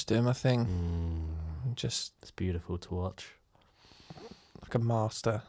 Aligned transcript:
just 0.00 0.08
doing 0.08 0.24
my 0.24 0.32
thing. 0.32 0.64
Mm, 0.64 1.74
Just 1.76 2.12
it's 2.22 2.30
beautiful 2.30 2.78
to 2.78 2.94
watch. 2.94 3.26
like 4.62 4.74
a 4.74 4.78
master 4.78 5.42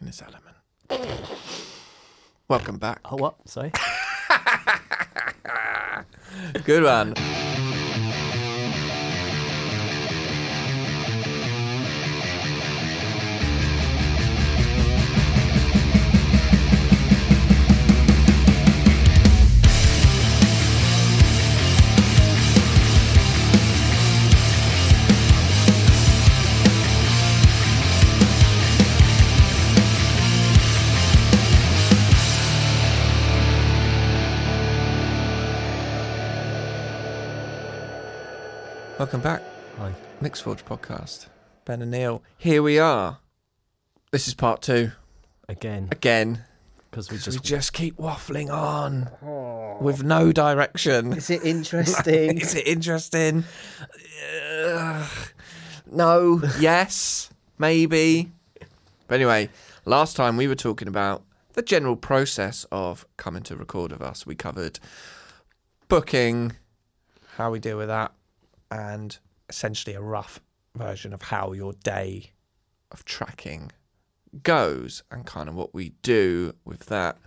in 0.00 0.08
his 0.08 0.20
element. 0.20 0.56
Welcome 2.48 2.78
back. 2.78 2.98
Oh, 3.04 3.16
what? 3.16 3.36
Sorry. 3.48 3.70
Good 6.64 6.82
one. 6.82 7.14
Hi. 40.38 40.52
Mixforge 40.52 40.64
podcast. 40.64 41.26
Ben 41.64 41.82
and 41.82 41.90
Neil. 41.90 42.22
Here 42.36 42.62
we 42.62 42.78
are. 42.78 43.18
This 44.12 44.28
is 44.28 44.34
part 44.34 44.62
two. 44.62 44.92
Again, 45.48 45.88
Again. 45.90 46.44
because 46.90 47.10
we 47.10 47.16
just 47.16 47.28
We 47.28 47.32
just. 47.34 47.44
just 47.44 47.72
keep 47.72 47.96
waffling 47.96 48.50
on 48.52 49.10
oh. 49.22 49.78
with 49.80 50.04
no 50.04 50.30
direction. 50.32 51.12
Is 51.12 51.30
it 51.30 51.44
interesting? 51.44 52.38
Is 52.38 52.54
it 52.54 52.66
interesting? 52.66 53.44
Ugh. 54.64 55.10
no. 55.90 56.42
Yes. 56.60 57.30
Maybe. 57.58 58.30
But 59.08 59.16
anyway, 59.16 59.48
last 59.86 60.16
time 60.16 60.36
we 60.36 60.46
were 60.46 60.54
talking 60.54 60.88
about 60.88 61.24
the 61.54 61.62
general 61.62 61.96
process 61.96 62.64
of 62.70 63.06
coming 63.16 63.42
to 63.44 63.56
record 63.56 63.90
of 63.92 64.02
us. 64.02 64.24
We 64.26 64.34
covered 64.36 64.78
booking, 65.88 66.52
how 67.36 67.50
we 67.50 67.58
deal 67.58 67.78
with 67.78 67.88
that, 67.88 68.12
and 68.70 69.18
essentially 69.48 69.94
a 69.94 70.00
rough 70.00 70.40
version 70.74 71.12
of 71.12 71.22
how 71.22 71.52
your 71.52 71.72
day 71.84 72.32
of 72.92 73.04
tracking 73.04 73.72
goes 74.42 75.02
and 75.10 75.26
kind 75.26 75.48
of 75.48 75.54
what 75.54 75.74
we 75.74 75.90
do 76.02 76.54
with 76.64 76.86
that. 76.86 77.18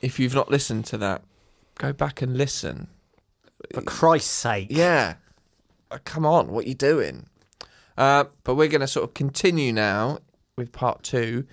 If 0.00 0.18
you've 0.18 0.34
not 0.34 0.50
listened 0.50 0.84
to 0.86 0.98
that, 0.98 1.22
go 1.76 1.92
back 1.92 2.22
and 2.22 2.36
listen. 2.36 2.88
For 3.72 3.82
Christ's 3.82 4.30
sake. 4.30 4.68
Yeah. 4.70 5.14
Uh, 5.90 5.98
come 6.04 6.26
on, 6.26 6.48
what 6.48 6.64
are 6.64 6.68
you 6.68 6.74
doing? 6.74 7.26
Uh, 7.96 8.24
but 8.42 8.54
we're 8.56 8.68
going 8.68 8.80
to 8.80 8.86
sort 8.86 9.04
of 9.04 9.14
continue 9.14 9.72
now 9.72 10.18
with 10.56 10.72
part 10.72 11.02
two 11.02 11.46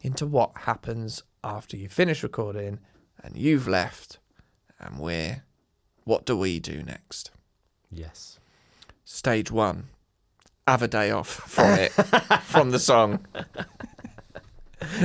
into 0.00 0.26
what 0.26 0.50
happens 0.62 1.22
after 1.44 1.76
you 1.76 1.88
finish 1.88 2.22
recording 2.22 2.78
and 3.22 3.36
you've 3.36 3.68
left 3.68 4.18
and 4.80 4.98
we're 4.98 5.44
what 6.04 6.26
do 6.26 6.36
we 6.36 6.58
do 6.58 6.82
next? 6.82 7.30
Yes. 7.90 8.40
Stage 9.12 9.50
one. 9.50 9.88
Have 10.66 10.80
a 10.80 10.88
day 10.88 11.10
off 11.10 11.28
from 11.28 11.78
it, 11.78 11.90
from 12.44 12.70
the 12.70 12.78
song. 12.78 13.26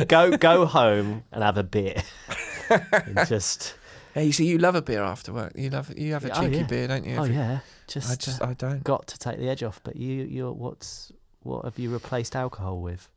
Go 0.08 0.38
go 0.38 0.66
home 0.66 1.24
and 1.34 1.44
have 1.44 1.58
a 1.58 1.64
beer. 1.64 2.02
and 2.70 3.28
just. 3.28 3.76
Hey, 4.14 4.24
you 4.26 4.32
see, 4.32 4.46
you 4.48 4.60
love 4.60 4.76
a 4.76 4.82
beer 4.82 5.04
after 5.04 5.34
work. 5.34 5.52
You 5.56 5.70
love 5.72 5.94
you 5.98 6.14
have 6.14 6.24
a 6.24 6.32
Oh, 6.38 6.42
cheeky 6.42 6.60
yeah. 6.60 6.64
beer, 6.64 6.88
don't 6.88 7.06
you? 7.06 7.18
Oh 7.18 7.26
yeah. 7.26 7.60
Just. 7.88 8.10
I 8.10 8.16
just 8.16 8.42
uh, 8.42 8.46
I 8.48 8.54
don't 8.54 8.82
got 8.82 9.08
to 9.08 9.20
take 9.20 9.40
the 9.40 9.50
edge 9.50 9.62
off. 9.62 9.82
But 9.84 9.98
you, 9.98 10.24
you're 10.24 10.54
what's 10.54 11.12
what 11.44 11.66
have 11.66 11.78
you 11.78 11.90
replaced 11.92 12.34
alcohol 12.36 12.80
with? 12.80 13.10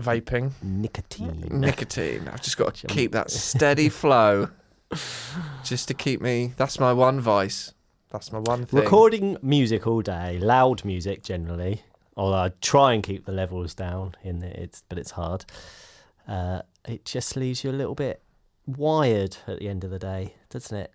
vaping. 0.00 0.50
Nicotine. 0.60 1.46
nicotine. 1.52 2.26
I've 2.26 2.42
just 2.42 2.56
got 2.58 2.74
to 2.74 2.82
Jump. 2.88 2.90
keep 2.98 3.12
that 3.12 3.30
steady 3.30 3.88
flow, 3.90 4.48
just 5.62 5.86
to 5.86 5.94
keep 5.94 6.20
me. 6.20 6.52
That's 6.56 6.80
my 6.80 6.92
one 6.92 7.20
vice. 7.20 7.74
That's 8.12 8.30
my 8.30 8.40
one 8.40 8.66
thing. 8.66 8.78
Recording 8.78 9.38
music 9.40 9.86
all 9.86 10.02
day, 10.02 10.38
loud 10.38 10.84
music 10.84 11.22
generally. 11.22 11.82
Although 12.14 12.36
I 12.36 12.52
try 12.60 12.92
and 12.92 13.02
keep 13.02 13.24
the 13.24 13.32
levels 13.32 13.74
down 13.74 14.16
in 14.22 14.42
it, 14.42 14.54
it's 14.54 14.82
but 14.86 14.98
it's 14.98 15.12
hard. 15.12 15.46
Uh, 16.28 16.60
it 16.86 17.06
just 17.06 17.36
leaves 17.36 17.64
you 17.64 17.70
a 17.70 17.72
little 17.72 17.94
bit 17.94 18.20
wired 18.66 19.38
at 19.46 19.60
the 19.60 19.68
end 19.70 19.82
of 19.82 19.90
the 19.90 19.98
day, 19.98 20.34
doesn't 20.50 20.76
it? 20.76 20.92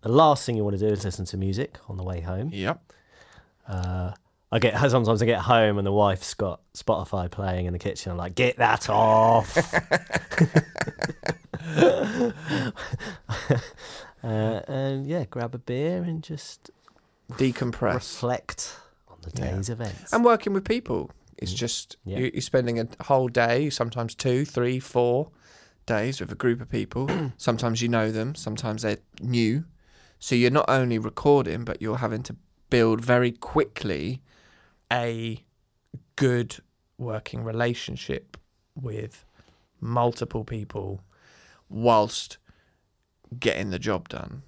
The 0.00 0.08
last 0.08 0.46
thing 0.46 0.56
you 0.56 0.64
want 0.64 0.78
to 0.78 0.88
do 0.88 0.90
is 0.90 1.04
listen 1.04 1.26
to 1.26 1.36
music 1.36 1.76
on 1.86 1.98
the 1.98 2.02
way 2.02 2.22
home. 2.22 2.48
Yep. 2.50 2.80
Uh, 3.68 4.12
I 4.50 4.58
get 4.58 4.80
sometimes 4.90 5.20
I 5.20 5.26
get 5.26 5.40
home 5.40 5.76
and 5.76 5.86
the 5.86 5.92
wife's 5.92 6.32
got 6.32 6.62
Spotify 6.72 7.30
playing 7.30 7.66
in 7.66 7.74
the 7.74 7.78
kitchen. 7.78 8.10
I'm 8.10 8.16
like, 8.16 8.34
get 8.34 8.56
that 8.56 8.88
off. 8.88 9.54
uh, 14.24 14.60
and 14.66 15.06
yeah, 15.06 15.24
grab 15.24 15.54
a 15.54 15.58
beer 15.58 16.02
and 16.02 16.22
just 16.22 16.70
Decompress. 17.32 17.94
reflect 17.94 18.76
on 19.08 19.18
the 19.22 19.30
Yeah. 19.38 19.56
day's 19.56 19.68
events. 19.70 20.12
And 20.12 20.24
working 20.24 20.52
with 20.52 20.64
people. 20.64 21.10
It's 21.38 21.52
Mm. 21.52 21.56
just 21.56 21.96
Yeah. 22.04 22.18
you're 22.32 22.40
spending 22.40 22.78
a 22.80 22.88
whole 23.04 23.28
day, 23.28 23.68
sometimes 23.70 24.14
two, 24.14 24.44
three, 24.44 24.78
four 24.80 25.30
days 25.86 26.20
with 26.20 26.30
a 26.32 26.34
group 26.36 26.60
of 26.60 26.68
people. 26.68 27.08
sometimes 27.36 27.82
you 27.82 27.88
know 27.88 28.10
them, 28.10 28.34
sometimes 28.34 28.82
they're 28.82 28.98
new. 29.20 29.64
So 30.18 30.34
you're 30.34 30.50
not 30.50 30.64
only 30.68 30.98
recording, 30.98 31.64
but 31.64 31.82
you're 31.82 31.98
having 31.98 32.22
to 32.24 32.36
build 32.70 33.00
very 33.04 33.32
quickly 33.32 34.22
a 34.90 35.44
good 36.16 36.56
working 36.96 37.42
relationship 37.44 38.36
with 38.74 39.24
multiple 39.80 40.44
people 40.44 41.00
whilst 41.68 42.38
getting 43.38 43.70
the 43.70 43.78
job 43.78 44.08
done. 44.08 44.42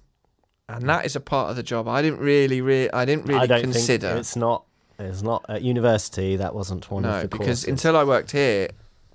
And 0.69 0.81
hmm. 0.81 0.87
that 0.87 1.05
is 1.05 1.15
a 1.15 1.19
part 1.19 1.49
of 1.49 1.55
the 1.55 1.63
job 1.63 1.87
I 1.87 2.01
didn't 2.01 2.19
really, 2.19 2.61
re- 2.61 2.89
I 2.89 3.05
didn't 3.05 3.25
really 3.25 3.51
I 3.51 3.61
consider. 3.61 4.15
it's 4.17 4.35
not. 4.35 4.63
It's 4.99 5.21
not 5.21 5.45
at 5.47 5.61
university. 5.61 6.37
That 6.37 6.55
wasn't 6.55 6.89
one 6.89 7.05
of 7.05 7.11
No, 7.11 7.21
the 7.21 7.27
because 7.27 7.63
courses. 7.63 7.67
until 7.67 7.95
I 7.95 8.03
worked 8.03 8.31
here, 8.31 8.69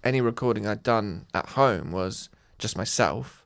any 0.04 0.20
recording 0.20 0.64
I'd 0.66 0.84
done 0.84 1.26
at 1.34 1.50
home 1.50 1.90
was 1.90 2.28
just 2.58 2.76
myself 2.76 3.44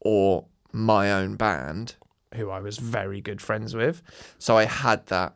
or 0.00 0.44
my 0.70 1.10
own 1.10 1.36
band, 1.36 1.94
who 2.34 2.50
I 2.50 2.60
was 2.60 2.76
very 2.76 3.22
good 3.22 3.40
friends 3.40 3.74
with. 3.74 4.02
So 4.38 4.58
I 4.58 4.64
had 4.64 5.06
that 5.06 5.34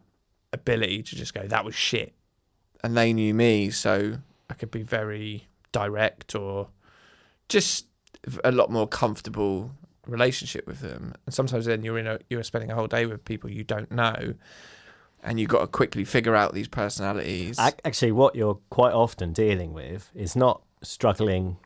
ability 0.53 1.03
to 1.05 1.17
just 1.17 1.33
go, 1.33 1.47
that 1.47 1.65
was 1.65 1.75
shit. 1.75 2.13
And 2.85 2.97
they 2.97 3.13
knew 3.13 3.33
me, 3.33 3.71
so 3.71 4.19
I 4.51 4.55
could 4.55 4.71
be 4.71 4.83
very 4.83 5.49
direct 5.73 6.35
or 6.35 6.69
just 7.49 7.87
a 8.45 8.53
lot 8.53 8.71
more 8.71 8.87
comfortable 8.87 9.73
relationship 10.07 10.67
with 10.67 10.81
them. 10.81 11.15
And 11.27 11.35
sometimes 11.35 11.67
then 11.67 11.83
you're 11.83 11.99
in 11.99 12.07
a 12.07 12.19
you're 12.29 12.43
spending 12.43 12.71
a 12.71 12.75
whole 12.75 12.87
day 12.87 13.07
with 13.07 13.25
people 13.25 13.51
you 13.51 13.65
don't 13.65 13.91
know 13.91 14.35
and 15.23 15.39
you've 15.39 15.51
got 15.51 15.61
to 15.61 15.67
quickly 15.67 16.03
figure 16.05 16.35
out 16.35 16.55
these 16.55 16.67
personalities. 16.69 17.59
Actually, 17.59 18.13
what 18.13 18.35
you're 18.35 18.59
quite 18.71 18.95
often 18.95 19.33
dealing 19.35 19.75
with 19.75 20.11
is 20.15 20.35
not 20.35 20.63
struggling 20.83 21.59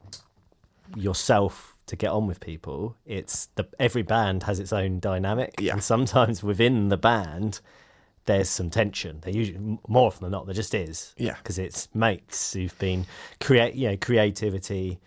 yourself 0.96 1.76
to 1.86 1.96
get 1.96 2.10
on 2.10 2.26
with 2.26 2.40
people. 2.40 2.96
It's 3.06 3.46
the 3.54 3.66
every 3.78 4.02
band 4.02 4.44
has 4.44 4.58
its 4.58 4.72
own 4.72 5.00
dynamic, 5.00 5.54
Yeah. 5.60 5.74
and 5.74 5.82
sometimes 5.84 6.42
within 6.42 6.88
the 6.88 6.96
band, 6.96 7.60
there's 8.24 8.48
some 8.48 8.70
tension. 8.70 9.18
There 9.20 9.32
usually 9.32 9.78
more 9.86 10.06
often 10.08 10.24
than 10.24 10.32
not, 10.32 10.46
there 10.46 10.54
just 10.54 10.74
is. 10.74 11.14
Yeah. 11.16 11.34
because 11.36 11.58
it's 11.58 11.88
mates 11.94 12.54
who've 12.54 12.76
been 12.78 13.06
create. 13.40 13.74
You 13.74 13.90
know, 13.90 13.96
creativity 13.98 14.98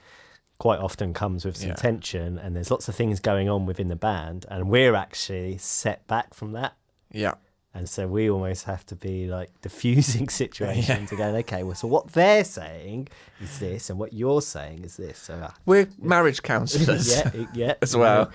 quite 0.60 0.80
often 0.80 1.14
comes 1.14 1.46
with 1.46 1.56
some 1.58 1.70
Yeah. 1.70 1.76
tension, 1.76 2.38
and 2.38 2.56
there's 2.56 2.72
lots 2.72 2.88
of 2.88 2.96
things 2.96 3.20
going 3.20 3.48
on 3.50 3.66
within 3.66 3.88
the 3.90 3.96
band, 3.96 4.46
and 4.50 4.70
we're 4.70 4.96
actually 4.96 5.58
set 5.58 6.06
back 6.08 6.34
from 6.34 6.52
that. 6.54 6.74
yeah. 7.12 7.34
And 7.74 7.88
so 7.88 8.08
we 8.08 8.28
almost 8.28 8.64
have 8.66 8.84
to 8.88 8.96
be 8.96 9.28
like 9.28 9.52
diffusing 9.62 10.30
situations 10.30 11.12
and 11.12 11.18
going, 11.18 11.36
okay, 11.36 11.62
well, 11.62 11.76
so 11.76 11.88
what 11.88 12.14
they're 12.14 12.44
saying 12.44 13.08
is 13.40 13.60
this, 13.60 13.92
and 13.92 14.00
what 14.00 14.14
you're 14.14 14.42
saying 14.42 14.84
is 14.84 14.98
this. 14.98 15.20
So, 15.20 15.36
uh, 15.36 15.52
We're 15.68 15.88
marriage 16.02 16.42
counsellors 16.52 17.08
yeah, 17.16 17.46
yeah, 17.54 17.74
as 17.84 17.96
well. 17.96 18.32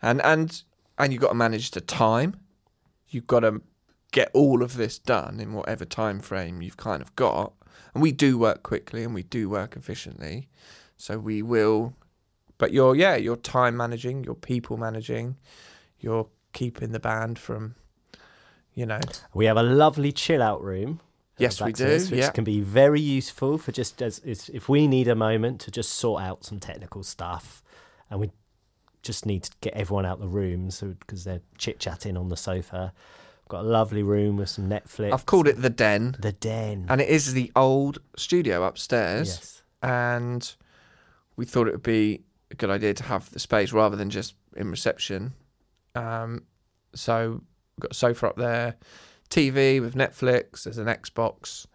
And 0.00 0.22
and 0.22 0.62
and 0.98 1.12
you've 1.12 1.20
got 1.22 1.30
to 1.30 1.34
manage 1.34 1.72
the 1.72 1.80
time. 1.80 2.36
You've 3.08 3.26
got 3.26 3.40
to 3.40 3.60
get 4.12 4.30
all 4.34 4.62
of 4.62 4.76
this 4.76 5.00
done 5.00 5.40
in 5.40 5.52
whatever 5.52 5.84
time 5.84 6.20
frame 6.20 6.62
you've 6.62 6.76
kind 6.76 7.02
of 7.02 7.16
got. 7.16 7.52
And 7.92 8.00
we 8.02 8.12
do 8.12 8.38
work 8.38 8.62
quickly 8.62 9.02
and 9.02 9.14
we 9.14 9.24
do 9.24 9.48
work 9.50 9.74
efficiently. 9.74 10.48
So 11.00 11.18
we 11.18 11.40
will 11.42 11.94
but 12.58 12.72
you're 12.74 12.94
yeah, 12.94 13.16
you're 13.16 13.36
time 13.36 13.74
managing, 13.76 14.22
you're 14.22 14.34
people 14.34 14.76
managing, 14.76 15.36
you're 15.98 16.28
keeping 16.52 16.92
the 16.92 17.00
band 17.00 17.38
from 17.38 17.74
you 18.74 18.84
know 18.84 19.00
We 19.32 19.46
have 19.46 19.56
a 19.56 19.62
lovely 19.62 20.12
chill 20.12 20.42
out 20.42 20.62
room. 20.62 21.00
Yes, 21.38 21.58
we 21.62 21.72
to 21.72 21.84
this, 21.84 22.08
do, 22.08 22.16
Which 22.16 22.24
yeah. 22.24 22.30
can 22.30 22.44
be 22.44 22.60
very 22.60 23.00
useful 23.00 23.56
for 23.56 23.72
just 23.72 24.02
as 24.02 24.20
as- 24.26 24.50
if 24.50 24.68
we 24.68 24.86
need 24.86 25.08
a 25.08 25.14
moment 25.14 25.62
to 25.62 25.70
just 25.70 25.92
sort 25.94 26.22
out 26.22 26.44
some 26.44 26.60
technical 26.60 27.02
stuff, 27.02 27.62
and 28.10 28.20
we 28.20 28.30
just 29.02 29.24
need 29.24 29.44
to 29.44 29.50
get 29.62 29.72
everyone 29.72 30.04
out 30.04 30.20
the 30.20 30.28
room, 30.28 30.70
so 30.70 30.88
because 31.00 31.24
they're 31.24 31.40
chit 31.56 31.80
chatting 31.80 32.18
on 32.18 32.28
the 32.28 32.36
sofa. 32.36 32.92
Got 33.48 33.64
a 33.64 33.68
lovely 33.68 34.02
room 34.02 34.36
with 34.36 34.50
some 34.50 34.68
Netflix. 34.68 35.12
I've 35.14 35.24
called 35.26 35.48
it 35.48 35.62
the 35.62 35.70
den, 35.70 36.14
the 36.20 36.32
den. 36.32 36.86
and 36.90 37.00
it 37.00 37.08
is 37.08 37.32
the 37.32 37.50
old 37.56 37.98
studio 38.18 38.64
upstairs. 38.64 39.28
yes. 39.28 39.62
And 39.82 40.54
we 41.40 41.46
thought 41.46 41.66
it 41.66 41.72
would 41.72 41.82
be 41.82 42.22
a 42.50 42.54
good 42.54 42.68
idea 42.68 42.92
to 42.92 43.02
have 43.04 43.30
the 43.30 43.38
space 43.38 43.72
rather 43.72 43.96
than 43.96 44.10
just 44.10 44.34
in 44.56 44.70
reception. 44.70 45.32
Um, 45.94 46.42
so 46.94 47.40
we've 47.76 47.80
got 47.80 47.92
a 47.92 47.94
sofa 47.94 48.28
up 48.28 48.36
there, 48.36 48.76
TV 49.30 49.80
with 49.80 49.94
Netflix. 49.94 50.64
There's 50.64 50.76
an 50.76 50.84
Xbox. 50.86 51.66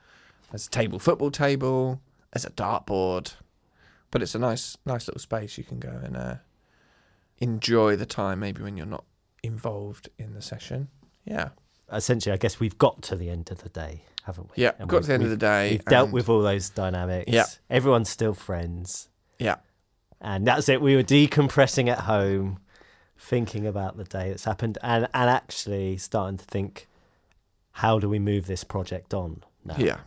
There's 0.52 0.68
a 0.68 0.70
table, 0.70 1.00
football 1.00 1.32
table. 1.32 2.00
There's 2.32 2.46
a 2.46 2.52
dartboard. 2.52 3.34
But 4.12 4.22
it's 4.22 4.36
a 4.36 4.40
nice, 4.40 4.78
nice 4.86 5.08
little 5.08 5.20
space. 5.20 5.58
You 5.58 5.64
can 5.64 5.80
go 5.80 5.90
and 5.90 6.16
uh, 6.16 6.36
enjoy 7.40 7.96
the 7.96 8.06
time. 8.06 8.40
Maybe 8.40 8.62
when 8.62 8.78
you're 8.78 8.86
not 8.86 9.06
involved 9.42 10.10
in 10.20 10.36
the 10.36 10.44
session. 10.44 10.90
Yeah, 11.26 11.50
Essentially, 11.92 12.34
I 12.34 12.38
guess 12.38 12.60
we've 12.60 12.78
got 12.78 13.02
to 13.04 13.16
the 13.16 13.32
end 13.32 13.50
of 13.52 13.64
the 13.64 13.70
day, 13.70 14.04
haven't 14.26 14.50
we? 14.56 14.62
yeah. 14.62 14.74
And 14.78 14.88
got 14.88 15.02
to 15.02 15.08
the 15.08 15.14
end 15.16 15.24
of 15.24 15.32
the 15.32 15.38
day. 15.38 15.72
We've 15.72 15.86
dealt 15.86 16.12
with 16.12 16.30
all 16.30 16.42
those 16.42 16.70
dynamics. 16.70 17.32
Yeah. 17.32 17.46
Everyone's 17.70 18.10
still 18.10 18.36
friends. 18.36 19.10
Yeah, 19.40 19.56
And 20.22 20.48
that's 20.48 20.70
it. 20.70 20.82
We 20.82 20.96
were 20.96 21.04
decompressing 21.04 21.90
at 21.90 22.02
home, 22.02 22.60
thinking 23.18 23.66
about 23.68 23.98
the 23.98 24.04
day 24.06 24.30
that's 24.30 24.46
happened, 24.46 24.78
and, 24.82 25.08
and 25.14 25.30
actually 25.30 25.98
starting 25.98 26.38
to 26.38 26.46
think, 26.46 26.88
how 27.72 28.00
do 28.00 28.08
we 28.10 28.20
move 28.20 28.48
this 28.48 28.64
project 28.64 29.14
on 29.14 29.44
now? 29.66 29.76
yeah, 29.78 29.98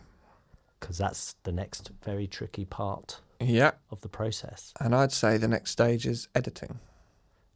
Because 0.79 0.97
that's 0.97 1.35
the 1.43 1.51
next 1.51 1.91
very 2.03 2.25
tricky 2.27 2.65
part 2.65 3.21
yeah. 3.39 3.71
of 3.91 4.01
the 4.01 4.09
process. 4.09 4.73
And 4.79 4.95
I'd 4.95 5.11
say 5.11 5.37
the 5.37 5.47
next 5.47 5.71
stage 5.71 6.05
is 6.07 6.27
editing. 6.33 6.79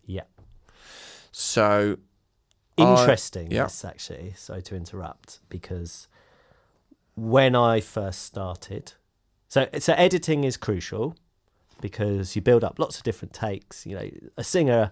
Yeah. 0.05 0.23
So 1.31 1.97
I- 2.77 2.81
Interesting, 2.99 3.51
yeah. 3.51 3.63
yes, 3.63 3.83
actually. 3.85 4.33
Sorry 4.37 4.61
to 4.63 4.75
interrupt, 4.75 5.39
because 5.49 6.07
when 7.15 7.55
I 7.55 7.79
first 7.79 8.21
started, 8.23 8.93
so 9.47 9.67
so 9.77 9.93
editing 9.93 10.43
is 10.43 10.57
crucial 10.57 11.15
because 11.81 12.35
you 12.35 12.41
build 12.41 12.63
up 12.63 12.79
lots 12.79 12.97
of 12.97 13.03
different 13.03 13.33
takes. 13.33 13.85
You 13.85 13.95
know, 13.95 14.09
a 14.37 14.43
singer, 14.43 14.91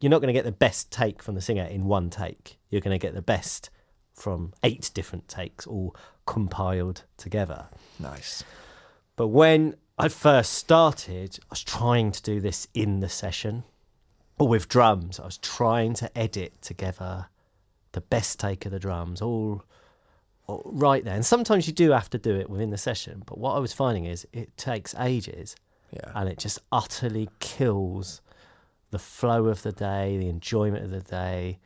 you're 0.00 0.10
not 0.10 0.20
going 0.20 0.28
to 0.28 0.38
get 0.38 0.44
the 0.44 0.52
best 0.52 0.90
take 0.90 1.22
from 1.22 1.34
the 1.34 1.40
singer 1.40 1.64
in 1.64 1.84
one 1.84 2.10
take. 2.10 2.58
You're 2.70 2.80
going 2.80 2.98
to 2.98 3.04
get 3.04 3.14
the 3.14 3.22
best 3.22 3.70
from 4.14 4.52
eight 4.62 4.90
different 4.94 5.28
takes, 5.28 5.66
all 5.66 5.94
compiled 6.26 7.04
together. 7.16 7.68
nice. 7.98 8.44
But 9.16 9.28
when 9.28 9.76
I 9.98 10.08
first 10.08 10.54
started, 10.54 11.38
I 11.42 11.46
was 11.50 11.62
trying 11.62 12.12
to 12.12 12.22
do 12.22 12.40
this 12.40 12.68
in 12.72 13.00
the 13.00 13.08
session 13.08 13.64
or 14.38 14.48
with 14.48 14.68
drums. 14.68 15.20
I 15.20 15.26
was 15.26 15.36
trying 15.38 15.94
to 15.94 16.18
edit 16.18 16.62
together 16.62 17.26
the 17.92 18.00
best 18.00 18.40
take 18.40 18.64
of 18.64 18.72
the 18.72 18.78
drums, 18.78 19.20
all, 19.20 19.62
all 20.46 20.62
right 20.64 21.04
there. 21.04 21.14
And 21.14 21.26
sometimes 21.26 21.66
you 21.66 21.74
do 21.74 21.90
have 21.90 22.08
to 22.10 22.18
do 22.18 22.36
it 22.36 22.48
within 22.48 22.70
the 22.70 22.78
session. 22.78 23.22
But 23.26 23.38
what 23.38 23.54
I 23.54 23.58
was 23.58 23.72
finding 23.72 24.06
is 24.06 24.26
it 24.32 24.56
takes 24.56 24.94
ages 24.94 25.56
Yeah. 25.92 26.12
and 26.14 26.28
it 26.28 26.38
just 26.38 26.60
utterly 26.70 27.28
kills 27.40 28.20
the 28.90 28.98
flow 28.98 29.46
of 29.46 29.62
the 29.62 29.72
day, 29.72 30.16
the 30.18 30.28
enjoyment 30.28 30.84
of 30.84 30.90
the 30.90 31.00
day. 31.00 31.58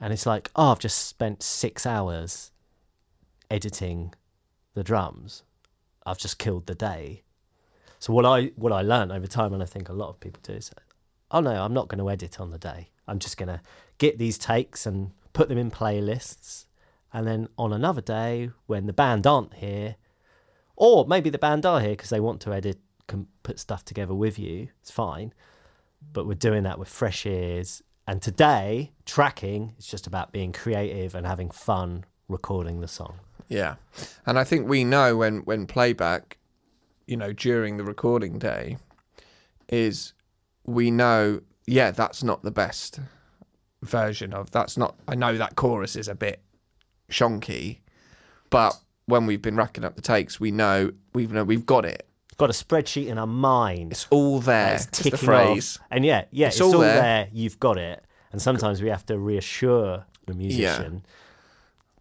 And 0.00 0.12
it's 0.12 0.26
like, 0.26 0.50
oh, 0.56 0.72
I've 0.72 0.78
just 0.78 1.08
spent 1.08 1.42
six 1.42 1.86
hours 1.86 2.50
editing 3.50 4.14
the 4.74 4.82
drums. 4.82 5.44
I've 6.04 6.18
just 6.18 6.38
killed 6.38 6.66
the 6.66 6.74
day. 6.74 7.22
So 7.98 8.12
what 8.12 8.24
I 8.24 8.46
what 8.56 8.72
I 8.72 8.82
learned 8.82 9.12
over 9.12 9.26
time, 9.26 9.52
and 9.52 9.62
I 9.62 9.66
think 9.66 9.88
a 9.88 9.92
lot 9.92 10.08
of 10.08 10.18
people 10.18 10.40
do, 10.42 10.54
is, 10.54 10.72
oh 11.30 11.40
no, 11.40 11.50
I'm 11.50 11.72
not 11.72 11.88
going 11.88 12.00
to 12.00 12.10
edit 12.10 12.40
on 12.40 12.50
the 12.50 12.58
day. 12.58 12.90
I'm 13.06 13.18
just 13.18 13.36
going 13.36 13.48
to 13.48 13.60
get 13.98 14.18
these 14.18 14.38
takes 14.38 14.86
and 14.86 15.12
put 15.32 15.48
them 15.48 15.58
in 15.58 15.70
playlists, 15.70 16.66
and 17.12 17.26
then 17.26 17.48
on 17.56 17.72
another 17.72 18.00
day 18.00 18.50
when 18.66 18.86
the 18.86 18.92
band 18.92 19.26
aren't 19.26 19.54
here, 19.54 19.96
or 20.74 21.06
maybe 21.06 21.30
the 21.30 21.38
band 21.38 21.64
are 21.64 21.80
here 21.80 21.90
because 21.90 22.10
they 22.10 22.18
want 22.18 22.40
to 22.40 22.52
edit, 22.52 22.80
can 23.06 23.26
put 23.42 23.58
stuff 23.58 23.84
together 23.84 24.14
with 24.14 24.38
you. 24.38 24.68
It's 24.80 24.90
fine, 24.90 25.32
but 26.12 26.26
we're 26.26 26.34
doing 26.34 26.62
that 26.64 26.78
with 26.78 26.88
fresh 26.88 27.26
ears. 27.26 27.82
And 28.06 28.20
today, 28.20 28.92
tracking 29.06 29.74
is 29.78 29.86
just 29.86 30.06
about 30.06 30.32
being 30.32 30.52
creative 30.52 31.14
and 31.14 31.26
having 31.26 31.50
fun 31.50 32.04
recording 32.28 32.80
the 32.80 32.88
song. 32.88 33.20
Yeah. 33.48 33.76
And 34.26 34.38
I 34.38 34.44
think 34.44 34.68
we 34.68 34.84
know 34.84 35.16
when 35.16 35.38
when 35.40 35.66
playback, 35.66 36.38
you 37.06 37.16
know, 37.16 37.32
during 37.32 37.76
the 37.76 37.84
recording 37.84 38.38
day, 38.38 38.78
is 39.68 40.14
we 40.64 40.90
know, 40.90 41.42
yeah, 41.66 41.90
that's 41.90 42.22
not 42.22 42.42
the 42.42 42.50
best 42.50 43.00
version 43.82 44.32
of 44.32 44.50
that's 44.50 44.76
not. 44.76 44.96
I 45.06 45.14
know 45.14 45.36
that 45.36 45.56
chorus 45.56 45.96
is 45.96 46.08
a 46.08 46.14
bit 46.14 46.40
shonky, 47.10 47.80
but 48.50 48.76
when 49.06 49.26
we've 49.26 49.42
been 49.42 49.56
racking 49.56 49.84
up 49.84 49.96
the 49.96 50.02
takes, 50.02 50.40
we 50.40 50.50
know 50.50 50.92
we've 51.14 51.32
know 51.32 51.44
we've 51.44 51.66
got 51.66 51.84
it. 51.84 52.08
Got 52.42 52.50
a 52.50 52.64
spreadsheet 52.64 53.06
in 53.06 53.18
our 53.18 53.26
mind. 53.28 53.92
It's 53.92 54.08
all 54.10 54.40
there. 54.40 54.74
It's 54.74 54.86
It's 54.86 54.98
the 54.98 55.10
ticking 55.10 55.26
phrase. 55.26 55.78
off. 55.80 55.86
And 55.92 56.04
yeah, 56.04 56.24
yeah, 56.32 56.48
It's 56.48 56.56
it's, 56.56 56.60
all 56.60 56.74
all, 56.74 56.80
there. 56.80 57.00
there. 57.00 57.28
You've 57.32 57.60
got 57.60 57.78
it. 57.78 58.04
And 58.32 58.42
sometimes 58.42 58.82
we 58.82 58.88
have 58.88 59.06
to 59.06 59.16
reassure 59.16 60.04
the 60.26 60.34
musician. 60.34 61.04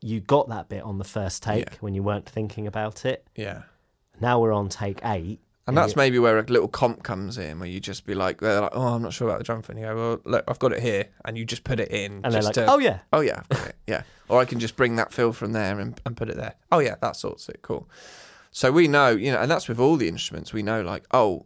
You 0.02 0.20
got 0.20 0.50
that 0.50 0.68
bit 0.68 0.82
on 0.82 0.98
the 0.98 1.04
first 1.04 1.44
take 1.44 1.66
Yeah. 1.70 1.76
when 1.82 1.94
you 1.94 2.02
weren't 2.02 2.28
thinking 2.28 2.66
about 2.66 3.06
it. 3.06 3.24
Yeah. 3.36 3.62
Now 4.20 4.40
we're 4.40 4.52
on 4.52 4.68
take 4.68 5.00
eight. 5.06 5.42
And 5.68 5.78
that's 5.78 5.96
maybe 5.96 6.18
where 6.18 6.40
a 6.40 6.42
little 6.42 6.68
comp 6.68 7.04
comes 7.04 7.38
in, 7.38 7.60
where 7.60 7.70
you 7.70 7.80
just 7.80 8.08
be 8.08 8.16
like, 8.16 8.42
they're 8.42 8.62
like, 8.62 8.72
oh, 8.74 8.96
I'm 8.96 9.04
not 9.04 9.14
sure 9.14 9.28
about 9.28 9.38
the 9.38 9.44
drum. 9.44 9.62
And 9.70 9.78
you 9.78 9.86
go, 9.86 9.96
well, 9.96 10.22
look, 10.26 10.44
I've 10.48 10.58
got 10.58 10.74
it 10.74 10.82
here, 10.82 11.06
and 11.24 11.38
you 11.38 11.46
just 11.46 11.64
put 11.64 11.80
it 11.80 11.92
in, 11.92 12.22
and 12.24 12.34
they're 12.34 12.42
like, 12.42 12.56
to, 12.56 12.66
oh 12.66 12.80
yeah, 12.80 13.02
oh 13.14 13.20
yeah, 13.22 13.42
I've 13.42 13.50
got 13.50 13.68
it, 13.68 13.76
yeah. 13.86 14.04
Or 14.28 14.42
I 14.42 14.46
can 14.46 14.60
just 14.60 14.76
bring 14.76 14.96
that 14.96 15.14
fill 15.14 15.34
from 15.34 15.52
there 15.52 15.80
and, 15.80 16.02
and 16.04 16.18
put 16.18 16.30
it 16.30 16.36
there. 16.36 16.56
Oh 16.72 16.80
yeah, 16.80 16.96
that 17.02 17.16
sorts 17.16 17.48
it. 17.48 17.60
Cool. 17.62 17.88
So 18.52 18.72
we 18.72 18.88
know, 18.88 19.10
you 19.10 19.32
know, 19.32 19.40
and 19.40 19.50
that's 19.50 19.68
with 19.68 19.80
all 19.80 19.96
the 19.96 20.08
instruments. 20.08 20.52
We 20.54 20.62
know, 20.62 20.82
like, 20.82 21.06
oh, 21.12 21.46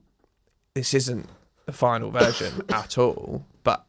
this 0.74 0.94
isn't 0.94 1.30
the 1.66 1.72
final 1.72 2.10
version 2.10 2.64
at 2.70 2.98
all, 2.98 3.46
but 3.64 3.86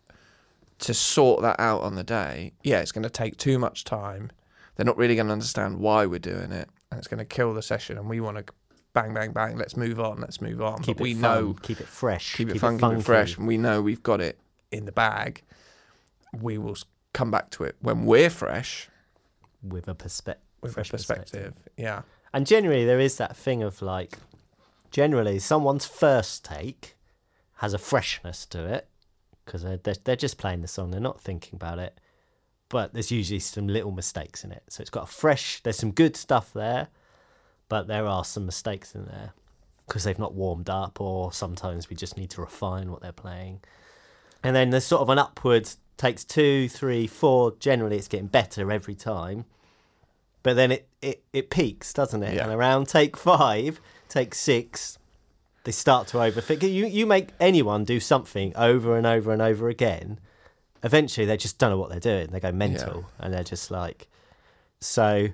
to 0.80 0.92
sort 0.94 1.42
that 1.42 1.58
out 1.58 1.80
on 1.82 1.94
the 1.94 2.04
day, 2.04 2.52
yeah, 2.62 2.80
it's 2.80 2.92
going 2.92 3.04
to 3.04 3.10
take 3.10 3.38
too 3.38 3.58
much 3.58 3.84
time. 3.84 4.30
They're 4.76 4.84
not 4.86 4.98
really 4.98 5.14
going 5.14 5.28
to 5.28 5.32
understand 5.32 5.78
why 5.78 6.04
we're 6.04 6.18
doing 6.18 6.52
it, 6.52 6.68
and 6.90 6.98
it's 6.98 7.08
going 7.08 7.18
to 7.18 7.24
kill 7.24 7.54
the 7.54 7.62
session. 7.62 7.96
And 7.96 8.08
we 8.10 8.20
want 8.20 8.36
to 8.36 8.52
bang, 8.92 9.14
bang, 9.14 9.32
bang. 9.32 9.56
Let's 9.56 9.76
move 9.76 9.98
on. 9.98 10.20
Let's 10.20 10.42
move 10.42 10.60
on. 10.60 10.82
keep 10.82 10.98
but 10.98 11.02
we 11.02 11.12
it 11.12 11.18
fun, 11.18 11.22
know 11.22 11.56
keep 11.62 11.80
it 11.80 11.88
fresh, 11.88 12.34
keep 12.34 12.50
it 12.50 12.58
funky, 12.58 12.84
and 12.84 13.04
fresh, 13.04 13.38
and 13.38 13.46
we 13.46 13.56
know 13.56 13.80
we've 13.80 14.02
got 14.02 14.20
it 14.20 14.38
in 14.70 14.84
the 14.84 14.92
bag. 14.92 15.42
We 16.38 16.58
will 16.58 16.76
come 17.14 17.30
back 17.30 17.48
to 17.52 17.64
it 17.64 17.76
when 17.80 18.04
we're 18.04 18.28
fresh 18.28 18.90
with 19.62 19.88
a 19.88 19.94
perspe- 19.94 20.36
with 20.60 20.74
fresh 20.74 20.90
a 20.90 20.92
perspective. 20.92 21.54
Yeah, 21.78 22.02
And 22.36 22.46
generally, 22.46 22.84
there 22.84 23.00
is 23.00 23.16
that 23.16 23.34
thing 23.34 23.62
of 23.62 23.80
like, 23.80 24.18
generally, 24.90 25.38
someone's 25.38 25.86
first 25.86 26.44
take 26.44 26.94
has 27.60 27.72
a 27.72 27.78
freshness 27.78 28.44
to 28.44 28.62
it 28.66 28.90
because 29.42 29.62
they're, 29.62 29.78
they're, 29.78 29.94
they're 30.04 30.16
just 30.16 30.36
playing 30.36 30.60
the 30.60 30.68
song, 30.68 30.90
they're 30.90 31.00
not 31.00 31.18
thinking 31.18 31.54
about 31.54 31.78
it. 31.78 31.98
But 32.68 32.92
there's 32.92 33.10
usually 33.10 33.40
some 33.40 33.68
little 33.68 33.90
mistakes 33.90 34.44
in 34.44 34.52
it. 34.52 34.64
So 34.68 34.82
it's 34.82 34.90
got 34.90 35.04
a 35.04 35.10
fresh, 35.10 35.62
there's 35.62 35.78
some 35.78 35.92
good 35.92 36.14
stuff 36.14 36.52
there, 36.52 36.88
but 37.70 37.86
there 37.86 38.04
are 38.04 38.22
some 38.22 38.44
mistakes 38.44 38.94
in 38.94 39.06
there 39.06 39.32
because 39.86 40.04
they've 40.04 40.18
not 40.18 40.34
warmed 40.34 40.68
up, 40.68 41.00
or 41.00 41.32
sometimes 41.32 41.88
we 41.88 41.96
just 41.96 42.18
need 42.18 42.28
to 42.32 42.42
refine 42.42 42.90
what 42.90 43.00
they're 43.00 43.12
playing. 43.12 43.60
And 44.42 44.54
then 44.54 44.68
there's 44.68 44.84
sort 44.84 45.00
of 45.00 45.08
an 45.08 45.18
upwards, 45.18 45.78
takes 45.96 46.22
two, 46.22 46.68
three, 46.68 47.06
four. 47.06 47.54
Generally, 47.58 47.96
it's 47.96 48.08
getting 48.08 48.26
better 48.26 48.70
every 48.70 48.94
time 48.94 49.46
but 50.46 50.54
then 50.54 50.70
it, 50.70 50.88
it, 51.02 51.24
it 51.32 51.50
peaks, 51.50 51.92
doesn't 51.92 52.22
it? 52.22 52.34
Yeah. 52.34 52.44
And 52.44 52.52
around 52.52 52.86
take 52.86 53.16
five, 53.16 53.80
take 54.08 54.32
six, 54.32 54.96
they 55.64 55.72
start 55.72 56.06
to 56.08 56.18
overthink. 56.18 56.62
You 56.62 56.86
you 56.86 57.04
make 57.04 57.30
anyone 57.40 57.84
do 57.84 57.98
something 57.98 58.52
over 58.56 58.96
and 58.96 59.06
over 59.06 59.32
and 59.32 59.42
over 59.42 59.68
again, 59.68 60.20
eventually 60.84 61.26
they 61.26 61.36
just 61.36 61.58
don't 61.58 61.70
know 61.70 61.78
what 61.78 61.90
they're 61.90 61.98
doing. 61.98 62.28
They 62.30 62.38
go 62.38 62.52
mental, 62.52 63.06
and 63.18 63.34
they're 63.34 63.42
just 63.42 63.72
like, 63.72 64.06
so 64.80 65.28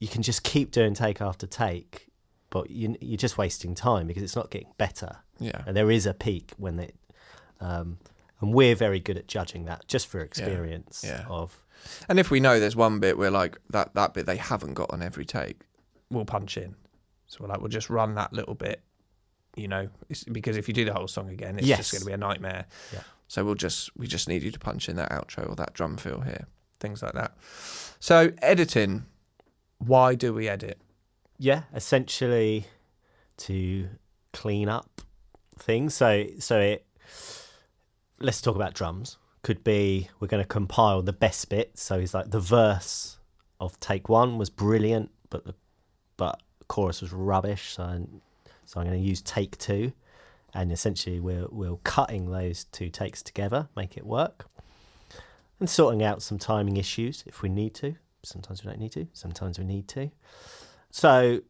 you 0.00 0.08
can 0.08 0.22
just 0.22 0.42
keep 0.42 0.70
doing 0.70 0.92
take 0.92 1.22
after 1.22 1.46
take, 1.46 2.08
but 2.50 2.68
you 2.70 2.94
you're 3.00 3.16
just 3.16 3.38
wasting 3.38 3.74
time 3.74 4.06
because 4.06 4.22
it's 4.22 4.36
not 4.36 4.50
getting 4.50 4.72
better. 4.76 5.16
yeah, 5.38 5.62
And 5.66 5.74
there 5.76 5.90
is 5.90 6.04
a 6.06 6.12
peak 6.12 6.52
when 6.58 6.78
it, 6.78 6.94
um, 7.60 7.96
and 8.40 8.52
we're 8.52 8.74
very 8.76 9.00
good 9.00 9.16
at 9.16 9.26
judging 9.28 9.64
that 9.64 9.88
just 9.88 10.06
for 10.08 10.20
experience 10.20 11.02
Yeah. 11.06 11.24
of 11.28 11.56
and 12.08 12.18
if 12.18 12.30
we 12.30 12.40
know 12.40 12.58
there's 12.60 12.76
one 12.76 13.00
bit 13.00 13.16
where 13.18 13.30
like 13.30 13.58
that 13.70 13.94
that 13.94 14.14
bit 14.14 14.26
they 14.26 14.36
haven't 14.36 14.74
got 14.74 14.90
on 14.92 15.02
every 15.02 15.24
take, 15.24 15.60
we'll 16.10 16.24
punch 16.24 16.56
in. 16.56 16.74
So 17.26 17.38
we're 17.40 17.48
like, 17.48 17.60
we'll 17.60 17.68
just 17.68 17.88
run 17.90 18.14
that 18.16 18.32
little 18.32 18.54
bit, 18.54 18.82
you 19.56 19.66
know, 19.68 19.88
it's, 20.10 20.24
because 20.24 20.56
if 20.58 20.68
you 20.68 20.74
do 20.74 20.84
the 20.84 20.92
whole 20.92 21.08
song 21.08 21.30
again, 21.30 21.56
it's 21.58 21.66
Yes. 21.66 21.78
just 21.78 21.92
going 21.92 22.00
to 22.02 22.06
be 22.06 22.12
a 22.12 22.16
nightmare. 22.18 22.66
Yeah. 22.92 23.00
So 23.28 23.44
we'll 23.44 23.54
just 23.54 23.96
we 23.96 24.06
just 24.06 24.28
need 24.28 24.42
you 24.42 24.50
to 24.50 24.58
punch 24.58 24.88
in 24.88 24.96
that 24.96 25.10
outro 25.10 25.48
or 25.48 25.54
that 25.56 25.72
drum 25.72 25.96
fill 25.96 26.20
here, 26.20 26.46
things 26.80 27.02
like 27.02 27.14
that. 27.14 27.32
So 28.00 28.32
editing, 28.42 29.06
why 29.78 30.14
do 30.14 30.32
we 30.34 30.48
edit? 30.48 30.78
yeah 31.38 31.62
essentially 31.74 32.66
to 33.36 33.88
clean 34.32 34.68
up 34.68 35.00
things 35.58 35.92
so 35.94 36.24
so 36.38 36.60
it 36.60 36.86
let's 38.20 38.40
talk 38.40 38.54
about 38.54 38.74
drums 38.74 39.16
could 39.42 39.64
be 39.64 40.08
we're 40.20 40.28
going 40.28 40.42
to 40.42 40.48
compile 40.48 41.02
the 41.02 41.12
best 41.12 41.48
bits. 41.48 41.82
So 41.82 41.98
he's 41.98 42.14
like 42.14 42.30
the 42.30 42.40
verse 42.40 43.18
of 43.60 43.78
take 43.80 44.08
one 44.08 44.38
was 44.38 44.50
brilliant, 44.50 45.10
but 45.30 45.44
the 45.44 45.54
but 46.16 46.40
chorus 46.68 47.00
was 47.00 47.12
rubbish. 47.12 47.74
So 47.74 47.82
I'm, 47.82 48.20
so 48.64 48.80
I'm 48.80 48.86
going 48.86 49.00
to 49.00 49.06
use 49.06 49.20
take 49.20 49.58
two, 49.58 49.92
and 50.54 50.70
essentially 50.72 51.20
we're 51.20 51.46
we're 51.50 51.76
cutting 51.84 52.30
those 52.30 52.64
two 52.64 52.88
takes 52.88 53.22
together, 53.22 53.68
make 53.76 53.96
it 53.96 54.06
work, 54.06 54.46
and 55.58 55.68
sorting 55.68 56.02
out 56.02 56.22
some 56.22 56.38
timing 56.38 56.76
issues 56.76 57.24
if 57.26 57.42
we 57.42 57.48
need 57.48 57.74
to. 57.74 57.96
Sometimes 58.22 58.64
we 58.64 58.70
don't 58.70 58.80
need 58.80 58.92
to. 58.92 59.08
Sometimes 59.12 59.58
we 59.58 59.64
need 59.64 59.88
to. 59.88 60.10
So 60.90 61.40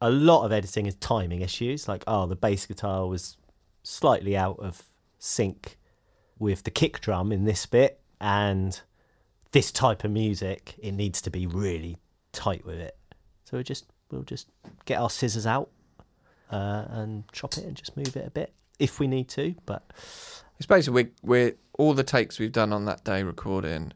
a 0.00 0.10
lot 0.10 0.44
of 0.44 0.52
editing 0.52 0.86
is 0.86 0.94
timing 0.96 1.40
issues. 1.40 1.88
Like 1.88 2.04
oh, 2.06 2.26
the 2.26 2.36
bass 2.36 2.66
guitar 2.66 3.08
was 3.08 3.36
slightly 3.82 4.36
out 4.36 4.58
of 4.60 4.84
sync 5.18 5.76
with 6.38 6.64
the 6.64 6.70
kick 6.70 7.00
drum 7.00 7.32
in 7.32 7.44
this 7.44 7.66
bit 7.66 8.00
and 8.20 8.80
this 9.52 9.70
type 9.72 10.04
of 10.04 10.10
music 10.10 10.74
it 10.78 10.92
needs 10.92 11.20
to 11.22 11.30
be 11.30 11.46
really 11.46 11.96
tight 12.32 12.64
with 12.64 12.78
it 12.78 12.96
so 13.44 13.56
we 13.56 13.62
just 13.62 13.86
we'll 14.10 14.22
just 14.22 14.48
get 14.84 15.00
our 15.00 15.10
scissors 15.10 15.46
out 15.46 15.70
uh, 16.50 16.84
and 16.88 17.24
chop 17.32 17.56
it 17.56 17.64
and 17.64 17.74
just 17.76 17.96
move 17.96 18.16
it 18.16 18.26
a 18.26 18.30
bit 18.30 18.52
if 18.78 19.00
we 19.00 19.06
need 19.06 19.28
to 19.28 19.54
but 19.64 19.92
It's 20.58 20.66
basically 20.66 21.04
we're, 21.04 21.10
we're 21.22 21.54
all 21.78 21.94
the 21.94 22.04
takes 22.04 22.38
we've 22.38 22.52
done 22.52 22.72
on 22.72 22.84
that 22.86 23.04
day 23.04 23.22
recording. 23.22 23.92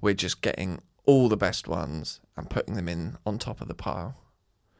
We're 0.00 0.14
just 0.14 0.40
getting 0.42 0.80
all 1.06 1.28
the 1.28 1.36
best 1.36 1.68
ones 1.68 2.20
and 2.36 2.50
putting 2.50 2.74
them 2.74 2.88
in 2.88 3.16
on 3.24 3.38
top 3.38 3.60
of 3.60 3.68
the 3.68 3.74
pile. 3.74 4.16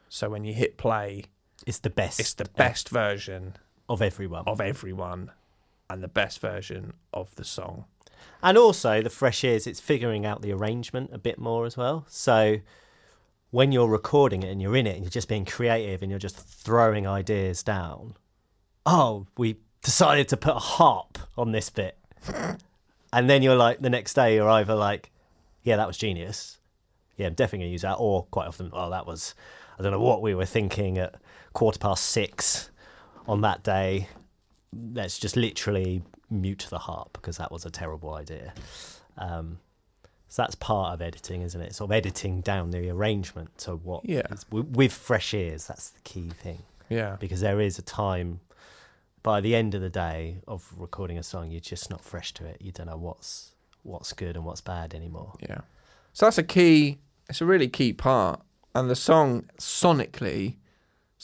So 0.09 0.29
when 0.29 0.43
you 0.43 0.53
hit 0.53 0.77
play, 0.77 1.25
it's 1.65 1.79
the 1.79 1.89
best 1.89 2.19
it's 2.19 2.33
the 2.33 2.45
best 2.45 2.89
version 2.89 3.55
of 3.87 4.01
everyone 4.01 4.43
of 4.45 4.59
everyone 4.59 5.31
and 5.89 6.03
the 6.03 6.07
best 6.07 6.39
version 6.39 6.93
of 7.13 7.33
the 7.35 7.43
song. 7.43 7.85
And 8.41 8.57
also 8.57 9.01
the 9.01 9.09
fresh 9.09 9.43
ears, 9.43 9.67
it's 9.67 9.79
figuring 9.79 10.25
out 10.25 10.41
the 10.41 10.51
arrangement 10.51 11.11
a 11.13 11.17
bit 11.17 11.39
more 11.39 11.65
as 11.65 11.77
well. 11.77 12.05
So 12.09 12.59
when 13.51 13.71
you're 13.71 13.87
recording 13.87 14.43
it 14.43 14.51
and 14.51 14.61
you're 14.61 14.75
in 14.75 14.87
it 14.87 14.95
and 14.95 15.03
you're 15.03 15.09
just 15.09 15.29
being 15.29 15.45
creative 15.45 16.01
and 16.01 16.09
you're 16.09 16.19
just 16.19 16.37
throwing 16.37 17.07
ideas 17.07 17.63
down, 17.63 18.15
oh, 18.85 19.27
we 19.37 19.57
decided 19.81 20.27
to 20.29 20.37
put 20.37 20.55
a 20.55 20.59
harp 20.59 21.17
on 21.37 21.51
this 21.51 21.69
bit. 21.69 21.97
and 23.13 23.29
then 23.29 23.41
you're 23.41 23.55
like, 23.55 23.79
the 23.79 23.89
next 23.89 24.13
day, 24.13 24.35
you're 24.35 24.49
either 24.49 24.75
like, 24.75 25.11
yeah, 25.63 25.77
that 25.77 25.87
was 25.87 25.97
genius. 25.97 26.59
Yeah, 27.17 27.27
I'm 27.27 27.33
definitely 27.33 27.59
going 27.59 27.69
to 27.69 27.73
use 27.73 27.81
that. 27.83 27.95
Or 27.95 28.25
quite 28.25 28.47
often, 28.47 28.69
oh, 28.73 28.89
that 28.89 29.07
was, 29.07 29.35
I 29.79 29.83
don't 29.83 29.91
know 29.91 30.01
what 30.01 30.21
we 30.21 30.35
were 30.35 30.45
thinking 30.45 30.97
at 30.97 31.15
quarter 31.53 31.79
past 31.79 32.05
six 32.07 32.69
on 33.27 33.41
that 33.41 33.63
day. 33.63 34.09
Let's 34.93 35.19
just 35.19 35.35
literally 35.35 36.01
mute 36.29 36.67
the 36.69 36.79
harp 36.79 37.13
because 37.13 37.37
that 37.37 37.51
was 37.51 37.65
a 37.65 37.69
terrible 37.69 38.13
idea. 38.13 38.53
Um, 39.17 39.59
so 40.27 40.41
that's 40.41 40.55
part 40.55 40.93
of 40.93 41.01
editing, 41.01 41.41
isn't 41.43 41.61
it? 41.61 41.73
Sort 41.75 41.89
of 41.89 41.93
editing 41.93 42.41
down 42.41 42.71
the 42.71 42.89
arrangement 42.89 43.57
to 43.59 43.75
what 43.75 44.03
Yeah. 44.05 44.23
is- 44.31 44.43
wi- 44.45 44.67
with 44.71 44.91
fresh 44.91 45.33
ears. 45.33 45.67
That's 45.67 45.89
the 45.91 46.01
key 46.01 46.29
thing 46.31 46.63
Yeah. 46.89 47.15
because 47.19 47.41
there 47.41 47.61
is 47.61 47.77
a 47.79 47.81
time 47.83 48.41
by 49.23 49.41
the 49.41 49.55
end 49.55 49.73
of 49.73 49.81
the 49.81 49.89
day 49.89 50.39
of 50.47 50.71
recording 50.77 51.17
a 51.17 51.23
song, 51.23 51.49
you're 51.49 51.59
just 51.59 51.89
not 51.89 52.03
fresh 52.03 52.33
to 52.35 52.45
it. 52.45 52.61
You 52.61 52.71
don't 52.71 52.87
know 52.87 52.97
what's 52.97 53.51
what's 53.83 54.13
good 54.13 54.35
and 54.35 54.43
what's 54.45 54.61
bad 54.61 54.93
anymore. 54.95 55.33
Yeah. 55.39 55.61
So 56.13 56.25
that's 56.25 56.39
a 56.39 56.43
key. 56.43 56.99
It's 57.29 57.39
a 57.41 57.45
really 57.45 57.67
key 57.67 57.93
part, 57.93 58.41
and 58.73 58.89
the 58.89 58.95
song 58.95 59.43
sonically 59.59 60.55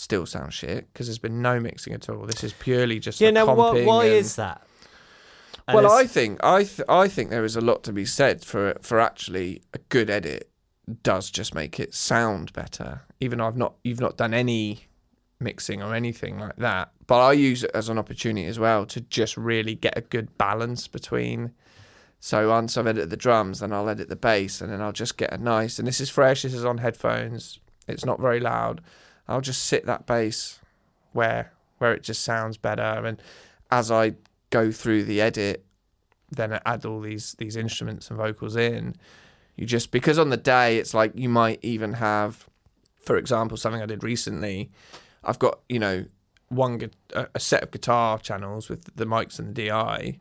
still 0.02 0.26
sounds 0.26 0.56
shit 0.56 0.92
because 0.92 1.06
there's 1.06 1.20
been 1.20 1.42
no 1.42 1.60
mixing 1.60 1.94
at 1.94 2.10
all. 2.10 2.26
This 2.26 2.44
is 2.44 2.54
purely 2.54 3.00
just 3.00 3.22
Yeah, 3.22 3.28
the 3.30 3.34
now 3.34 3.54
why, 3.54 3.84
why 3.86 4.06
and- 4.06 4.14
is 4.16 4.36
that? 4.36 4.66
And 5.68 5.76
Well, 5.76 5.92
I 5.92 6.08
think 6.08 6.44
I 6.44 6.64
th- 6.64 6.82
I 6.90 7.08
think 7.08 7.30
there 7.30 7.46
is 7.46 7.56
a 7.56 7.62
lot 7.62 7.84
to 7.84 7.94
be 7.94 8.04
said 8.06 8.44
for 8.44 8.76
for 8.82 9.00
actually 9.00 9.62
a 9.74 9.78
good 9.90 10.10
edit 10.10 10.50
does 11.04 11.30
just 11.30 11.54
make 11.54 11.80
it 11.80 11.94
sound 11.94 12.52
better. 12.54 13.02
Even 13.20 13.38
though 13.38 13.46
I've 13.48 13.56
not 13.58 13.76
you've 13.84 14.02
not 14.02 14.18
done 14.18 14.34
any 14.34 14.88
mixing 15.40 15.82
or 15.84 15.94
anything 15.94 16.40
like 16.40 16.56
that, 16.58 16.92
but 17.06 17.20
I 17.20 17.34
use 17.34 17.64
it 17.64 17.72
as 17.76 17.90
an 17.90 18.00
opportunity 18.00 18.48
as 18.48 18.58
well 18.58 18.86
to 18.88 19.02
just 19.02 19.38
really 19.38 19.76
get 19.76 19.96
a 19.98 20.02
good 20.02 20.36
balance 20.38 20.88
between. 20.88 21.52
So 22.20 22.50
once 22.50 22.76
I've 22.76 22.88
edited 22.88 23.10
the 23.12 23.18
drums, 23.18 23.60
then 23.60 23.72
I'll 23.72 23.90
edit 23.90 24.10
the 24.10 24.16
bass, 24.16 24.62
and 24.62 24.72
then 24.72 24.82
I'll 24.82 24.92
just 24.92 25.18
get 25.18 25.32
a 25.32 25.38
nice. 25.38 25.78
And 25.80 25.88
this 25.88 26.02
is 26.02 26.10
fresh. 26.10 26.42
This 26.42 26.54
is 26.56 26.66
on 26.66 26.80
headphones. 26.80 27.60
It's 27.88 28.06
not 28.06 28.20
very 28.20 28.40
loud. 28.40 28.82
I'll 29.32 29.42
just 29.42 29.64
sit 29.64 29.86
that 29.86 30.06
bass 30.06 30.60
where 31.14 31.54
where 31.78 31.94
it 31.94 32.04
just 32.04 32.24
sounds 32.24 32.58
better, 32.58 33.06
and 33.06 33.22
as 33.72 33.90
I 33.90 34.14
go 34.52 34.72
through 34.72 35.06
the 35.06 35.20
edit, 35.22 35.66
then 36.30 36.54
I 36.54 36.62
add 36.66 36.86
all 36.86 37.02
these 37.02 37.34
these 37.40 37.56
instruments 37.56 38.10
and 38.10 38.18
vocals 38.18 38.56
in. 38.56 38.96
You 39.56 39.66
just 39.66 39.92
because 39.92 40.18
on 40.18 40.30
the 40.30 40.38
day 40.38 40.78
it's 40.78 40.94
like 40.94 41.12
you 41.16 41.30
might 41.30 41.60
even 41.62 41.94
have, 41.94 42.48
for 43.00 43.18
example, 43.18 43.58
something 43.58 43.82
I 43.82 43.86
did 43.86 44.04
recently. 44.04 44.72
I've 45.24 45.40
got 45.40 45.60
you 45.70 45.80
know 45.80 46.06
one 46.50 46.90
a 47.14 47.40
set 47.40 47.64
of 47.64 47.72
guitar 47.72 48.20
channels 48.20 48.70
with 48.70 48.96
the 48.96 49.06
mics 49.06 49.40
and 49.40 49.56
the 49.56 49.68
DI, 49.70 50.20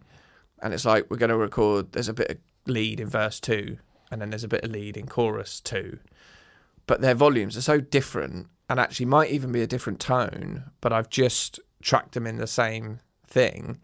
and 0.62 0.74
it's 0.74 0.84
like 0.84 1.10
we're 1.10 1.16
going 1.16 1.30
to 1.30 1.36
record. 1.36 1.92
There's 1.92 2.08
a 2.08 2.14
bit 2.14 2.30
of 2.30 2.38
lead 2.66 3.00
in 3.00 3.08
verse 3.08 3.40
two, 3.40 3.78
and 4.10 4.20
then 4.20 4.30
there's 4.30 4.44
a 4.44 4.48
bit 4.48 4.64
of 4.64 4.70
lead 4.70 4.96
in 4.96 5.06
chorus 5.06 5.60
two, 5.60 5.98
but 6.86 7.00
their 7.00 7.14
volumes 7.14 7.56
are 7.56 7.62
so 7.62 7.80
different, 7.80 8.48
and 8.70 8.80
actually 8.80 9.06
might 9.06 9.30
even 9.30 9.52
be 9.52 9.60
a 9.62 9.66
different 9.66 10.00
tone. 10.00 10.70
But 10.80 10.92
I've 10.92 11.10
just 11.10 11.60
tracked 11.82 12.12
them 12.12 12.26
in 12.26 12.36
the 12.38 12.46
same 12.46 13.00
thing, 13.26 13.78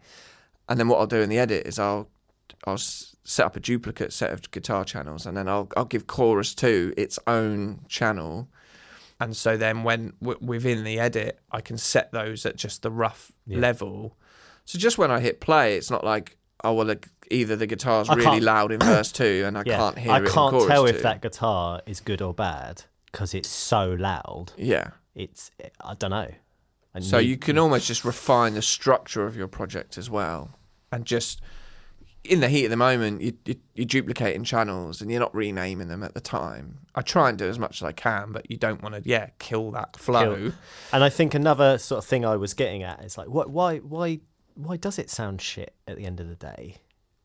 and 0.67 0.79
then 0.79 0.87
what 0.87 0.99
I'll 0.99 1.07
do 1.07 1.21
in 1.21 1.29
the 1.29 1.37
edit 1.37 1.67
is 1.67 1.77
I'll 1.77 2.09
I'll 2.65 2.77
set 2.77 3.45
up 3.45 3.55
a 3.55 3.59
duplicate 3.59 4.13
set 4.13 4.31
of 4.31 4.49
guitar 4.51 4.83
channels, 4.85 5.25
and 5.25 5.37
then 5.37 5.47
I'll 5.47 5.69
I'll 5.77 5.85
give 5.85 6.07
chorus 6.07 6.55
two 6.55 6.93
its 6.97 7.19
own 7.27 7.81
channel, 7.87 8.47
and 9.19 9.35
so 9.35 9.57
then 9.57 9.83
when 9.83 10.13
w- 10.21 10.39
within 10.41 10.83
the 10.83 10.99
edit 10.99 11.39
I 11.51 11.61
can 11.61 11.77
set 11.77 12.11
those 12.11 12.45
at 12.45 12.55
just 12.55 12.81
the 12.81 12.91
rough 12.91 13.31
Yeah. 13.45 13.59
level. 13.59 14.17
So 14.65 14.77
just 14.79 14.97
when 14.97 15.11
I 15.11 15.19
hit 15.19 15.39
play, 15.39 15.75
it's 15.77 15.91
not 15.91 16.03
like 16.03 16.37
oh 16.63 16.73
well 16.73 16.87
like, 16.87 17.07
either 17.29 17.55
the 17.55 17.67
guitar's 17.67 18.09
I 18.09 18.13
really 18.15 18.25
can't- 18.25 18.43
loud 18.43 18.71
in 18.71 18.79
verse 18.79 19.11
two 19.11 19.43
and 19.45 19.57
I 19.57 19.63
yeah, 19.65 19.77
can't 19.77 19.97
hear 19.99 20.11
I 20.11 20.17
it 20.17 20.27
can't 20.29 20.67
tell 20.67 20.83
two. 20.85 20.89
if 20.89 21.01
that 21.03 21.21
guitar 21.21 21.81
is 21.85 21.99
good 21.99 22.21
or 22.21 22.33
bad 22.33 22.83
because 23.17 23.33
it's 23.33 23.49
so 23.49 23.93
loud. 23.93 24.51
yeah. 24.57 24.91
It's 25.15 25.49
I 25.81 25.95
don't 25.95 26.11
know. 26.11 26.29
I 26.93 26.99
So 26.99 27.17
need- 27.17 27.29
you 27.29 27.37
can 27.37 27.57
almost 27.57 27.87
just 27.87 28.05
refine 28.05 28.53
the 28.53 28.61
structure 28.61 29.25
of 29.25 29.35
your 29.35 29.47
project 29.47 29.97
as 29.97 30.07
well, 30.11 30.51
and 30.91 31.03
just 31.03 31.41
in 32.23 32.39
the 32.41 32.47
heat 32.49 32.65
of 32.65 32.69
the 32.69 32.77
moment, 32.77 33.21
you, 33.21 33.33
you 33.45 33.55
you're 33.73 33.85
duplicating 33.87 34.43
channels 34.43 35.01
and 35.01 35.09
you're 35.09 35.19
not 35.19 35.33
renaming 35.33 35.87
them 35.87 36.03
at 36.03 36.13
the 36.13 36.21
time. 36.21 36.77
I 36.93 37.01
try 37.01 37.29
and 37.29 37.37
do 37.39 37.47
as 37.49 37.57
much 37.57 37.81
as 37.81 37.83
I 37.87 37.91
can, 37.93 38.31
but 38.31 38.51
you 38.51 38.57
don't 38.57 38.83
want 38.83 38.93
to 38.93 39.01
yeah 39.03 39.29
kill 39.39 39.71
that 39.71 39.97
flow. 39.97 40.35
Kill. 40.35 40.51
And 40.93 41.03
I 41.03 41.09
think 41.09 41.33
another 41.33 41.79
sort 41.79 41.97
of 41.97 42.05
thing 42.05 42.23
I 42.23 42.35
was 42.35 42.53
getting 42.53 42.83
at 42.83 43.03
is 43.03 43.17
like, 43.17 43.29
what, 43.29 43.49
why, 43.49 43.77
why, 43.79 44.19
why 44.53 44.77
does 44.77 44.99
it 44.99 45.09
sound 45.09 45.41
shit 45.41 45.73
at 45.87 45.97
the 45.97 46.05
end 46.05 46.19
of 46.19 46.27
the 46.29 46.35
day 46.35 46.75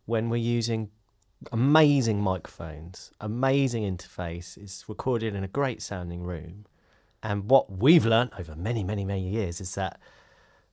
when 0.06 0.30
we're 0.30 0.36
using 0.36 0.88
amazing 1.50 2.20
microphones, 2.20 3.10
amazing 3.20 3.84
interface, 3.84 4.56
it's 4.56 4.88
recorded 4.88 5.34
in 5.34 5.42
a 5.42 5.48
great 5.48 5.82
sounding 5.82 6.22
room, 6.22 6.66
and 7.22 7.48
what 7.48 7.70
we've 7.78 8.04
learnt 8.06 8.32
over 8.38 8.54
many, 8.54 8.84
many, 8.84 9.04
many 9.04 9.28
years 9.28 9.60
is 9.60 9.74
that 9.74 10.00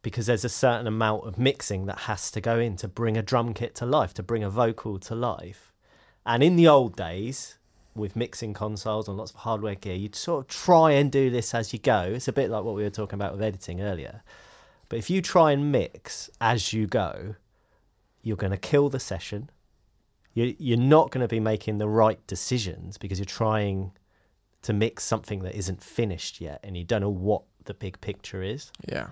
because 0.01 0.27
there's 0.27 0.45
a 0.45 0.49
certain 0.49 0.87
amount 0.87 1.25
of 1.25 1.37
mixing 1.37 1.85
that 1.85 1.99
has 1.99 2.31
to 2.31 2.41
go 2.41 2.59
in 2.59 2.75
to 2.77 2.87
bring 2.87 3.17
a 3.17 3.21
drum 3.21 3.53
kit 3.53 3.75
to 3.75 3.85
life, 3.85 4.13
to 4.13 4.23
bring 4.23 4.43
a 4.43 4.49
vocal 4.49 4.99
to 4.99 5.15
life, 5.15 5.73
and 6.25 6.43
in 6.43 6.55
the 6.55 6.67
old 6.67 6.95
days, 6.95 7.57
with 7.95 8.15
mixing 8.15 8.53
consoles 8.53 9.07
and 9.07 9.17
lots 9.17 9.31
of 9.31 9.37
hardware 9.37 9.75
gear, 9.75 9.95
you'd 9.95 10.15
sort 10.15 10.45
of 10.45 10.47
try 10.47 10.91
and 10.91 11.11
do 11.11 11.29
this 11.29 11.53
as 11.53 11.73
you 11.73 11.79
go. 11.79 12.11
It's 12.13 12.27
a 12.27 12.33
bit 12.33 12.49
like 12.49 12.63
what 12.63 12.75
we 12.75 12.83
were 12.83 12.89
talking 12.89 13.15
about 13.15 13.33
with 13.33 13.41
editing 13.41 13.81
earlier. 13.81 14.23
But 14.87 14.99
if 14.99 15.09
you 15.09 15.21
try 15.21 15.51
and 15.51 15.71
mix 15.71 16.29
as 16.39 16.73
you 16.73 16.87
go, 16.87 17.35
you're 18.23 18.37
going 18.37 18.51
to 18.51 18.57
kill 18.57 18.89
the 18.89 18.99
session. 18.99 19.49
You- 20.45 20.55
You're 20.59 20.77
not 20.97 21.11
going 21.11 21.21
to 21.21 21.27
be 21.27 21.39
making 21.39 21.77
the 21.77 21.87
right 21.87 22.25
decisions 22.27 22.97
because 22.97 23.19
you're 23.19 23.25
trying 23.43 23.91
to 24.61 24.73
mix 24.73 25.03
something 25.03 25.39
that 25.43 25.55
isn't 25.55 25.81
finished 25.81 26.41
yet 26.41 26.59
and 26.63 26.75
you 26.77 26.83
don't 26.83 27.01
know 27.01 27.09
what 27.09 27.43
the 27.65 27.73
big 27.73 27.99
picture 28.01 28.41
is. 28.41 28.71
Yeah, 28.87 29.07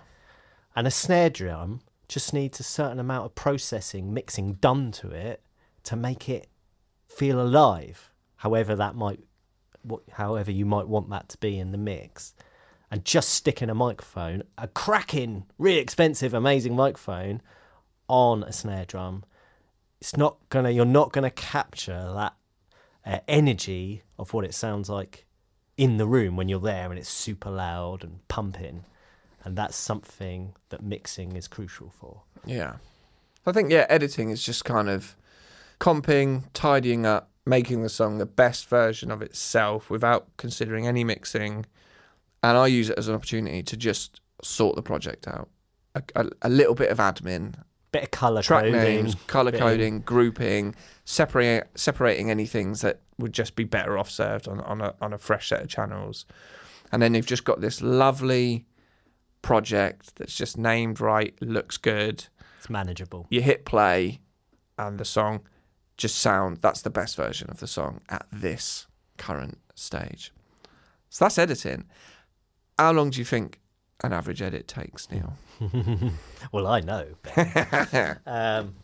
And 0.76 0.86
a 0.88 0.92
snare 0.92 1.30
drum 1.30 1.80
just 2.08 2.34
needs 2.34 2.60
a 2.60 2.64
certain 2.64 3.00
amount 3.00 3.26
of 3.26 3.36
processing, 3.36 4.14
mixing 4.14 4.54
done 4.54 4.92
to 4.94 5.10
it 5.12 5.42
to 5.84 5.96
make 5.96 6.28
it 6.30 6.48
feel 7.08 7.42
alive, 7.42 8.12
however 8.38 8.76
that 8.76 8.96
might, 8.96 9.20
what, 9.84 10.02
however 10.14 10.52
you 10.52 10.66
might 10.66 10.88
want 10.88 11.10
that 11.10 11.30
to 11.30 11.38
be 11.38 11.58
in 11.60 11.72
the 11.72 11.78
mix. 11.78 12.34
And 12.92 13.04
just 13.04 13.30
sticking 13.30 13.70
a 13.70 13.76
microphone, 13.76 14.44
a 14.58 14.68
cracking, 14.68 15.46
really 15.58 15.80
expensive, 15.80 16.34
amazing 16.34 16.76
microphone, 16.76 17.42
on 18.08 18.44
a 18.44 18.54
snare 18.54 18.86
drum, 18.86 19.24
it's 20.00 20.16
not 20.16 20.38
gonna. 20.50 20.72
You're 20.72 20.86
not 20.86 21.12
gonna 21.12 21.32
capture 21.32 22.12
that 22.16 22.36
uh, 23.06 23.20
energy 23.28 24.04
of 24.20 24.34
what 24.34 24.46
it 24.46 24.54
sounds 24.54 24.90
like 24.90 25.26
in 25.78 25.98
the 25.98 26.08
room 26.08 26.36
when 26.36 26.50
you're 26.50 26.60
there 26.60 26.90
and 26.90 26.98
it's 26.98 27.10
super 27.10 27.52
loud 27.52 28.04
and 28.04 28.28
pumping 28.28 28.84
and 29.48 29.56
that's 29.56 29.78
something 29.78 30.54
that 30.70 30.84
mixing 30.84 31.38
is 31.38 31.48
crucial 31.48 31.90
for. 31.90 32.24
yeah. 32.46 32.76
I 33.46 33.54
think 33.54 33.72
yeah, 33.72 33.86
editing 33.88 34.30
is 34.30 34.44
just 34.44 34.66
kind 34.66 34.90
of 34.90 35.16
comping, 35.80 36.44
tidying 36.54 37.06
up, 37.06 37.30
making 37.46 37.82
the 37.82 37.88
song 37.88 38.18
the 38.18 38.26
best 38.26 38.68
version 38.68 39.10
of 39.10 39.22
itself 39.22 39.90
without 39.90 40.28
considering 40.36 40.86
any 40.86 41.06
mixing. 41.06 41.66
And 42.44 42.58
I 42.58 42.68
use 42.68 42.90
it 42.90 42.98
as 42.98 43.08
an 43.08 43.16
opportunity 43.16 43.64
to 43.64 43.78
just 43.78 44.20
sort 44.44 44.76
the 44.76 44.82
project 44.82 45.30
out. 45.30 45.48
A, 45.96 46.04
a, 46.18 46.30
a 46.42 46.50
little 46.50 46.76
bit 46.76 46.90
of 46.90 46.98
admin, 46.98 47.56
Bit 47.98 48.04
of 48.04 48.12
colour 48.12 48.42
track 48.42 48.64
coding. 48.64 48.80
names, 48.80 49.16
color 49.28 49.52
bit 49.52 49.62
of- 49.62 49.68
coding, 49.68 50.00
grouping, 50.02 50.76
separate, 51.06 51.70
separating 51.76 52.30
any 52.30 52.46
things 52.46 52.82
that 52.82 53.02
would 53.18 53.34
just 53.34 53.56
be 53.56 53.64
better 53.64 53.98
off 53.98 54.10
served 54.10 54.48
on, 54.48 54.60
on, 54.62 54.82
a, 54.82 54.94
on 55.02 55.14
a 55.14 55.18
fresh 55.18 55.50
set 55.50 55.62
of 55.64 55.68
channels. 55.68 56.26
And 56.92 57.02
then 57.02 57.14
you've 57.16 57.26
just 57.26 57.44
got 57.44 57.60
this 57.60 57.82
lovely 57.82 58.66
project 59.42 60.16
that's 60.18 60.36
just 60.36 60.58
named 60.58 61.00
right, 61.00 61.34
looks 61.42 61.78
good. 61.78 62.26
It's 62.58 62.70
manageable. 62.70 63.26
You 63.30 63.42
hit 63.42 63.66
play, 63.66 64.20
and 64.78 65.00
the 65.00 65.06
song 65.06 65.42
just 65.98 66.18
sound. 66.18 66.58
That's 66.62 66.82
the 66.82 66.90
best 66.90 67.16
version 67.16 67.50
of 67.50 67.60
the 67.60 67.68
song 67.68 68.02
at 68.10 68.26
this 68.32 68.88
current 69.18 69.58
stage. 69.76 70.32
So 71.10 71.26
that's 71.26 71.38
editing. 71.38 71.86
How 72.78 72.92
long 72.92 73.10
do 73.10 73.20
you 73.20 73.26
think 73.26 73.60
an 74.04 74.14
average 74.14 74.42
edit 74.42 74.68
takes, 74.68 75.10
Neil? 75.12 75.34
well, 76.52 76.68
I 76.68 76.82
know. 76.82 77.08
Um, 78.26 78.76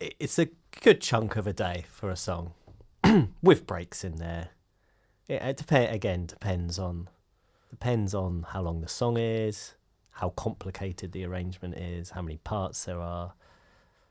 it's 0.00 0.38
a 0.38 0.48
good 0.82 1.00
chunk 1.00 1.36
of 1.36 1.46
a 1.46 1.52
day 1.52 1.84
for 1.90 2.10
a 2.10 2.16
song, 2.16 2.52
with 3.42 3.66
breaks 3.66 4.04
in 4.04 4.16
there. 4.16 4.50
It, 5.28 5.40
it 5.40 5.56
depend 5.56 5.94
again 5.94 6.26
depends 6.26 6.78
on 6.78 7.08
depends 7.70 8.14
on 8.14 8.44
how 8.50 8.62
long 8.62 8.80
the 8.80 8.88
song 8.88 9.16
is, 9.16 9.74
how 10.10 10.30
complicated 10.30 11.12
the 11.12 11.24
arrangement 11.24 11.76
is, 11.76 12.10
how 12.10 12.22
many 12.22 12.38
parts 12.38 12.84
there 12.84 13.00
are. 13.00 13.34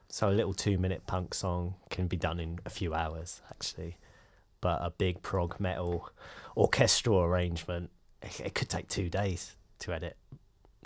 So 0.09 0.29
a 0.29 0.31
little 0.31 0.53
two-minute 0.53 1.05
punk 1.05 1.33
song 1.33 1.75
can 1.89 2.07
be 2.07 2.17
done 2.17 2.39
in 2.39 2.59
a 2.65 2.69
few 2.69 2.93
hours, 2.93 3.41
actually, 3.49 3.97
but 4.61 4.79
a 4.81 4.89
big 4.91 5.21
prog 5.21 5.59
metal 5.59 6.09
orchestral 6.55 7.19
arrangement 7.21 7.89
it, 8.21 8.39
it 8.39 8.55
could 8.55 8.69
take 8.69 8.87
two 8.87 9.09
days 9.09 9.55
to 9.79 9.93
edit 9.93 10.17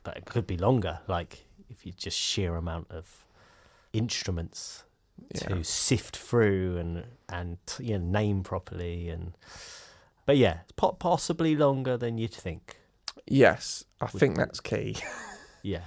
but 0.04 0.16
it 0.18 0.26
could 0.26 0.48
be 0.48 0.58
longer. 0.58 1.00
Like 1.08 1.46
if 1.70 1.86
you 1.86 1.92
just 1.92 2.18
sheer 2.18 2.56
amount 2.56 2.88
of 2.90 3.26
instruments 3.94 4.84
Yeah. 5.34 5.48
to 5.50 5.64
sift 5.64 6.16
through 6.16 6.78
and 6.78 7.04
and 7.30 7.58
you 7.80 7.98
know, 8.00 8.06
name 8.20 8.44
properly 8.44 9.10
and. 9.10 9.34
But 10.26 10.38
yeah, 10.38 10.60
po- 10.76 10.94
possibly 10.94 11.56
longer 11.56 11.98
than 11.98 12.18
you'd 12.18 12.34
think. 12.34 12.78
Yes, 13.26 13.84
I 14.02 14.08
think 14.08 14.36
that's 14.38 14.60
key. 14.60 14.96
Yeah, 15.64 15.82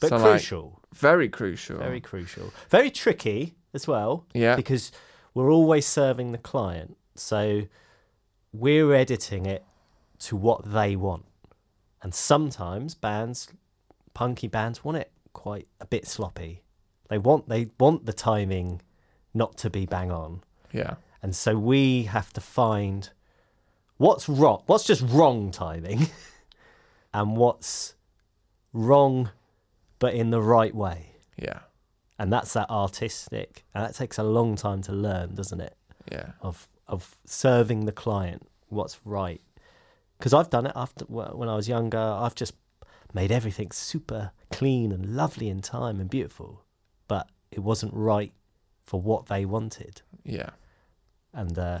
but 0.00 0.08
So, 0.10 0.16
like, 0.16 0.32
crucial, 0.32 0.82
Very 0.92 1.28
crucial. 1.30 1.78
very 1.78 2.00
crucial, 2.00 2.52
very 2.68 2.90
tricky 2.90 3.54
as 3.72 3.86
well. 3.86 4.26
yeah. 4.34 4.56
because 4.56 4.92
we're 5.32 5.50
always 5.50 5.86
serving 5.86 6.32
the 6.32 6.38
client. 6.38 6.96
So 7.14 7.62
we're 8.52 8.92
editing 8.92 9.46
it 9.46 9.64
to 10.26 10.36
what 10.36 10.70
they 10.70 10.94
want. 10.96 11.24
And 12.04 12.14
sometimes 12.14 12.94
bands, 12.94 13.48
punky 14.12 14.46
bands, 14.46 14.84
want 14.84 14.98
it 14.98 15.10
quite 15.32 15.66
a 15.80 15.86
bit 15.86 16.06
sloppy. 16.06 16.62
They 17.08 17.18
want 17.18 17.48
they 17.48 17.70
want 17.80 18.06
the 18.06 18.12
timing 18.12 18.82
not 19.32 19.56
to 19.58 19.70
be 19.70 19.86
bang 19.86 20.12
on. 20.12 20.42
Yeah. 20.70 20.94
And 21.22 21.34
so 21.34 21.56
we 21.58 22.02
have 22.04 22.30
to 22.34 22.40
find 22.40 23.08
what's 23.96 24.28
wrong, 24.28 24.62
what's 24.66 24.84
just 24.84 25.02
wrong 25.08 25.50
timing, 25.50 26.08
and 27.14 27.36
what's 27.36 27.94
wrong 28.72 29.30
but 29.98 30.12
in 30.14 30.30
the 30.30 30.42
right 30.42 30.74
way 30.74 31.12
Yeah. 31.38 31.60
and 32.18 32.30
that's 32.32 32.52
that 32.54 32.68
artistic 32.68 33.64
and 33.72 33.84
that 33.84 33.94
takes 33.94 34.18
a 34.18 34.24
long 34.24 34.56
time 34.56 34.82
to 34.82 34.92
learn 34.92 35.34
doesn't 35.36 35.60
it 35.60 35.76
Yeah. 36.12 36.32
of 36.42 36.68
of 36.88 37.16
serving 37.24 37.86
the 37.86 37.92
client 37.92 38.46
what's 38.68 38.98
right 39.06 39.40
because 40.18 40.32
i've 40.32 40.50
done 40.50 40.66
it 40.66 40.72
after 40.76 41.04
when 41.06 41.48
i 41.48 41.54
was 41.56 41.68
younger 41.68 41.98
i've 41.98 42.34
just 42.34 42.54
made 43.12 43.30
everything 43.32 43.70
super 43.70 44.32
clean 44.50 44.90
and 44.92 45.14
lovely 45.16 45.48
in 45.48 45.60
time 45.60 46.00
and 46.00 46.10
beautiful 46.10 46.64
but 47.08 47.28
it 47.50 47.60
wasn't 47.60 47.92
right 47.94 48.32
for 48.84 49.00
what 49.00 49.26
they 49.26 49.44
wanted 49.44 50.02
Yeah. 50.24 50.50
and 51.32 51.58
uh, 51.58 51.80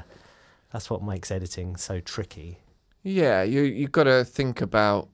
that's 0.72 0.88
what 0.90 1.02
makes 1.02 1.30
editing 1.30 1.76
so 1.76 2.00
tricky 2.00 2.58
Yeah. 3.02 3.42
You 3.42 3.62
you've 3.62 3.92
got 3.92 4.04
to 4.04 4.24
think 4.24 4.60
about. 4.62 5.08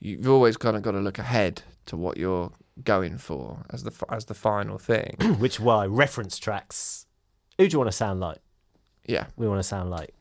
You've 0.00 0.28
always 0.28 0.56
kind 0.56 0.76
of 0.76 0.82
got 0.82 0.92
to 0.92 1.00
look 1.00 1.18
ahead 1.18 1.62
to 1.86 1.96
what 1.96 2.16
you're 2.16 2.50
going 2.82 3.16
for 3.18 3.62
as 3.70 3.84
the 3.84 3.92
as 4.10 4.24
the 4.26 4.34
final 4.34 4.78
thing. 4.78 5.16
which 5.38 5.60
why 5.60 5.86
reference 5.86 6.38
tracks 6.38 7.06
who 7.56 7.68
do 7.68 7.74
you 7.74 7.78
want 7.78 7.90
to 7.90 7.96
sound 7.96 8.18
like 8.20 8.38
yeah. 9.06 9.26
we 9.36 9.46
want 9.48 9.60
to 9.60 9.68
sound 9.68 9.90
like 9.90 10.12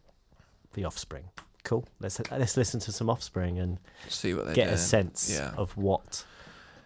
the 0.73 0.85
offspring 0.85 1.25
cool 1.63 1.87
let's 1.99 2.19
let's 2.31 2.57
listen 2.57 2.79
to 2.81 2.91
some 2.91 3.09
offspring 3.09 3.57
and 3.59 3.77
See 4.09 4.33
what 4.33 4.45
they 4.47 4.53
get 4.53 4.65
doing. 4.65 4.75
a 4.75 4.77
sense 4.77 5.29
Yeah. 5.33 5.53
of 5.57 5.75
what 5.77 6.25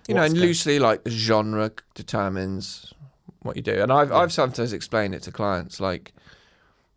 you 0.07 0.13
know, 0.15 0.21
and 0.23 0.33
going- 0.35 0.45
loosely 0.47 0.79
like 0.79 1.03
the 1.03 1.09
genre 1.09 1.71
determines 1.95 2.93
what 3.41 3.55
you 3.55 3.61
do. 3.61 3.81
And 3.81 3.91
I've 3.91 4.11
I've 4.11 4.31
sometimes 4.33 4.71
explained 4.73 5.13
it 5.15 5.23
to 5.23 5.31
clients 5.31 5.79
like, 5.79 6.13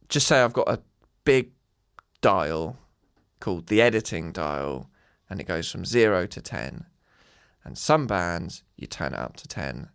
just 0.08 0.26
say 0.26 0.40
I've 0.42 0.52
got 0.52 0.68
a 0.68 0.80
big 1.24 1.50
dial 2.20 2.76
called 3.40 3.66
the 3.68 3.80
editing 3.82 4.30
dial, 4.32 4.90
and 5.28 5.40
it 5.40 5.44
goes 5.44 5.70
from 5.70 5.84
zero 5.84 6.26
to 6.26 6.40
ten. 6.40 6.84
And 7.64 7.76
some 7.76 8.06
bands 8.06 8.62
you 8.76 8.86
turn 8.86 9.12
it 9.12 9.18
up 9.18 9.36
to 9.36 9.48
ten, 9.48 9.88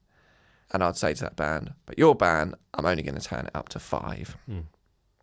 and 0.71 0.83
I'd 0.83 0.97
say 0.97 1.13
to 1.13 1.21
that 1.23 1.35
band, 1.35 1.73
but 1.85 1.97
your 1.97 2.15
band, 2.15 2.55
I'm 2.73 2.85
only 2.85 3.03
going 3.03 3.15
to 3.19 3.21
turn 3.21 3.45
it 3.45 3.51
up 3.55 3.69
to 3.69 3.79
five. 3.79 4.35
Mm. 4.49 4.63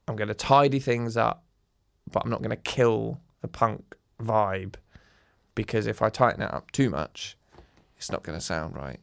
I'm 0.09 0.17
going 0.17 0.29
to 0.29 0.35
tidy 0.35 0.79
things 0.81 1.17
up, 1.17 1.45
but 2.11 2.25
I'm 2.25 2.31
not 2.31 2.41
going 2.43 2.51
to 2.51 2.57
kill 2.57 3.21
the 3.41 3.49
punk 3.49 3.97
vibe. 4.21 4.75
because 5.55 5.87
if 5.87 6.01
I 6.01 6.09
tighten 6.09 6.43
it 6.43 6.53
up 6.53 6.71
too 6.71 6.89
much, 6.89 7.37
it's 7.99 8.11
not 8.11 8.23
going 8.23 8.39
to 8.39 8.45
sound 8.45 8.75
right. 8.77 8.99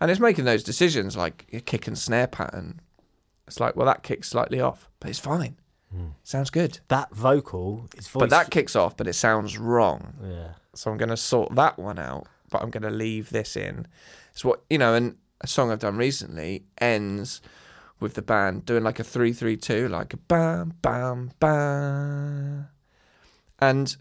And 0.00 0.10
it's 0.10 0.20
making 0.20 0.44
those 0.44 0.62
decisions 0.64 1.16
like 1.16 1.46
a 1.52 1.60
kick 1.60 1.86
and 1.86 1.96
snare 1.96 2.26
pattern. 2.26 2.80
It's 3.46 3.60
like, 3.60 3.76
well, 3.76 3.86
that 3.86 4.02
kicks 4.02 4.28
slightly 4.28 4.60
off, 4.60 4.88
but 5.00 5.08
it's 5.10 5.18
fine. 5.20 5.56
Hmm. 5.94 6.08
Sounds 6.24 6.50
good. 6.50 6.80
that 6.88 7.14
vocal 7.14 7.86
is 7.96 8.08
voice 8.08 8.20
But 8.20 8.30
that 8.30 8.50
kicks 8.50 8.74
off, 8.74 8.96
but 8.96 9.06
it 9.06 9.12
sounds 9.14 9.56
wrong. 9.56 10.14
yeah 10.22 10.54
So 10.74 10.90
I'm 10.90 10.96
going 10.96 11.10
to 11.10 11.16
sort 11.16 11.54
that 11.54 11.78
one 11.78 11.98
out, 12.00 12.26
but 12.50 12.62
I'm 12.62 12.70
going 12.70 12.82
to 12.82 12.90
leave 12.90 13.30
this 13.30 13.56
in. 13.56 13.86
It's 14.32 14.44
what, 14.44 14.62
you 14.68 14.78
know, 14.78 14.94
and 14.94 15.16
a 15.40 15.46
song 15.46 15.70
I've 15.70 15.78
done 15.78 15.96
recently 15.96 16.64
ends 16.78 17.40
with 18.00 18.14
the 18.14 18.22
band 18.22 18.66
doing 18.66 18.82
like 18.82 18.98
a 18.98 19.04
332, 19.04 19.88
like 19.88 20.12
a 20.12 20.16
bam, 20.16 20.74
bam, 20.82 21.32
bam. 21.40 22.68
And 23.58 23.96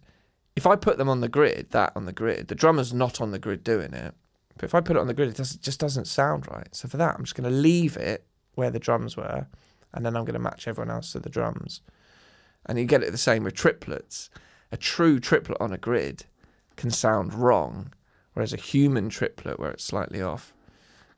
if 0.55 0.67
I 0.67 0.75
put 0.75 0.97
them 0.97 1.09
on 1.09 1.21
the 1.21 1.29
grid, 1.29 1.71
that 1.71 1.93
on 1.95 2.05
the 2.05 2.13
grid, 2.13 2.47
the 2.47 2.55
drummer's 2.55 2.93
not 2.93 3.21
on 3.21 3.31
the 3.31 3.39
grid 3.39 3.63
doing 3.63 3.93
it. 3.93 4.13
But 4.57 4.65
if 4.65 4.75
I 4.75 4.81
put 4.81 4.95
it 4.95 4.99
on 4.99 5.07
the 5.07 5.13
grid, 5.13 5.29
it 5.29 5.35
does, 5.35 5.55
just 5.55 5.79
doesn't 5.79 6.07
sound 6.07 6.47
right. 6.49 6.73
So 6.73 6.87
for 6.87 6.97
that, 6.97 7.15
I'm 7.15 7.23
just 7.23 7.35
going 7.35 7.49
to 7.49 7.55
leave 7.55 7.97
it 7.97 8.25
where 8.55 8.71
the 8.71 8.79
drums 8.79 9.17
were, 9.17 9.47
and 9.93 10.05
then 10.05 10.15
I'm 10.15 10.23
going 10.23 10.33
to 10.33 10.39
match 10.39 10.67
everyone 10.67 10.91
else 10.91 11.11
to 11.11 11.19
the 11.19 11.29
drums. 11.29 11.81
And 12.65 12.79
you 12.79 12.85
get 12.85 13.03
it 13.03 13.11
the 13.11 13.17
same 13.17 13.43
with 13.43 13.53
triplets. 13.53 14.29
A 14.71 14.77
true 14.77 15.19
triplet 15.19 15.59
on 15.61 15.73
a 15.73 15.77
grid 15.77 16.25
can 16.77 16.89
sound 16.89 17.33
wrong, 17.33 17.93
whereas 18.33 18.53
a 18.53 18.57
human 18.57 19.09
triplet 19.09 19.59
where 19.59 19.71
it's 19.71 19.83
slightly 19.83 20.21
off 20.21 20.53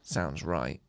sounds 0.02 0.44
right. 0.44 0.82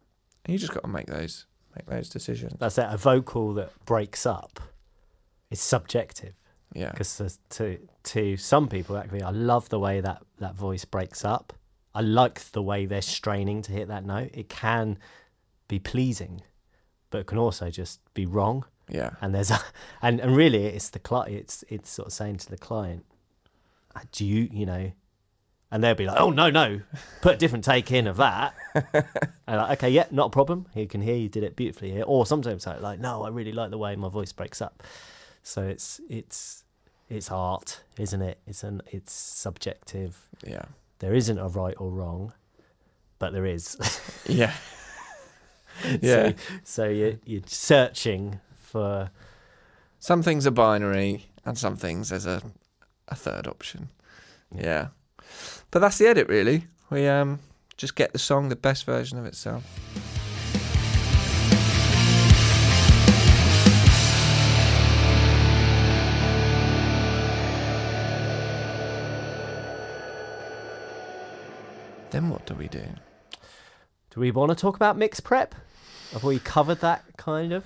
And 0.45 0.53
you 0.53 0.59
just 0.59 0.73
got 0.73 0.83
to 0.83 0.89
make 0.89 1.07
those 1.07 1.47
make 1.79 1.87
those 1.87 2.09
decisions. 2.09 2.55
that's 2.59 2.79
it. 2.79 2.87
A 2.89 2.97
vocal 2.97 3.55
that 3.55 3.71
breaks 3.85 4.27
up 4.27 4.61
is 5.51 5.61
subjective. 5.61 6.35
Yeah, 6.75 6.91
because 6.91 7.39
to 7.51 7.79
to 8.03 8.37
some 8.37 8.69
people 8.69 8.99
actually 8.99 9.23
i 9.23 9.31
love 9.31 9.71
the 9.71 9.79
way 9.79 10.03
that 10.03 10.23
that 10.39 10.55
voice 10.55 10.85
breaks 10.85 11.25
up. 11.25 11.55
I 11.95 12.03
like 12.03 12.41
the 12.53 12.63
way 12.63 12.85
they're 12.85 13.01
straining 13.01 13.63
to 13.63 13.73
hit 13.73 13.89
that 13.89 14.05
note. 14.05 14.31
It 14.35 14.49
can 14.49 14.99
be 15.67 15.79
pleasing 15.79 16.43
but 17.11 17.19
it 17.19 17.27
can 17.27 17.39
also 17.39 17.71
just 17.71 18.01
be 18.15 18.27
wrong. 18.27 18.65
Yeah, 18.89 19.11
and 19.21 19.35
there's 19.35 19.51
a, 19.51 19.61
and 20.03 20.21
and 20.21 20.37
really 20.37 20.65
it's 20.67 20.91
the 20.91 20.99
client 20.99 21.35
it's 21.35 21.65
it's 21.69 21.91
sort 21.91 22.09
of 22.09 22.13
saying 22.13 22.37
to 22.39 22.51
the 22.51 22.59
client 22.59 23.05
"Uh, 23.95 24.01
do 24.13 24.25
you 24.25 24.49
you 24.53 24.67
know 24.67 24.93
and 25.71 25.83
they'll 25.83 25.95
be 25.95 26.07
like 26.07 26.21
oh 26.21 26.31
no 26.31 26.51
no. 26.51 26.81
Put 27.21 27.35
a 27.35 27.39
different 27.39 27.65
take 27.65 27.91
in 27.93 28.07
of 28.07 28.17
that. 28.19 28.55
And 29.47 29.57
like 29.57 29.79
okay 29.79 29.91
yeah 29.91 30.07
not 30.11 30.27
a 30.27 30.31
problem. 30.31 30.67
He 30.75 30.87
can 30.87 31.01
hear 31.01 31.17
you 31.17 31.29
did 31.31 31.43
it 31.43 31.57
beautifully 31.57 31.91
here. 31.91 32.05
Or 32.07 32.27
sometimes 32.27 32.67
like, 32.67 32.81
like 32.83 33.01
no 33.01 33.23
i 33.25 33.29
really 33.29 33.53
like 33.53 33.71
the 33.71 33.79
way 33.79 33.97
my 33.97 34.09
voice 34.09 34.33
breaks 34.33 34.61
up. 34.61 34.83
So 35.43 35.63
it's 35.63 36.01
it's 36.09 36.65
it's 37.09 37.31
art 37.31 37.83
isn't 37.99 38.21
it? 38.21 38.39
It's 38.47 38.63
an 38.63 38.83
it's 38.91 39.13
subjective. 39.13 40.27
Yeah, 40.47 40.67
there 40.99 41.15
isn't 41.15 41.39
a 41.39 41.49
right 41.49 41.75
or 41.79 41.91
wrong 41.91 42.33
but 43.19 43.33
there 43.33 43.47
is. 43.47 43.77
Yeah, 44.27 44.53
yeah. 46.03 46.33
so, 46.33 46.35
so 46.65 46.89
you 46.89 47.19
you're 47.25 47.41
searching 47.47 48.41
for 48.55 49.11
Some 49.99 50.23
things 50.23 50.47
are 50.47 50.51
binary, 50.51 51.31
and 51.47 51.57
some 51.57 51.77
things 51.77 52.11
there's 52.11 52.27
a 52.27 52.43
a 53.09 53.15
third 53.15 53.47
option. 53.47 53.89
Yeah, 54.55 54.89
but 55.71 55.81
that's 55.81 55.99
the 55.99 56.07
edit, 56.07 56.29
really. 56.29 56.67
We 56.91 57.07
um, 57.07 57.41
just 57.77 57.95
get 57.95 58.13
the 58.13 58.19
song, 58.19 58.49
the 58.49 58.57
best 58.57 58.85
version 58.85 59.19
of 59.19 59.27
itself. 59.27 59.65
Then 72.11 72.31
what 72.31 72.47
do 72.47 72.55
we 72.55 72.69
do? 72.69 72.85
Do 74.11 74.21
we 74.21 74.31
want 74.31 74.51
to 74.51 74.55
talk 74.55 74.77
about 74.77 74.97
mix 74.97 75.21
prep? 75.21 75.55
Have 76.13 76.25
we 76.25 76.39
covered 76.39 76.81
that 76.81 77.05
kind 77.19 77.53
of? 77.53 77.65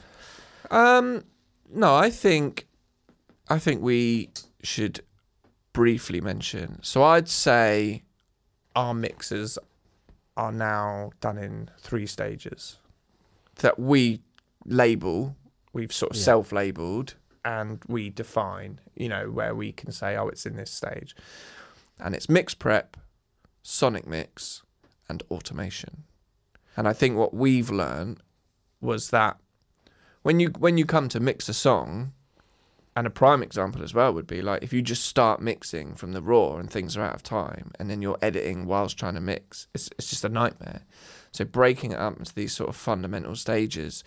Um, 0.71 1.25
no, 1.73 1.95
I 1.95 2.11
think, 2.11 2.67
I 3.49 3.59
think 3.59 3.83
we 3.83 4.31
should 4.63 5.05
briefly 5.73 6.21
mention. 6.21 6.83
So 6.83 7.03
I'd 7.03 7.29
say 7.29 8.03
Our 8.75 8.95
mixes 8.95 9.59
are 10.37 10.53
now 10.53 11.11
done 11.21 11.39
in 11.39 11.71
three 11.79 12.07
stages. 12.07 12.79
that 13.57 13.79
we 13.79 14.21
label, 14.65 15.37
we've 15.75 15.93
sort 15.93 16.13
of 16.13 16.17
Yeah. 16.17 16.23
self-labeled, 16.25 17.15
And 17.45 17.83
we 17.89 18.09
define, 18.09 18.79
you 18.95 19.09
know, 19.09 19.31
where 19.31 19.55
we 19.55 19.73
can 19.73 19.91
say, 19.93 20.17
oh, 20.17 20.29
it's 20.29 20.47
in 20.47 20.57
this 20.57 20.71
stage. 20.71 21.15
and 21.99 22.15
it's 22.15 22.29
mix 22.29 22.55
prep, 22.55 22.97
sonic 23.63 24.07
mix, 24.07 24.63
and 25.09 25.23
automation. 25.31 26.05
And 26.77 26.89
I 26.89 26.93
think 26.95 27.17
what 27.17 27.35
we've 27.35 27.71
learned 27.71 28.21
was 28.81 29.11
that 29.11 29.39
when 30.23 30.41
you 30.41 30.49
when 30.59 30.79
you 30.79 30.87
come 30.87 31.09
to 31.11 31.21
mix 31.21 31.49
a 31.49 31.55
song, 31.55 32.13
and 32.95 33.07
a 33.07 33.11
prime 33.11 33.43
example 33.43 33.83
as 33.83 33.95
well 33.95 34.13
would 34.13 34.27
be 34.27 34.43
like 34.43 34.63
if 34.63 34.73
you 34.73 34.83
just 34.83 35.05
start 35.07 35.41
mixing 35.41 35.95
from 35.95 36.13
the 36.13 36.21
raw 36.23 36.57
and 36.57 36.71
things 36.71 36.97
are 36.97 37.03
out 37.03 37.15
of 37.15 37.23
time, 37.23 37.71
and 37.79 37.89
then 37.89 38.03
you're 38.03 38.19
editing 38.23 38.67
whilst 38.67 38.99
trying 38.99 39.15
to 39.15 39.21
mix, 39.21 39.69
it's 39.75 39.89
it's 39.99 40.11
just 40.11 40.25
a 40.25 40.29
nightmare. 40.29 40.83
So 41.33 41.45
breaking 41.45 41.93
it 41.93 41.99
up 41.99 42.19
into 42.19 42.35
these 42.35 42.53
sort 42.53 42.69
of 42.69 42.77
fundamental 42.77 43.35
stages 43.37 44.05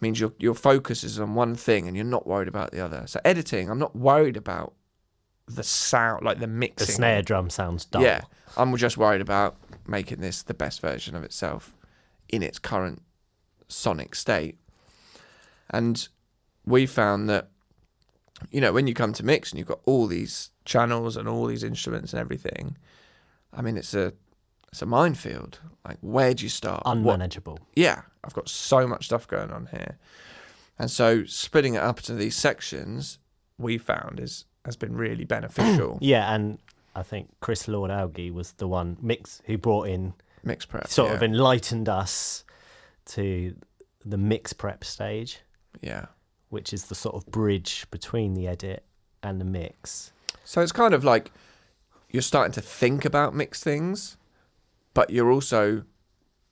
means 0.00 0.20
your 0.20 0.32
your 0.38 0.54
focus 0.54 1.04
is 1.04 1.18
on 1.18 1.34
one 1.34 1.54
thing 1.54 1.86
and 1.86 1.96
you're 1.96 2.04
not 2.04 2.26
worried 2.26 2.48
about 2.48 2.72
the 2.72 2.80
other. 2.80 3.04
So 3.06 3.20
editing, 3.24 3.70
I'm 3.70 3.78
not 3.78 3.96
worried 3.96 4.36
about 4.36 4.74
The 5.46 5.62
sound, 5.62 6.24
like 6.24 6.38
the 6.38 6.46
mixing 6.46 6.86
The 6.86 6.92
snare 6.92 7.22
drum 7.22 7.50
sounds 7.50 7.84
dull. 7.86 8.02
yeah, 8.02 8.20
I'm 8.56 8.76
just 8.76 8.96
worried 8.98 9.20
about 9.22 9.56
making 9.86 10.20
this 10.20 10.42
the 10.42 10.54
best 10.54 10.80
version 10.80 11.14
of 11.16 11.22
itself 11.24 11.76
in 12.28 12.42
its 12.42 12.58
current 12.58 13.02
sonic 13.68 14.14
state. 14.14 14.58
And 15.70 16.06
we 16.66 16.86
found 16.86 17.28
that, 17.30 17.48
you 18.50 18.60
know, 18.60 18.72
when 18.72 18.86
you 18.86 18.94
come 18.94 19.12
to 19.14 19.24
mix 19.24 19.50
and 19.50 19.58
you've 19.58 19.68
got 19.68 19.80
all 19.86 20.06
these, 20.06 20.50
channels 20.64 21.16
and 21.16 21.28
all 21.28 21.46
these 21.46 21.64
instruments 21.64 22.12
and 22.12 22.20
everything. 22.20 22.76
I 23.52 23.62
mean, 23.62 23.76
it's 23.76 23.94
a 23.94 24.12
it's 24.70 24.80
a 24.80 24.86
minefield. 24.86 25.58
Like, 25.84 25.98
where 26.00 26.32
do 26.34 26.44
you 26.44 26.48
start? 26.48 26.84
What- 26.86 26.96
Unmanageable. 26.96 27.58
yeah, 27.74 28.02
I've 28.24 28.32
got 28.32 28.48
so 28.48 28.86
much 28.86 29.06
stuff 29.06 29.26
going 29.26 29.50
on 29.50 29.66
here. 29.72 29.98
and 30.78 30.90
so 30.90 31.24
splitting 31.24 31.74
it 31.74 31.82
up 31.82 31.98
into 31.98 32.14
these 32.14 32.36
sections, 32.36 33.18
We 33.58 33.76
found 33.78 34.20
is 34.20 34.44
has 34.64 34.76
been 34.76 34.94
really 34.96 35.24
beneficial. 35.24 35.98
Yeah, 36.00 36.32
and 36.32 36.58
I 36.94 37.02
think 37.02 37.28
Chris 37.40 37.66
Lord-Alge 37.66 38.32
was 38.32 38.52
the 38.52 38.68
one 38.68 38.96
mix 39.02 39.42
who 39.46 39.58
brought 39.58 39.88
in 39.88 40.14
mix 40.44 40.64
prep, 40.64 40.86
sort 40.88 41.10
yeah, 41.10 41.16
of 41.16 41.22
enlightened 41.24 41.88
us 41.88 42.44
to 43.06 43.56
the 44.04 44.16
mix 44.16 44.52
prep 44.52 44.84
stage, 44.84 45.40
yeah. 45.80 46.06
Which 46.52 46.72
is 46.72 46.84
the 46.84 46.94
sort 46.94 47.14
of 47.14 47.24
bridge 47.26 47.86
between 47.90 48.34
the 48.34 48.46
edit 48.46 48.84
and 49.22 49.40
the 49.40 49.44
mix. 49.44 50.12
So 50.44 50.60
it's 50.60 50.72
kind 50.72 50.92
of 50.92 51.02
like 51.02 51.32
you're 52.10 52.20
starting 52.20 52.52
to 52.52 52.60
think 52.60 53.06
about 53.06 53.34
mixed 53.34 53.64
things, 53.64 54.18
but 54.92 55.08
you're 55.08 55.30
also 55.32 55.84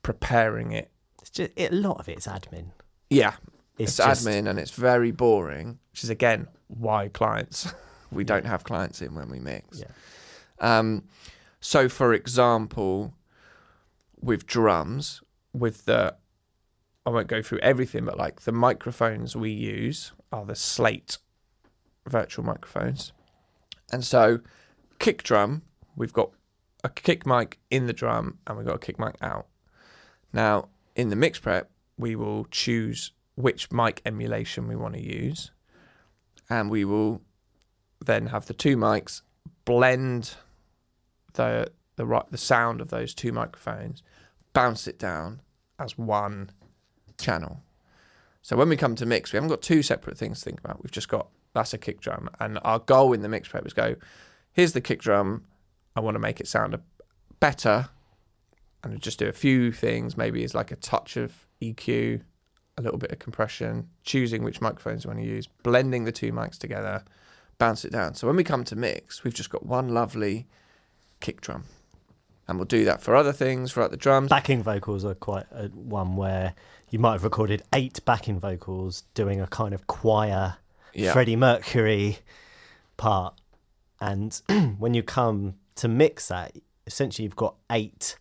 preparing 0.01 0.71
it. 0.71 0.89
It's 1.21 1.29
just 1.29 1.51
it, 1.55 1.71
a 1.71 1.75
lot 1.75 1.99
of 1.99 2.09
it's 2.09 2.25
admin. 2.25 2.71
yeah, 3.11 3.33
It's, 3.77 3.99
it's, 3.99 4.07
just, 4.07 4.25
admin 4.25 4.49
and 4.49 4.57
it's 4.57 4.71
very 4.71 5.11
boring. 5.11 5.77
which 5.91 6.03
is 6.03 6.09
again 6.09 6.47
why 6.67 7.09
clients 7.09 7.71
We 8.11 8.23
don't 8.23 8.45
have 8.45 8.63
clients 8.63 9.01
in 9.01 9.15
when 9.15 9.29
we 9.29 9.39
mix. 9.39 9.79
Yeah. 9.79 9.85
Um, 10.59 11.03
so 11.59 11.87
for 11.87 12.13
example, 12.13 13.13
with 14.19 14.45
drums, 14.45 15.21
with 15.53 15.85
the 15.85 16.15
I 17.05 17.09
won't 17.09 17.27
go 17.27 17.41
through 17.41 17.59
everything, 17.59 18.05
but 18.05 18.17
like 18.17 18.41
the 18.41 18.51
microphones 18.51 19.35
we 19.35 19.51
use 19.51 20.11
are 20.31 20.45
the 20.45 20.55
Slate 20.55 21.17
virtual 22.07 22.45
microphones. 22.45 23.11
and 23.91 24.03
so 24.03 24.39
kick 24.99 25.23
drum, 25.23 25.63
We've 25.95 26.13
got 26.13 26.31
a 26.83 26.89
kick 26.89 27.25
mic 27.25 27.59
in 27.69 27.85
the 27.85 27.93
drum 27.93 28.37
and 28.47 28.57
we've 28.57 28.65
got 28.65 28.75
a 28.75 28.79
kick 28.79 28.97
mic 28.99 29.15
out. 29.21 29.47
now 30.33 30.69
in 30.95 31.09
the 31.09 31.15
mix 31.15 31.39
prep, 31.39 31.69
We 31.97 32.15
will 32.15 32.45
choose 32.45 33.11
which 33.35 33.71
mic 33.71 34.01
emulation 34.05 34.67
we 34.67 34.75
want 34.75 34.93
to 34.95 35.01
use, 35.01 35.51
and 36.49 36.69
we 36.69 36.85
will 36.85 37.21
then 38.03 38.27
have 38.27 38.45
the 38.45 38.53
two 38.53 38.75
mics 38.77 39.21
blend 39.65 40.35
the 41.33 41.71
the 41.95 42.05
right 42.05 42.29
the 42.31 42.37
sound 42.37 42.81
of 42.81 42.89
those 42.89 43.13
two 43.13 43.31
microphones 43.31 44.01
bounce 44.53 44.87
it 44.87 44.97
down 44.99 45.41
as 45.79 45.97
one 45.97 46.49
channel. 47.21 47.61
So 48.41 48.57
when 48.57 48.69
we 48.69 48.75
come 48.75 48.95
to 48.95 49.05
mix, 49.05 49.31
we 49.31 49.37
haven't 49.37 49.49
got 49.49 49.61
two 49.61 49.83
separate 49.83 50.17
things 50.17 50.39
to 50.39 50.45
think 50.45 50.59
about. 50.59 50.83
We've 50.83 50.91
just 50.91 51.09
got 51.09 51.27
that's 51.53 51.73
a 51.73 51.77
kick 51.77 52.01
drum, 52.01 52.29
and 52.39 52.59
our 52.63 52.79
goal 52.79 53.13
in 53.13 53.21
the 53.21 53.29
mix 53.29 53.47
prep 53.47 53.65
is 53.65 53.73
go. 53.73 53.95
Here's 54.53 54.73
the 54.73 54.81
kick 54.81 55.01
drum. 55.01 55.45
I 55.95 55.99
want 55.99 56.15
to 56.15 56.19
make 56.19 56.39
it 56.39 56.47
sound 56.47 56.77
better, 57.39 57.89
and 58.83 59.01
just 59.01 59.19
do 59.19 59.27
a 59.27 59.33
few 59.33 59.71
things. 59.71 60.17
Maybe 60.17 60.43
it's 60.43 60.53
like 60.53 60.71
a 60.71 60.75
touch 60.77 61.17
of 61.17 61.45
EQ, 61.61 62.21
a 62.77 62.81
little 62.81 62.97
bit 62.97 63.11
of 63.11 63.19
compression, 63.19 63.89
choosing 64.03 64.43
which 64.43 64.61
microphones 64.61 65.03
you 65.03 65.09
want 65.09 65.19
to 65.19 65.25
use, 65.25 65.47
blending 65.63 66.05
the 66.05 66.11
two 66.11 66.31
mics 66.31 66.57
together. 66.57 67.03
bounce 67.57 67.85
it 67.85 67.91
down. 67.91 68.15
So 68.15 68.25
when 68.25 68.35
we 68.35 68.43
come 68.43 68.63
to 68.63 68.75
mix, 68.75 69.23
we've 69.23 69.35
just 69.35 69.51
got 69.51 69.63
one 69.63 69.89
lovely 69.89 70.47
kick 71.19 71.41
drum. 71.41 71.65
And 72.47 72.57
we'll 72.57 72.65
do 72.65 72.83
that 72.85 73.01
for 73.01 73.15
other 73.15 73.31
things, 73.31 73.71
for 73.71 73.83
other 73.83 73.95
drums. 73.95 74.29
backing 74.29 74.63
vocals 74.63 75.05
are 75.05 75.13
quite 75.13 75.45
a, 75.51 75.67
one 75.67 76.15
where 76.15 76.55
you 76.91 76.99
might 76.99 77.13
have 77.13 77.23
recorded 77.23 77.63
eight 77.73 78.03
backing 78.05 78.39
vocals 78.39 79.03
doing 79.13 79.41
a 79.41 79.47
kind 79.47 79.73
of 79.73 79.87
choir 79.87 80.57
Yeah. 80.93 81.13
Freddie 81.13 81.35
Mercury 81.37 82.19
part. 82.97 83.33
And 83.99 84.39
when 84.77 84.93
you 84.93 85.01
come 85.03 85.55
to 85.75 85.87
mix 85.87 86.27
that, 86.27 86.55
essentially 86.85 87.23
you've 87.23 87.35
got 87.35 87.55
eight 87.71 88.17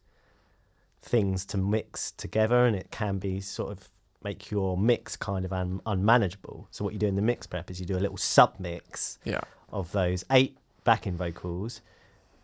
things 1.03 1.45
to 1.47 1.57
mix 1.59 2.13
together, 2.13 2.65
and 2.67 2.77
it 2.77 2.91
can 2.91 3.19
be 3.19 3.41
sort 3.41 3.73
of 3.73 3.89
make 4.23 4.51
your 4.51 4.77
mix 4.77 5.17
kind 5.17 5.45
of 5.47 5.53
un- 5.53 5.81
unmanageable. 5.87 6.69
So, 6.71 6.85
what 6.85 6.93
you 6.93 6.99
do 6.99 7.07
in 7.07 7.17
the 7.17 7.23
mix 7.23 7.47
prep 7.47 7.71
is 7.71 7.81
you 7.81 7.87
do 7.87 7.97
a 7.97 8.01
little 8.01 8.19
sub 8.19 8.55
mix 8.59 9.19
Yeah. 9.25 9.41
of 9.73 9.91
those 9.93 10.25
eight 10.31 10.59
backing 10.85 11.17
vocals, 11.17 11.81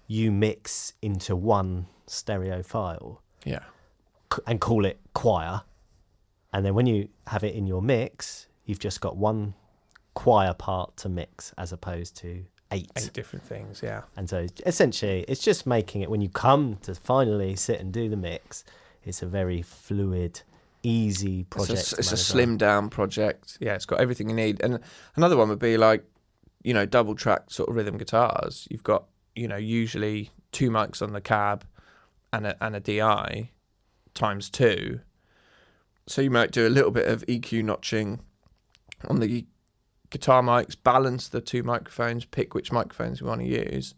you 0.06 0.32
mix 0.32 0.94
into 1.02 1.36
one 1.36 1.86
stereo 2.06 2.62
file 2.62 3.20
Yeah. 3.44 3.60
c- 4.32 4.40
and 4.46 4.60
call 4.60 4.86
it 4.86 4.98
choir. 5.12 5.62
And 6.56 6.64
then 6.64 6.74
when 6.74 6.86
you 6.86 7.10
have 7.26 7.44
it 7.44 7.54
in 7.54 7.66
your 7.66 7.82
mix, 7.82 8.46
you've 8.64 8.78
just 8.78 9.02
got 9.02 9.18
one 9.18 9.52
choir 10.14 10.54
part 10.54 10.96
to 10.96 11.10
mix 11.10 11.52
as 11.58 11.70
opposed 11.70 12.16
to 12.22 12.46
eight. 12.72 12.90
Eight 12.96 13.12
different 13.12 13.44
things, 13.44 13.82
yeah. 13.84 14.04
And 14.16 14.26
so 14.26 14.46
essentially, 14.64 15.26
it's 15.28 15.42
just 15.42 15.66
making 15.66 16.00
it 16.00 16.10
when 16.10 16.22
you 16.22 16.30
come 16.30 16.78
to 16.80 16.94
finally 16.94 17.56
sit 17.56 17.78
and 17.78 17.92
do 17.92 18.08
the 18.08 18.16
mix, 18.16 18.64
it's 19.04 19.20
a 19.20 19.26
very 19.26 19.60
fluid, 19.60 20.40
easy 20.82 21.40
It's 21.40 21.48
project. 21.50 21.92
a, 21.92 21.96
it's 21.98 22.12
a 22.12 22.16
slim 22.16 22.56
down 22.56 22.88
project. 22.88 23.58
Yeah, 23.60 23.74
it's 23.74 23.84
got 23.84 24.00
everything 24.00 24.30
Everything 24.30 24.30
you 24.30 24.46
need. 24.46 24.62
And 24.62 24.80
another 25.14 25.36
one 25.36 25.50
would 25.50 25.58
be 25.58 25.76
like, 25.76 26.04
you 26.62 26.72
know, 26.72 26.86
double 26.86 27.16
track 27.16 27.50
sort 27.50 27.68
of 27.68 27.76
rhythm 27.76 27.98
guitars. 27.98 28.66
You've 28.70 28.82
got, 28.82 29.04
you 29.34 29.46
know, 29.46 29.56
usually 29.56 30.30
two 30.52 30.70
mics 30.70 31.02
on 31.02 31.12
the 31.12 31.20
cab 31.20 31.66
and 32.32 32.46
a 32.46 32.64
and 32.64 32.74
a 32.74 32.80
DI 32.80 33.50
times 34.14 34.48
two. 34.48 35.00
So 36.06 36.22
you 36.22 36.30
might 36.30 36.52
do 36.52 36.66
a 36.66 36.70
little 36.70 36.90
bit 36.90 37.08
of 37.08 37.24
EQ 37.26 37.64
notching 37.64 38.20
on 39.08 39.20
the 39.20 39.46
Guitar 40.10 40.40
mics, 40.42 40.76
balance 40.80 41.28
the 41.28 41.40
two 41.40 41.64
microphones, 41.64 42.24
pick 42.24 42.54
which 42.54 42.70
microphones 42.70 43.20
we 43.20 43.28
want 43.28 43.40
to 43.40 43.46
use, 43.46 43.94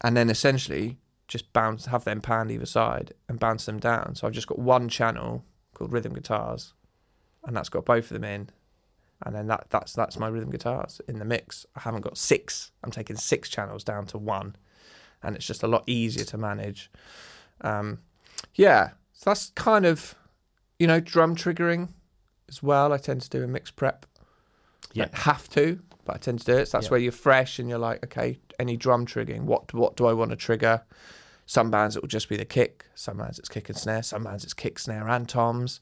and 0.00 0.16
then 0.16 0.28
essentially 0.28 0.98
just 1.28 1.52
bounce 1.52 1.86
have 1.86 2.02
them 2.02 2.20
panned 2.20 2.50
either 2.50 2.66
side 2.66 3.14
and 3.28 3.38
bounce 3.38 3.64
them 3.66 3.78
down. 3.78 4.16
So 4.16 4.26
I've 4.26 4.32
just 4.32 4.48
got 4.48 4.58
one 4.58 4.88
channel 4.88 5.44
called 5.72 5.92
rhythm 5.92 6.14
guitars, 6.14 6.74
and 7.44 7.56
that's 7.56 7.68
got 7.68 7.84
both 7.84 8.10
of 8.10 8.20
them 8.20 8.24
in. 8.24 8.50
And 9.24 9.34
then 9.34 9.46
that 9.46 9.66
that's 9.70 9.92
that's 9.92 10.18
my 10.18 10.26
rhythm 10.26 10.50
guitars 10.50 11.00
in 11.06 11.20
the 11.20 11.24
mix. 11.24 11.64
I 11.76 11.80
haven't 11.80 12.00
got 12.00 12.18
six. 12.18 12.72
I'm 12.82 12.90
taking 12.90 13.16
six 13.16 13.48
channels 13.48 13.84
down 13.84 14.06
to 14.06 14.18
one, 14.18 14.56
and 15.22 15.36
it's 15.36 15.46
just 15.46 15.62
a 15.62 15.68
lot 15.68 15.84
easier 15.86 16.24
to 16.24 16.38
manage. 16.38 16.90
Um, 17.60 17.98
Yeah. 18.54 18.90
So 19.12 19.30
that's 19.30 19.50
kind 19.50 19.84
of 19.84 20.14
you 20.80 20.86
know, 20.88 20.98
drum 20.98 21.36
triggering 21.36 21.90
as 22.48 22.60
well. 22.62 22.92
I 22.92 22.98
tend 22.98 23.20
to 23.22 23.30
do 23.30 23.44
a 23.44 23.46
mix 23.46 23.70
prep. 23.70 24.06
Yeah. 24.92 25.04
Don't 25.04 25.14
have 25.18 25.48
to, 25.50 25.78
but 26.04 26.16
I 26.16 26.18
tend 26.18 26.40
to 26.40 26.44
do 26.46 26.56
it. 26.58 26.66
So 26.66 26.78
that's 26.78 26.86
Yeah. 26.86 26.90
where 26.90 27.00
you're 27.00 27.12
fresh 27.12 27.60
and 27.60 27.68
you're 27.68 27.78
like, 27.78 28.02
okay, 28.04 28.40
any 28.58 28.76
drum 28.76 29.06
triggering, 29.06 29.42
what 29.42 29.72
what 29.72 29.96
do 29.96 30.06
I 30.06 30.12
want 30.12 30.30
to 30.30 30.36
trigger? 30.36 30.82
Some 31.46 31.70
bands 31.70 31.96
it 31.96 32.02
will 32.02 32.08
just 32.08 32.28
be 32.28 32.36
the 32.36 32.44
kick, 32.44 32.86
some 32.94 33.18
bands 33.18 33.38
it's 33.38 33.48
kick 33.48 33.68
and 33.68 33.78
snare, 33.78 34.02
some 34.02 34.24
bands 34.24 34.42
it's 34.44 34.54
kick, 34.54 34.78
snare 34.78 35.06
and 35.08 35.28
toms 35.28 35.80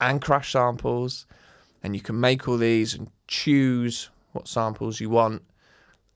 and 0.00 0.20
crash 0.20 0.52
samples. 0.52 1.26
And 1.82 1.94
you 1.94 2.00
can 2.00 2.18
make 2.18 2.48
all 2.48 2.56
these 2.58 2.94
and 2.94 3.10
choose 3.28 4.08
what 4.32 4.48
samples 4.48 4.98
you 5.00 5.10
want. 5.10 5.42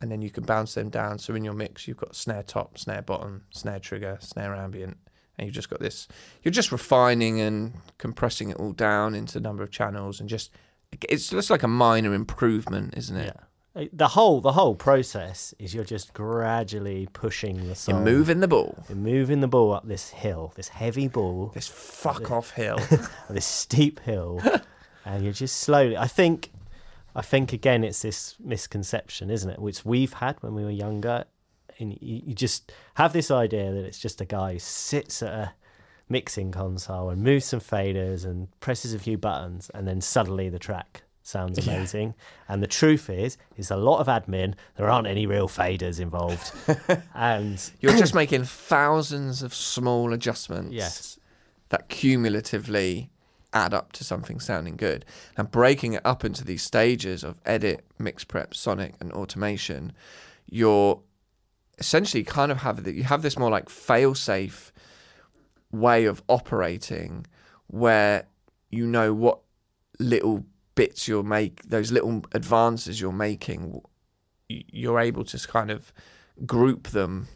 and 0.01 0.13
then 0.13 0.21
you 0.21 0.29
can 0.31 0.45
bounce 0.45 0.75
them 0.75 0.91
down. 0.91 1.19
So 1.19 1.35
in 1.35 1.43
your 1.43 1.55
mix, 1.55 1.89
you've 1.89 1.97
got 1.97 2.15
snare 2.15 2.43
top, 2.43 2.77
snare 2.77 3.01
bottom, 3.01 3.45
snare 3.51 3.79
trigger, 3.81 4.19
snare 4.21 4.55
ambient, 4.55 4.99
and 5.39 5.47
you've 5.47 5.55
just 5.55 5.71
got 5.71 5.81
this. 5.81 6.09
You're 6.43 6.53
just 6.53 6.73
refining 6.73 7.41
and 7.41 7.75
compressing 7.99 8.51
it 8.51 8.57
all 8.57 8.73
down 8.73 9.15
into 9.15 9.39
a 9.39 9.41
number 9.41 9.63
of 9.63 9.71
channels, 9.71 10.21
and 10.21 10.29
just 10.29 10.51
it's 11.09 11.29
just 11.29 11.51
like 11.51 11.63
a 11.63 11.69
minor 11.69 12.15
improvement, 12.15 12.95
isn't 12.97 13.17
it? 13.17 13.35
Yeah. 13.35 13.83
Uh, 13.83 13.87
The 13.93 14.09
whole 14.09 14.41
the 14.41 14.53
whole 14.53 14.75
process 14.75 15.53
is 15.59 15.75
you're 15.75 15.85
just 15.85 16.15
gradually 16.15 17.09
pushing 17.13 17.69
the 17.69 17.75
song. 17.75 17.97
You're 17.97 18.05
moving 18.05 18.41
the 18.41 18.49
ball. 18.49 18.83
You're 18.89 18.97
moving 18.97 19.41
the 19.41 19.49
ball 19.49 19.73
up 19.75 19.87
this 19.87 20.11
hill, 20.11 20.53
this 20.57 20.69
heavy 20.69 21.09
ball, 21.09 21.51
This 21.55 21.69
fuck 21.69 22.31
off 22.31 22.53
hill. 22.53 22.79
this 23.31 23.45
steep 23.45 24.01
hill, 24.01 24.41
and 25.05 25.23
you're 25.25 25.33
just 25.35 25.57
slowly. 25.59 25.97
I 25.97 26.07
think, 26.07 26.51
I 27.15 27.21
think 27.23 27.53
again, 27.53 27.85
it's 27.85 28.01
this 28.01 28.37
misconception, 28.41 29.31
isn't 29.31 29.51
it, 29.51 29.59
which 29.59 29.85
we've 29.85 30.15
had 30.15 30.37
when 30.43 30.55
we 30.55 30.65
were 30.65 30.71
younger, 30.71 31.25
and 31.79 31.93
you, 32.01 32.23
you 32.27 32.35
just 32.35 32.73
have 32.95 33.13
this 33.13 33.31
idea 33.31 33.73
that 33.73 33.85
it's 33.85 33.99
just 33.99 34.21
a 34.21 34.25
guy 34.25 34.55
who 34.55 34.59
sits 34.59 35.23
at 35.23 35.33
a 35.33 35.53
mixing 36.09 36.53
console 36.53 37.11
and 37.11 37.23
moves 37.23 37.45
some 37.47 37.61
faders 37.61 38.25
and 38.25 38.49
presses 38.61 38.95
a 38.95 38.99
few 38.99 39.19
buttons, 39.19 39.71
and 39.75 39.87
then 39.89 40.01
suddenly 40.01 40.49
the 40.49 40.59
track 40.59 41.03
sounds 41.23 41.59
Yeah. 41.67 41.75
amazing. 41.75 42.15
And 42.49 42.63
the 42.63 42.69
truth 42.69 43.11
is, 43.11 43.37
is 43.57 43.71
a 43.73 43.77
lot 43.77 43.99
of 43.99 44.07
admin. 44.07 44.55
There 44.77 44.89
aren't 44.89 45.09
any 45.09 45.27
real 45.27 45.49
faders 45.49 45.99
involved, 45.99 46.53
and 47.15 47.61
You're 47.81 47.97
just 47.97 48.15
making 48.15 48.45
thousands 48.45 49.43
of 49.43 49.53
small 49.55 50.13
adjustments. 50.13 50.73
yes, 50.73 51.19
that 51.71 51.89
cumulatively 51.89 53.11
add 53.53 53.75
up 53.75 53.91
to 53.91 54.05
something 54.05 54.39
sounding 54.39 54.77
good. 54.77 55.05
And 55.37 55.51
breaking 55.51 55.95
it 55.95 56.03
up 56.05 56.25
into 56.25 56.45
these 56.45 56.63
stages 56.63 57.25
of 57.25 57.41
edit, 57.45 57.85
mix 57.99 58.23
prep, 58.23 58.55
sonic, 58.55 58.95
and 59.01 59.11
automation, 59.13 59.93
you're 60.49 61.01
essentially 61.79 62.25
kind 62.25 62.51
of 62.51 62.59
have 62.59 62.85
the, 62.85 62.93
you 62.95 63.05
have 63.05 63.23
this 63.23 63.39
more 63.39 63.51
like 63.51 63.69
fail 63.69 64.15
safe 64.15 64.73
way 65.71 66.05
of 66.05 66.23
operating 66.29 67.27
where 67.67 68.27
you 68.71 68.87
know 68.87 69.13
what 69.13 69.41
little 69.99 70.45
bits 70.75 71.09
you'll 71.09 71.23
make, 71.23 71.63
those 71.65 71.91
little 71.91 72.23
advances 72.33 73.01
you're 73.01 73.13
making, 73.13 73.81
you're 74.49 75.01
able 75.01 75.25
to 75.25 75.49
kind 75.49 75.71
of 75.71 75.93
group 76.45 76.89
them. 76.89 77.29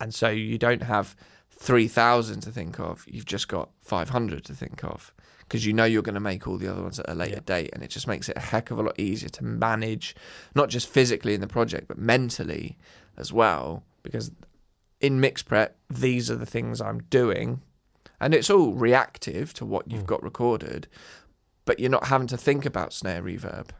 And 0.00 0.14
so 0.14 0.28
you 0.28 0.56
don't 0.56 0.82
have 0.82 1.14
3,000 1.50 2.40
to 2.40 2.50
think 2.50 2.80
of, 2.80 3.04
you've 3.06 3.26
just 3.26 3.48
got 3.48 3.70
500 3.82 4.44
to 4.44 4.54
think 4.54 4.82
of 4.84 5.12
because 5.40 5.66
you 5.66 5.72
know 5.72 5.84
you're 5.84 6.00
going 6.00 6.14
to 6.14 6.20
make 6.20 6.46
all 6.46 6.56
the 6.56 6.68
other 6.68 6.80
ones 6.80 7.00
at 7.00 7.08
a 7.08 7.14
later 7.14 7.34
Yeah. 7.34 7.40
date. 7.44 7.70
And 7.72 7.82
it 7.82 7.90
just 7.90 8.06
makes 8.06 8.28
it 8.28 8.36
a 8.36 8.40
heck 8.40 8.70
of 8.70 8.78
a 8.78 8.82
lot 8.82 8.98
easier 8.98 9.28
to 9.30 9.44
manage, 9.44 10.14
not 10.54 10.68
just 10.68 10.88
physically 10.88 11.34
in 11.34 11.40
the 11.40 11.48
project, 11.48 11.88
but 11.88 11.98
mentally 11.98 12.78
as 13.20 13.32
well. 13.32 13.84
Because 14.02 14.32
in 15.00 15.20
mix 15.20 15.42
prep, 15.42 15.76
these 15.88 16.30
are 16.30 16.36
the 16.36 16.46
things 16.46 16.80
I'm 16.80 17.02
doing. 17.04 17.60
And 18.20 18.34
it's 18.34 18.50
all 18.50 18.72
reactive 18.74 19.54
to 19.54 19.64
what 19.64 19.90
you've 19.90 20.02
Mm. 20.02 20.06
got 20.06 20.22
recorded, 20.22 20.88
but 21.64 21.78
you're 21.78 21.90
not 21.90 22.08
having 22.08 22.26
to 22.28 22.36
think 22.36 22.66
about 22.66 22.92
snare 22.92 23.22
reverb. 23.22 23.70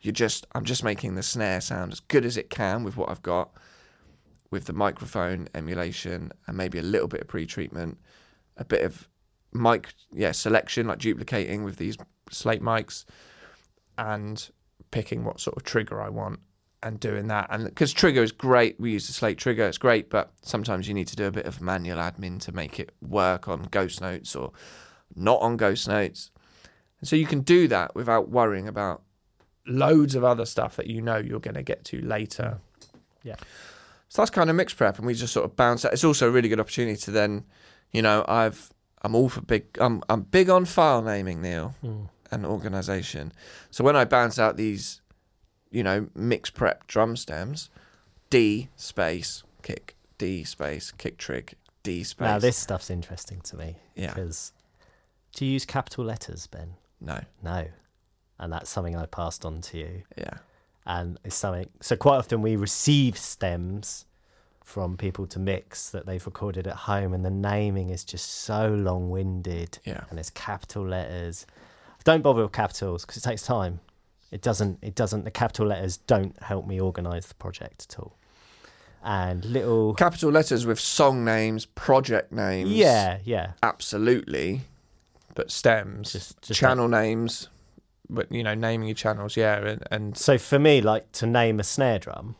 You're 0.00 0.12
just, 0.12 0.46
I'm 0.54 0.64
just 0.64 0.84
making 0.84 1.16
the 1.16 1.22
snare 1.22 1.60
sound 1.60 1.92
as 1.92 2.00
good 2.00 2.24
as 2.24 2.36
it 2.36 2.50
can 2.50 2.84
with 2.84 2.96
what 2.96 3.10
I've 3.10 3.22
got 3.22 3.50
with 4.50 4.64
the 4.66 4.72
microphone 4.72 5.48
emulation 5.54 6.32
and 6.46 6.56
maybe 6.56 6.78
a 6.78 6.82
little 6.82 7.08
bit 7.08 7.20
of 7.20 7.28
pre-treatment, 7.28 7.98
a 8.56 8.64
bit 8.64 8.82
of 8.82 9.08
mic, 9.52 9.92
yeah, 10.12 10.32
selection 10.32 10.86
like 10.86 10.98
duplicating 10.98 11.64
with 11.64 11.76
these 11.76 11.98
slate 12.30 12.62
mics, 12.62 13.04
and 13.98 14.50
picking 14.90 15.24
what 15.24 15.40
sort 15.40 15.56
of 15.56 15.64
trigger 15.64 16.00
I 16.00 16.08
want 16.08 16.40
and 16.82 17.00
doing 17.00 17.28
that. 17.28 17.48
And 17.50 17.64
because 17.64 17.92
trigger 17.92 18.22
is 18.22 18.32
great, 18.32 18.78
we 18.78 18.92
use 18.92 19.06
the 19.06 19.12
slate 19.12 19.38
trigger, 19.38 19.66
it's 19.66 19.78
great, 19.78 20.10
but 20.10 20.32
sometimes 20.42 20.86
you 20.88 20.94
need 20.94 21.08
to 21.08 21.16
do 21.16 21.26
a 21.26 21.30
bit 21.30 21.46
of 21.46 21.60
manual 21.60 21.98
admin 21.98 22.40
to 22.42 22.52
make 22.52 22.78
it 22.78 22.92
work 23.00 23.48
on 23.48 23.62
Ghost 23.70 24.00
Notes 24.00 24.36
or 24.36 24.52
not 25.16 25.40
on 25.40 25.56
Ghost 25.56 25.88
Notes. 25.88 26.30
And 27.00 27.08
so 27.08 27.16
you 27.16 27.26
can 27.26 27.40
do 27.40 27.68
that 27.68 27.94
without 27.94 28.28
worrying 28.28 28.68
about 28.68 29.02
loads 29.66 30.14
of 30.14 30.24
other 30.24 30.46
stuff 30.46 30.76
that 30.76 30.86
you 30.86 31.02
know 31.02 31.16
you're 31.16 31.40
going 31.40 31.54
to 31.54 31.62
get 31.62 31.84
to 31.86 32.00
later. 32.00 32.58
Yeah. 33.22 33.36
So 34.08 34.22
that's 34.22 34.30
kind 34.30 34.48
of 34.48 34.56
mixed 34.56 34.76
prep, 34.76 34.98
and 34.98 35.06
we 35.06 35.14
just 35.14 35.32
sort 35.32 35.44
of 35.44 35.54
bounce. 35.56 35.84
Out. 35.84 35.92
It's 35.92 36.04
also 36.04 36.28
a 36.28 36.30
really 36.30 36.48
good 36.48 36.60
opportunity 36.60 36.96
to 36.96 37.10
then, 37.10 37.44
you 37.92 38.00
know, 38.00 38.24
I've 38.26 38.72
I'm 39.02 39.14
all 39.14 39.28
for 39.28 39.42
big. 39.42 39.66
I'm 39.78 40.02
I'm 40.08 40.22
big 40.22 40.48
on 40.48 40.64
file 40.64 41.02
naming, 41.02 41.42
Neil, 41.42 41.74
Mm. 41.84 42.08
and 42.30 42.46
organization. 42.46 43.32
So 43.70 43.84
when 43.84 43.96
I 43.96 44.06
bounce 44.06 44.38
out 44.38 44.56
these, 44.56 45.02
you 45.70 45.82
know, 45.82 46.08
mix 46.14 46.50
prep 46.50 46.86
drum 46.86 47.16
stems, 47.16 47.70
D 48.30 48.68
space 48.76 49.42
kick, 49.62 49.96
D 50.18 50.44
space 50.44 50.90
kick 50.92 51.18
trig, 51.18 51.54
D 51.82 52.02
space. 52.04 52.24
now 52.24 52.38
this 52.38 52.56
stuff's 52.56 52.90
interesting 52.90 53.40
to 53.42 53.56
me 53.56 53.76
yeah, 53.94 54.08
because 54.08 54.52
do 55.34 55.44
you 55.46 55.52
use 55.52 55.64
capital 55.64 56.04
letters, 56.04 56.46
Ben? 56.46 56.74
no, 57.00 57.20
No, 57.42 57.66
and 58.38 58.52
that's 58.52 58.70
something 58.70 58.96
I 58.96 59.06
passed 59.06 59.44
on 59.44 59.60
to 59.62 59.78
you. 59.78 60.02
yeah, 60.16 60.38
and 60.86 61.18
it's 61.24 61.36
something. 61.36 61.68
So 61.80 61.96
quite 61.96 62.16
often 62.18 62.42
we 62.42 62.56
receive 62.56 63.16
stems 63.18 64.04
from 64.64 64.96
people 64.98 65.26
to 65.26 65.38
mix 65.38 65.88
that 65.90 66.04
they've 66.06 66.24
recorded 66.26 66.66
at 66.66 66.74
home, 66.76 67.12
and 67.14 67.24
the 67.24 67.30
naming 67.30 67.88
is 67.90 68.04
just 68.04 68.30
so 68.30 68.68
long-winded, 68.68 69.78
yeah, 69.84 70.04
and 70.10 70.18
it's 70.18 70.30
capital 70.30 70.86
letters. 70.86 71.46
Don't 72.04 72.22
bother 72.22 72.42
with 72.42 72.52
capitals 72.52 73.04
because 73.04 73.16
it 73.18 73.22
takes 73.22 73.42
time. 73.42 73.80
It 74.30 74.42
doesn't. 74.42 74.78
It 74.82 74.94
doesn't. 74.94 75.24
The 75.24 75.30
capital 75.30 75.66
letters 75.66 75.96
don't 75.96 76.40
help 76.42 76.66
me 76.66 76.80
organise 76.80 77.26
the 77.26 77.34
project 77.34 77.86
at 77.90 77.98
all. 77.98 78.16
And 79.02 79.44
little, 79.44 79.94
capital 79.94 80.30
letters 80.30 80.66
with 80.66 80.80
song 80.80 81.24
names, 81.24 81.64
project 81.66 82.32
names. 82.32 82.70
yeah, 82.70 83.18
yeah, 83.24 83.52
absolutely. 83.62 84.62
But 85.34 85.50
stems, 85.52 86.12
just 86.12 86.42
just 86.42 86.58
channel 86.58 86.88
names, 86.88 87.48
but 88.10 88.30
you 88.32 88.42
know, 88.42 88.54
naming 88.54 88.88
your 88.88 88.96
channels, 88.96 89.36
yeah, 89.36 89.56
and, 89.58 89.82
and 89.90 90.16
So 90.18 90.36
for 90.36 90.58
me, 90.58 90.80
like 90.80 91.12
to 91.12 91.26
name 91.26 91.60
a 91.60 91.64
snare 91.64 92.00
drum, 92.00 92.34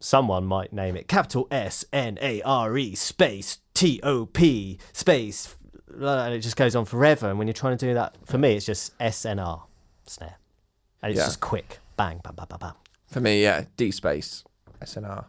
someone 0.00 0.44
might 0.44 0.72
name 0.72 0.96
it 0.96 1.08
capital 1.08 1.48
S 1.50 1.84
N 1.92 2.18
A 2.20 2.42
R 2.42 2.76
E 2.76 2.94
space 2.94 3.58
T 3.72 4.00
O 4.02 4.26
P 4.26 4.78
space, 4.92 5.56
and 5.88 6.34
it 6.34 6.40
just 6.40 6.56
goes 6.56 6.76
on 6.76 6.84
forever. 6.84 7.30
And 7.30 7.38
when 7.38 7.48
you're 7.48 7.54
trying 7.54 7.78
to 7.78 7.86
do 7.86 7.94
that, 7.94 8.16
for 8.26 8.36
me, 8.36 8.54
it's 8.54 8.66
just 8.66 8.92
S 9.00 9.24
N 9.24 9.38
R 9.38 9.64
snare, 10.06 10.36
and 11.02 11.10
it's 11.12 11.18
Yeah. 11.18 11.26
just 11.26 11.40
quick, 11.40 11.78
bang, 11.96 12.20
bam, 12.22 12.34
bam, 12.34 12.46
bam, 12.48 12.58
bam. 12.58 12.74
For 13.06 13.20
me, 13.20 13.42
yeah, 13.42 13.64
D 13.76 13.90
space, 13.90 14.44
SNR, 14.80 15.24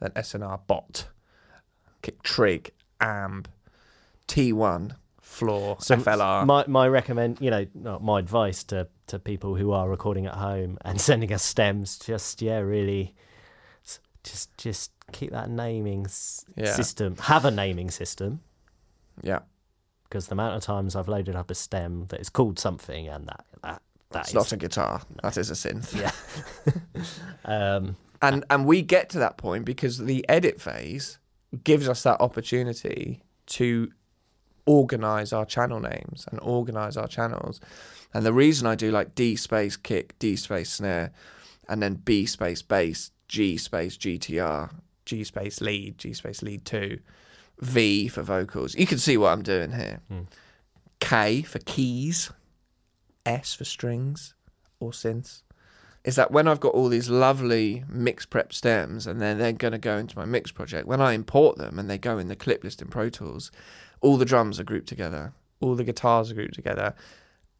then 0.00 0.10
SNR 0.12 0.60
bot, 0.66 1.06
kick 2.02 2.22
trig, 2.22 2.72
amb, 3.00 3.46
T1, 4.28 4.96
floor, 5.20 5.76
So 5.80 5.96
FLR. 5.96 6.44
My 6.46 6.64
my 6.66 6.88
recommend, 6.88 7.38
you 7.40 7.50
know, 7.50 7.98
my 8.00 8.18
advice 8.18 8.64
to 8.64 8.88
to 9.08 9.18
people 9.18 9.54
who 9.56 9.72
are 9.72 9.88
recording 9.88 10.26
at 10.26 10.34
home 10.34 10.78
and 10.84 11.00
sending 11.08 11.32
us 11.32 11.42
stems, 11.42 11.98
just 11.98 12.42
yeah, 12.42 12.58
really, 12.58 13.14
just 14.24 14.56
just 14.56 14.90
keep 15.12 15.30
that 15.32 15.50
naming 15.50 16.04
s- 16.06 16.44
Yeah. 16.56 16.74
system. 16.74 17.16
Have 17.16 17.44
a 17.44 17.50
naming 17.50 17.90
system. 17.90 18.40
yeah, 19.22 19.40
because 20.04 20.26
the 20.28 20.34
amount 20.34 20.56
of 20.56 20.62
times 20.62 20.96
I've 20.96 21.08
loaded 21.08 21.36
up 21.36 21.50
a 21.50 21.54
stem 21.54 22.06
that 22.08 22.20
is 22.20 22.28
called 22.30 22.58
something 22.58 23.08
and 23.08 23.26
that 23.28 23.44
that 23.62 23.82
that 24.12 24.20
it's 24.22 24.30
is 24.30 24.34
not 24.34 24.52
a 24.52 24.56
guitar. 24.56 25.02
That 25.22 25.36
is 25.36 25.50
a 25.50 25.54
synth. 25.54 25.94
yeah. 25.94 26.12
um, 27.44 27.96
And 28.20 28.44
and 28.50 28.66
we 28.66 28.82
get 28.82 29.08
to 29.10 29.18
that 29.18 29.36
point 29.36 29.64
because 29.64 29.98
the 29.98 30.24
edit 30.28 30.60
phase 30.60 31.18
gives 31.64 31.88
us 31.88 32.02
that 32.04 32.20
opportunity 32.20 33.22
to 33.46 33.90
organize 34.64 35.32
our 35.32 35.44
channel 35.44 35.80
names 35.80 36.26
and 36.30 36.38
organize 36.40 36.96
our 36.96 37.08
channels. 37.08 37.60
And 38.14 38.24
the 38.24 38.32
reason 38.32 38.66
I 38.66 38.74
do 38.74 38.90
like 38.90 39.14
D 39.14 39.36
space 39.36 39.76
kick, 39.76 40.18
D 40.18 40.36
space 40.36 40.70
snare, 40.70 41.12
and 41.68 41.82
then 41.82 41.94
B 41.94 42.26
space 42.26 42.62
bass, 42.62 43.10
G 43.28 43.56
space 43.56 43.96
GTR, 43.96 44.70
G 45.04 45.24
space 45.24 45.60
lead, 45.60 45.98
G 45.98 46.12
space 46.12 46.42
lead 46.42 46.64
two, 46.64 47.00
V 47.60 48.08
for 48.08 48.22
vocals. 48.22 48.74
You 48.74 48.86
can 48.86 48.98
see 48.98 49.16
what 49.16 49.32
I'm 49.32 49.42
doing 49.42 49.72
here. 49.72 50.00
Hmm. 50.08 50.20
K 51.00 51.42
for 51.42 51.58
keys, 51.60 52.30
S 53.24 53.54
for 53.54 53.64
strings 53.64 54.34
or 54.80 54.90
synths 54.90 55.42
is 56.04 56.16
that 56.16 56.32
when 56.32 56.48
I've 56.48 56.60
got 56.60 56.74
all 56.74 56.88
these 56.88 57.08
lovely 57.08 57.84
mix 57.88 58.26
prep 58.26 58.52
stems 58.52 59.06
and 59.06 59.20
then 59.20 59.38
they're 59.38 59.52
going 59.52 59.72
to 59.72 59.78
go 59.78 59.96
into 59.96 60.18
my 60.18 60.24
mix 60.24 60.50
project, 60.50 60.86
when 60.86 61.00
I 61.00 61.12
import 61.12 61.58
them 61.58 61.78
and 61.78 61.88
they 61.88 61.98
go 61.98 62.18
in 62.18 62.28
the 62.28 62.36
clip 62.36 62.64
list 62.64 62.82
in 62.82 62.88
Pro 62.88 63.08
Tools, 63.08 63.52
all 64.00 64.16
the 64.16 64.24
drums 64.24 64.58
are 64.58 64.64
grouped 64.64 64.88
together, 64.88 65.32
all 65.60 65.76
the 65.76 65.84
guitars 65.84 66.30
are 66.30 66.34
grouped 66.34 66.54
together, 66.54 66.94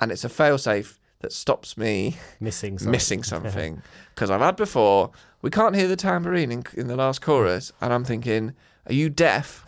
and 0.00 0.10
it's 0.10 0.24
a 0.24 0.28
failsafe 0.28 0.98
that 1.20 1.32
stops 1.32 1.76
me 1.76 2.16
missing 2.40 2.78
something. 2.78 2.90
missing 2.90 3.22
something. 3.22 3.82
Because 4.14 4.30
I've 4.30 4.40
had 4.40 4.56
before, 4.56 5.12
we 5.40 5.50
can't 5.50 5.76
hear 5.76 5.86
the 5.86 5.96
tambourine 5.96 6.50
in, 6.50 6.64
in 6.74 6.88
the 6.88 6.96
last 6.96 7.22
chorus, 7.22 7.72
and 7.80 7.92
I'm 7.92 8.04
thinking, 8.04 8.54
are 8.86 8.92
you 8.92 9.08
deaf? 9.08 9.64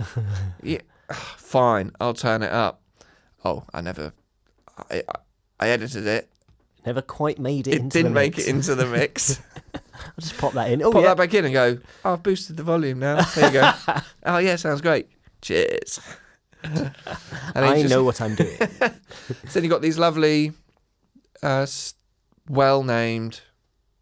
yeah, 0.62 0.80
ah, 1.10 1.34
fine, 1.38 1.92
I'll 2.00 2.14
turn 2.14 2.42
it 2.42 2.50
up. 2.50 2.80
Oh, 3.44 3.64
I 3.72 3.82
never, 3.82 4.12
I, 4.90 5.04
I, 5.64 5.70
edited 5.70 6.06
it. 6.06 6.30
Never 6.86 7.02
quite 7.02 7.38
made 7.38 7.66
it. 7.66 7.74
It 7.74 7.88
didn't 7.88 8.12
make 8.12 8.38
it 8.38 8.46
into 8.46 8.74
the 8.74 8.86
mix. 8.86 9.40
I'll 9.74 9.80
just 10.20 10.36
pop 10.36 10.52
that 10.52 10.70
in. 10.70 10.82
Oh 10.82 10.92
Put 10.92 11.02
yeah, 11.02 11.08
that 11.08 11.16
back 11.16 11.32
in 11.34 11.44
and 11.46 11.54
go. 11.54 11.78
Oh, 12.04 12.12
I've 12.12 12.22
boosted 12.22 12.56
the 12.56 12.62
volume 12.62 12.98
now. 12.98 13.22
There 13.22 13.46
you 13.46 13.52
go. 13.52 13.72
oh 14.26 14.38
yeah, 14.38 14.56
sounds 14.56 14.80
great. 14.80 15.08
Cheers. 15.40 16.00
I 16.64 17.80
just- 17.82 17.90
know 17.90 18.04
what 18.04 18.20
I'm 18.20 18.34
doing. 18.34 18.56
So 18.58 18.90
then 19.52 19.64
you've 19.64 19.70
got 19.70 19.82
these 19.82 19.98
lovely, 19.98 20.52
uh, 21.42 21.66
well 22.48 22.82
named, 22.82 23.40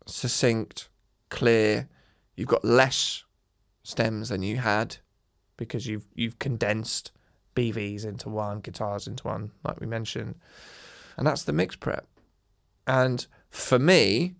succinct, 0.06 0.88
clear. 1.28 1.88
You've 2.36 2.48
got 2.48 2.64
less 2.64 3.24
stems 3.82 4.28
than 4.30 4.42
you 4.42 4.56
had 4.58 4.96
because 5.56 5.86
you've 5.86 6.06
you've 6.14 6.38
condensed 6.38 7.12
BVs 7.54 8.04
into 8.04 8.28
one, 8.28 8.60
guitars 8.60 9.06
into 9.06 9.26
one, 9.26 9.52
like 9.64 9.80
we 9.80 9.86
mentioned, 9.86 10.36
and 11.16 11.26
that's 11.26 11.44
the 11.44 11.52
mix 11.52 11.76
prep. 11.76 12.06
And 12.86 13.26
for 13.50 13.78
me, 13.78 14.34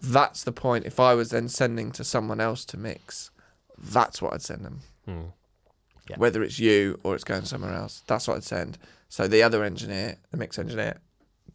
that's 0.00 0.44
the 0.44 0.52
point. 0.52 0.86
If 0.86 0.98
I 0.98 1.14
was 1.14 1.30
then 1.30 1.48
sending 1.48 1.90
to 1.92 2.04
someone 2.04 2.40
else 2.40 2.64
to 2.66 2.76
mix, 2.76 3.30
that's 3.78 4.20
what 4.22 4.32
I'd 4.34 4.42
send 4.42 4.64
them 4.64 4.80
Hmm. 5.04 5.20
Yeah. 6.08 6.16
whether 6.18 6.42
it's 6.42 6.58
you 6.58 6.98
or 7.04 7.14
it's 7.14 7.24
going 7.24 7.44
somewhere 7.44 7.72
else. 7.74 8.02
That's 8.06 8.26
what 8.26 8.36
I'd 8.36 8.44
send. 8.44 8.78
So 9.08 9.26
the 9.28 9.42
other 9.42 9.62
engineer, 9.64 10.16
the 10.30 10.36
mix 10.36 10.58
engineer, 10.58 10.98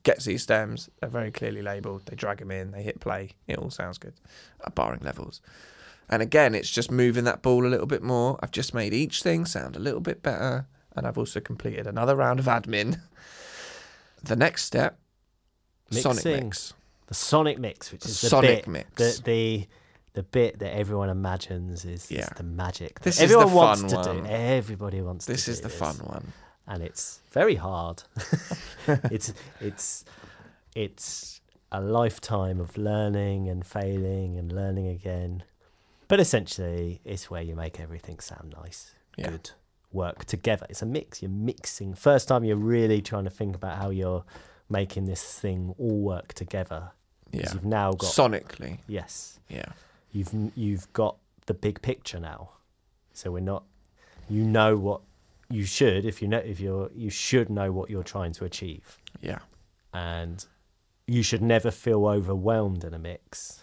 gets 0.03 0.25
these 0.25 0.43
stems. 0.43 0.89
They're 1.01 1.10
very 1.10 1.31
clearly 1.31 1.62
labelled. 1.62 2.05
They 2.05 2.15
drag 2.15 2.38
them 2.39 2.51
in. 2.51 2.71
They 2.71 2.84
hit 2.84 2.99
play. 2.99 3.31
It 3.47 3.58
all 3.58 3.69
sounds 3.71 3.97
good, 3.97 4.13
uh, 4.63 4.69
barring 4.69 5.01
levels. 5.01 5.41
And 6.08 6.21
again, 6.21 6.53
it's 6.53 6.69
just 6.69 6.91
moving 6.91 7.23
that 7.23 7.41
ball 7.41 7.65
a 7.65 7.69
little 7.69 7.88
bit 7.88 8.03
more. 8.03 8.38
I've 8.41 8.51
just 8.51 8.73
made 8.75 8.93
each 8.93 9.23
thing 9.23 9.45
sound 9.45 9.75
a 9.75 9.79
little 9.79 10.01
bit 10.01 10.21
better, 10.21 10.67
and 10.95 11.08
I've 11.08 11.17
also 11.17 11.39
completed 11.39 11.88
another 11.88 12.15
round 12.15 12.39
of 12.39 12.45
admin. 12.45 13.01
The 14.25 14.35
next 14.35 14.65
step, 14.65 14.99
sonic 15.91 16.15
Mixing. 16.25 16.45
mix. 16.45 16.73
The 17.07 17.13
sonic 17.13 17.59
mix, 17.59 17.91
which 17.91 18.05
is 18.05 18.19
the 18.21 18.27
Sonic 18.29 18.65
bit, 18.65 18.67
mix. 18.67 18.89
the 18.95 19.21
the 19.23 19.67
the 20.13 20.23
bit 20.23 20.59
that 20.59 20.73
everyone 20.75 21.09
imagines 21.09 21.85
is, 21.85 22.05
is 22.05 22.11
Yeah. 22.11 22.29
the 22.35 22.43
magic. 22.43 23.01
This 23.01 23.15
is 23.15 23.29
the 23.29 23.35
everyone 23.35 23.53
wants 23.53 23.81
fun 23.81 23.89
to 24.03 24.09
one. 24.09 24.23
do. 24.23 24.29
Everybody 24.29 25.01
wants 25.01 25.25
This 25.25 25.45
to 25.45 25.51
is 25.51 25.57
do 25.59 25.63
the 25.63 25.69
fun 25.69 25.95
one. 25.97 26.31
and 26.67 26.81
it's 26.81 27.19
very 27.31 27.55
hard. 27.55 28.03
it's 29.11 29.33
it's 29.61 30.05
it's 30.75 31.41
a 31.71 31.81
lifetime 31.81 32.59
of 32.59 32.77
learning 32.77 33.49
and 33.49 33.65
failing 33.65 34.38
and 34.38 34.51
learning 34.51 34.88
again. 34.88 35.43
But 36.07 36.19
essentially, 36.19 37.01
it's 37.03 37.29
where 37.29 37.41
you 37.41 37.55
make 37.55 37.79
everything 37.79 38.19
sound 38.19 38.55
nice, 38.63 38.93
Yeah. 39.17 39.31
good, 39.31 39.51
work 39.91 40.26
together. 40.26 40.65
It's 40.69 40.82
a 40.82 40.86
mix. 40.86 41.21
You're 41.21 41.32
mixing. 41.32 41.93
First 41.93 42.28
time 42.28 42.43
you're 42.43 42.56
really 42.58 43.02
trying 43.02 43.24
to 43.26 43.30
think 43.30 43.56
about 43.56 43.78
how 43.78 43.89
you're 43.89 44.24
making 44.69 45.06
this 45.06 45.24
thing 45.39 45.74
all 45.78 46.00
work 46.02 46.34
together. 46.34 46.91
Yeah. 47.32 47.52
You've 47.54 47.65
now 47.65 47.91
got 47.93 48.12
Sonically. 48.12 48.80
yes. 48.88 49.39
Yeah. 49.50 49.65
You've 50.12 50.34
you've 50.56 50.91
got 50.93 51.17
the 51.45 51.54
big 51.54 51.82
picture 51.82 52.19
now. 52.19 52.50
So 53.13 53.32
we're 53.32 53.39
not. 53.41 53.63
You 54.30 54.43
know 54.43 54.76
what 54.78 55.02
you 55.50 55.63
should 55.65 56.06
if 56.06 56.21
you 56.21 56.28
know 56.28 56.39
if 56.39 56.60
you're 56.60 56.89
you 56.95 57.10
should 57.12 57.50
know 57.50 57.71
what 57.71 57.89
you're 57.89 58.04
trying 58.04 58.32
to 58.34 58.45
achieve, 58.45 58.98
Yeah. 59.21 59.39
and 59.93 60.43
you 61.06 61.21
should 61.21 61.41
never 61.43 61.69
feel 61.69 62.08
overwhelmed 62.08 62.84
in 62.84 62.93
a 62.95 63.00
mix. 63.00 63.62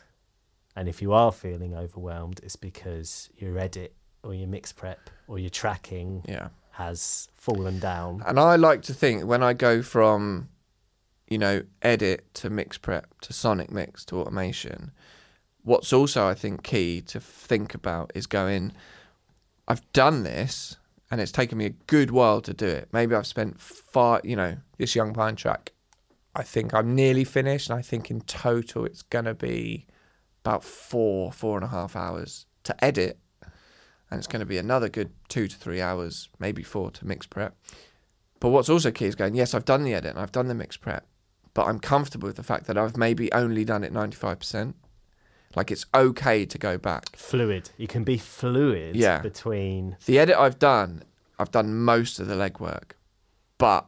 And 0.77 0.89
if 0.89 1.03
you 1.03 1.13
are 1.13 1.33
feeling 1.33 1.75
overwhelmed, 1.75 2.41
it's 2.45 2.55
because 2.57 3.29
your 3.37 3.59
edit 3.59 3.95
or 4.23 4.35
your 4.35 4.49
mix 4.49 4.73
prep 4.73 5.11
or 5.27 5.39
your 5.39 5.51
tracking 5.51 6.25
Yeah. 6.29 6.49
has 6.73 7.29
fallen 7.35 7.79
down. 7.79 8.23
And 8.27 8.39
I 8.39 8.57
like 8.57 8.83
to 8.83 8.95
think 8.95 9.25
when 9.25 9.43
I 9.43 9.53
go 9.53 9.83
from, 9.83 10.49
you 11.29 11.39
know, 11.39 11.63
edit 11.83 12.33
to 12.35 12.51
mix 12.51 12.79
prep 12.79 13.21
to 13.23 13.33
sonic 13.33 13.71
mix 13.71 14.05
to 14.07 14.17
automation, 14.21 14.93
what's 15.63 15.93
also, 15.93 16.27
I 16.27 16.35
think, 16.35 16.63
key 16.63 17.01
to 17.03 17.21
think 17.21 17.75
about 17.75 18.11
is 18.15 18.27
going, 18.27 18.73
I've 19.69 19.91
done 19.93 20.23
this 20.23 20.77
and 21.11 21.21
it's 21.21 21.33
taken 21.33 21.59
me 21.59 21.67
a 21.67 21.71
good 21.71 22.11
while 22.11 22.41
to 22.41 22.55
do 22.55 22.67
it. 22.67 22.89
Maybe 22.93 23.15
I've 23.15 23.27
spent 23.27 23.61
far, 23.61 24.21
you 24.25 24.35
know, 24.37 24.57
this 24.79 24.95
Young 24.97 25.13
Pine 25.13 25.37
track, 25.37 25.73
I 26.35 26.43
think 26.43 26.73
I'm 26.73 26.95
nearly 26.95 27.25
finished. 27.25 27.69
And 27.69 27.79
I 27.79 27.83
think 27.83 28.11
in 28.11 28.23
total 28.23 28.85
it's 28.87 29.03
going 29.03 29.27
to 29.27 29.35
be 29.35 29.87
about 30.45 30.65
four, 30.65 31.31
four 31.33 31.57
and 31.57 31.65
a 31.65 31.69
half 31.69 31.95
hours 31.95 32.47
to 32.65 32.85
edit. 32.85 33.19
And 34.12 34.18
it's 34.18 34.27
going 34.27 34.40
to 34.40 34.46
be 34.46 34.59
another 34.59 34.90
good 34.90 35.11
two 35.29 35.48
to 35.48 35.57
three 35.57 35.81
hours, 35.81 36.29
maybe 36.38 36.62
four 36.62 36.90
to 36.90 37.07
mix 37.07 37.25
prep. 37.25 37.57
But 38.40 38.51
what's 38.51 38.68
also 38.68 38.90
key 38.90 39.07
is 39.07 39.14
going, 39.14 39.35
yes, 39.35 39.55
I've 39.55 39.64
done 39.64 39.85
the 39.85 39.94
edit 39.94 40.11
and 40.11 40.18
I've 40.18 40.33
done 40.33 40.48
the 40.48 40.55
mix 40.55 40.77
prep, 40.77 41.07
but 41.55 41.66
I'm 41.66 41.79
comfortable 41.81 42.27
with 42.27 42.37
the 42.37 42.42
fact 42.42 42.66
that 42.66 42.77
I've 42.77 42.94
maybe 42.94 43.33
only 43.33 43.64
done 43.64 43.83
it 43.85 43.92
95%. 43.92 44.75
Like 45.57 45.70
it's 45.70 45.87
okay 45.94 46.44
to 46.44 46.59
go 46.59 46.77
back. 46.77 47.16
Fluid. 47.16 47.70
You 47.79 47.88
can 47.88 48.05
be 48.05 48.18
fluid 48.18 48.96
Yeah. 48.96 49.20
between 49.20 49.96
The 50.05 50.18
edit 50.18 50.37
I've 50.37 50.59
done, 50.59 51.05
I've 51.38 51.51
done 51.51 51.75
most 51.75 52.20
of 52.20 52.27
the 52.27 52.35
legwork, 52.35 52.92
but 53.57 53.87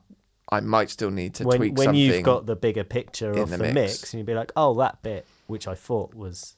I 0.50 0.60
might 0.60 0.88
still 0.88 1.10
need 1.10 1.34
to 1.34 1.44
when, 1.44 1.58
tweak 1.58 1.76
when 1.76 1.84
something. 1.86 2.00
you've 2.00 2.22
got 2.22 2.46
the 2.46 2.56
bigger 2.56 2.84
picture 2.84 3.30
of 3.30 3.50
the 3.50 3.58
the, 3.58 3.62
mix. 3.64 3.74
mix. 3.74 4.14
and 4.14 4.20
you'd 4.20 4.26
be 4.26 4.34
like, 4.34 4.52
oh, 4.56 4.72
that 4.76 5.02
bit 5.02 5.26
which 5.48 5.68
I 5.68 5.74
thought 5.74 6.14
was 6.14 6.56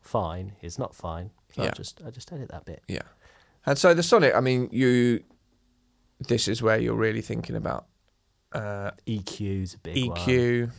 fine 0.00 0.52
is 0.62 0.78
not 0.78 0.94
fine. 0.94 1.30
So 1.52 1.62
Yeah. 1.62 1.68
I'll 1.68 1.74
just 1.74 2.02
I 2.06 2.10
just 2.10 2.32
edit 2.32 2.48
that 2.50 2.64
bit. 2.64 2.82
Yeah. 2.88 3.02
And 3.64 3.78
so 3.78 3.94
the 3.94 4.02
Sonic, 4.02 4.34
I 4.34 4.40
mean, 4.40 4.68
you, 4.72 5.22
this 6.26 6.48
is 6.48 6.62
where 6.62 6.78
you're 6.78 6.96
really 6.96 7.20
thinking 7.22 7.54
about 7.54 7.86
uh, 8.52 8.90
EQ's 9.06 9.74
a 9.74 9.78
big 9.78 10.08
one. 10.08 10.16
EQ, 10.18 10.64
um, 10.64 10.72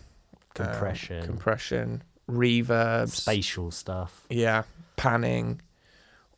compression, 0.53 1.25
compression, 1.25 2.03
reverbs, 2.29 3.09
spatial 3.11 3.71
stuff. 3.71 4.25
yeah, 4.29 4.63
panning, 4.97 5.61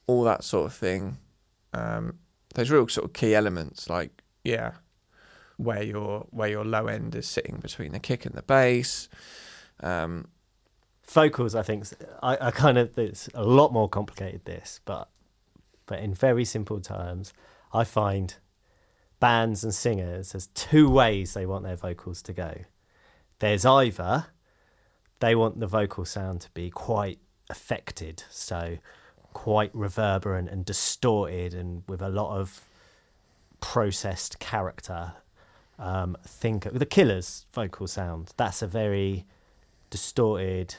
all 0.08 0.24
that 0.24 0.44
sort 0.44 0.68
of 0.68 0.74
thing. 0.74 1.18
Um, 1.74 2.20
there's 2.54 2.72
real 2.72 2.88
sort 2.88 3.06
of 3.06 3.14
key 3.14 3.34
elements 3.36 3.90
like 3.90 4.22
yeah, 4.44 4.74
where 5.58 5.84
your 5.84 6.28
where 6.30 6.50
your 6.50 6.64
low 6.64 6.88
end 6.88 7.16
is 7.16 7.28
sitting 7.28 7.58
between 7.58 7.92
the 7.92 8.00
kick 8.00 8.26
and 8.26 8.36
the 8.36 8.44
bass. 8.44 9.10
Um, 9.82 10.28
Vocals, 11.08 11.56
I 11.56 11.62
think, 11.62 11.86
I, 12.24 12.48
I 12.48 12.52
kind 12.52 12.78
of 12.78 12.98
it's 12.98 13.30
a 13.34 13.44
lot 13.44 13.72
more 13.72 13.88
complicated. 13.88 14.46
This, 14.46 14.80
but 14.86 15.10
but 15.86 16.00
in 16.00 16.14
very 16.14 16.46
simple 16.46 16.80
terms, 16.80 17.34
I 17.74 17.84
find 17.84 18.36
bands 19.20 19.64
and 19.64 19.74
singers 19.74 20.34
there's 20.34 20.48
two 20.48 20.90
ways 20.90 21.34
they 21.34 21.46
want 21.46 21.64
their 21.64 21.76
vocals 21.76 22.22
to 22.24 22.34
go. 22.34 22.66
There's 23.40 23.66
either 23.66 24.28
they 25.20 25.36
want 25.36 25.60
the 25.60 25.68
vocal 25.68 26.06
sound 26.06 26.42
to 26.42 26.50
be 26.52 26.70
quite 26.70 27.20
affected, 27.50 28.24
so 28.30 28.78
quite 29.34 29.72
reverberant 29.74 30.50
and 30.50 30.66
distorted, 30.66 31.54
and 31.54 31.84
with 31.88 32.02
a 32.02 32.10
lot 32.10 32.38
of 32.38 32.62
processed 33.62 34.40
character. 34.40 35.14
Um, 35.78 36.18
think 36.26 36.64
the 36.72 36.86
Killers' 36.86 37.46
vocal 37.54 37.88
sound. 37.88 38.32
That's 38.38 38.62
a 38.62 38.68
very 38.68 39.26
distorted, 39.90 40.76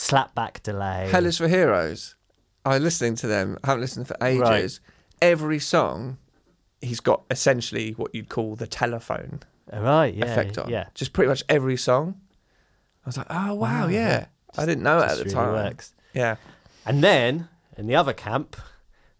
slapback 0.00 0.62
delay. 0.62 1.08
Hell 1.10 1.26
is 1.26 1.36
for 1.38 1.46
Heroes. 1.46 2.14
I'm 2.64 2.82
listening 2.82 3.16
to 3.16 3.26
them. 3.26 3.58
I 3.62 3.68
haven't 3.68 3.82
listened 3.82 4.08
for 4.08 4.16
ages. 4.22 4.80
Right. 4.82 5.30
Every 5.30 5.58
song, 5.58 6.16
he's 6.80 7.00
got 7.00 7.24
essentially 7.30 7.92
what 7.92 8.14
you'd 8.14 8.28
call 8.30 8.56
the 8.56 8.66
telephone 8.66 9.40
oh, 9.72 9.80
right? 9.82 10.14
Yeah, 10.14 10.24
effect 10.24 10.58
on. 10.58 10.70
yeah. 10.70 10.86
Just 10.94 11.12
pretty 11.12 11.28
much 11.28 11.44
every 11.48 11.76
song. 11.76 12.20
I 13.04 13.08
was 13.08 13.16
like, 13.18 13.26
oh 13.30 13.54
wow, 13.54 13.82
Wow, 13.82 13.88
yeah. 13.88 13.98
yeah. 14.08 14.26
I 14.56 14.66
didn't 14.66 14.82
know 14.82 14.98
it 14.98 15.04
at 15.10 15.18
the 15.18 15.24
really 15.24 15.34
time. 15.34 15.52
works. 15.52 15.94
Yeah. 16.14 16.36
And 16.86 17.04
then 17.04 17.48
in 17.76 17.86
the 17.86 17.94
other 17.96 18.12
camp, 18.12 18.56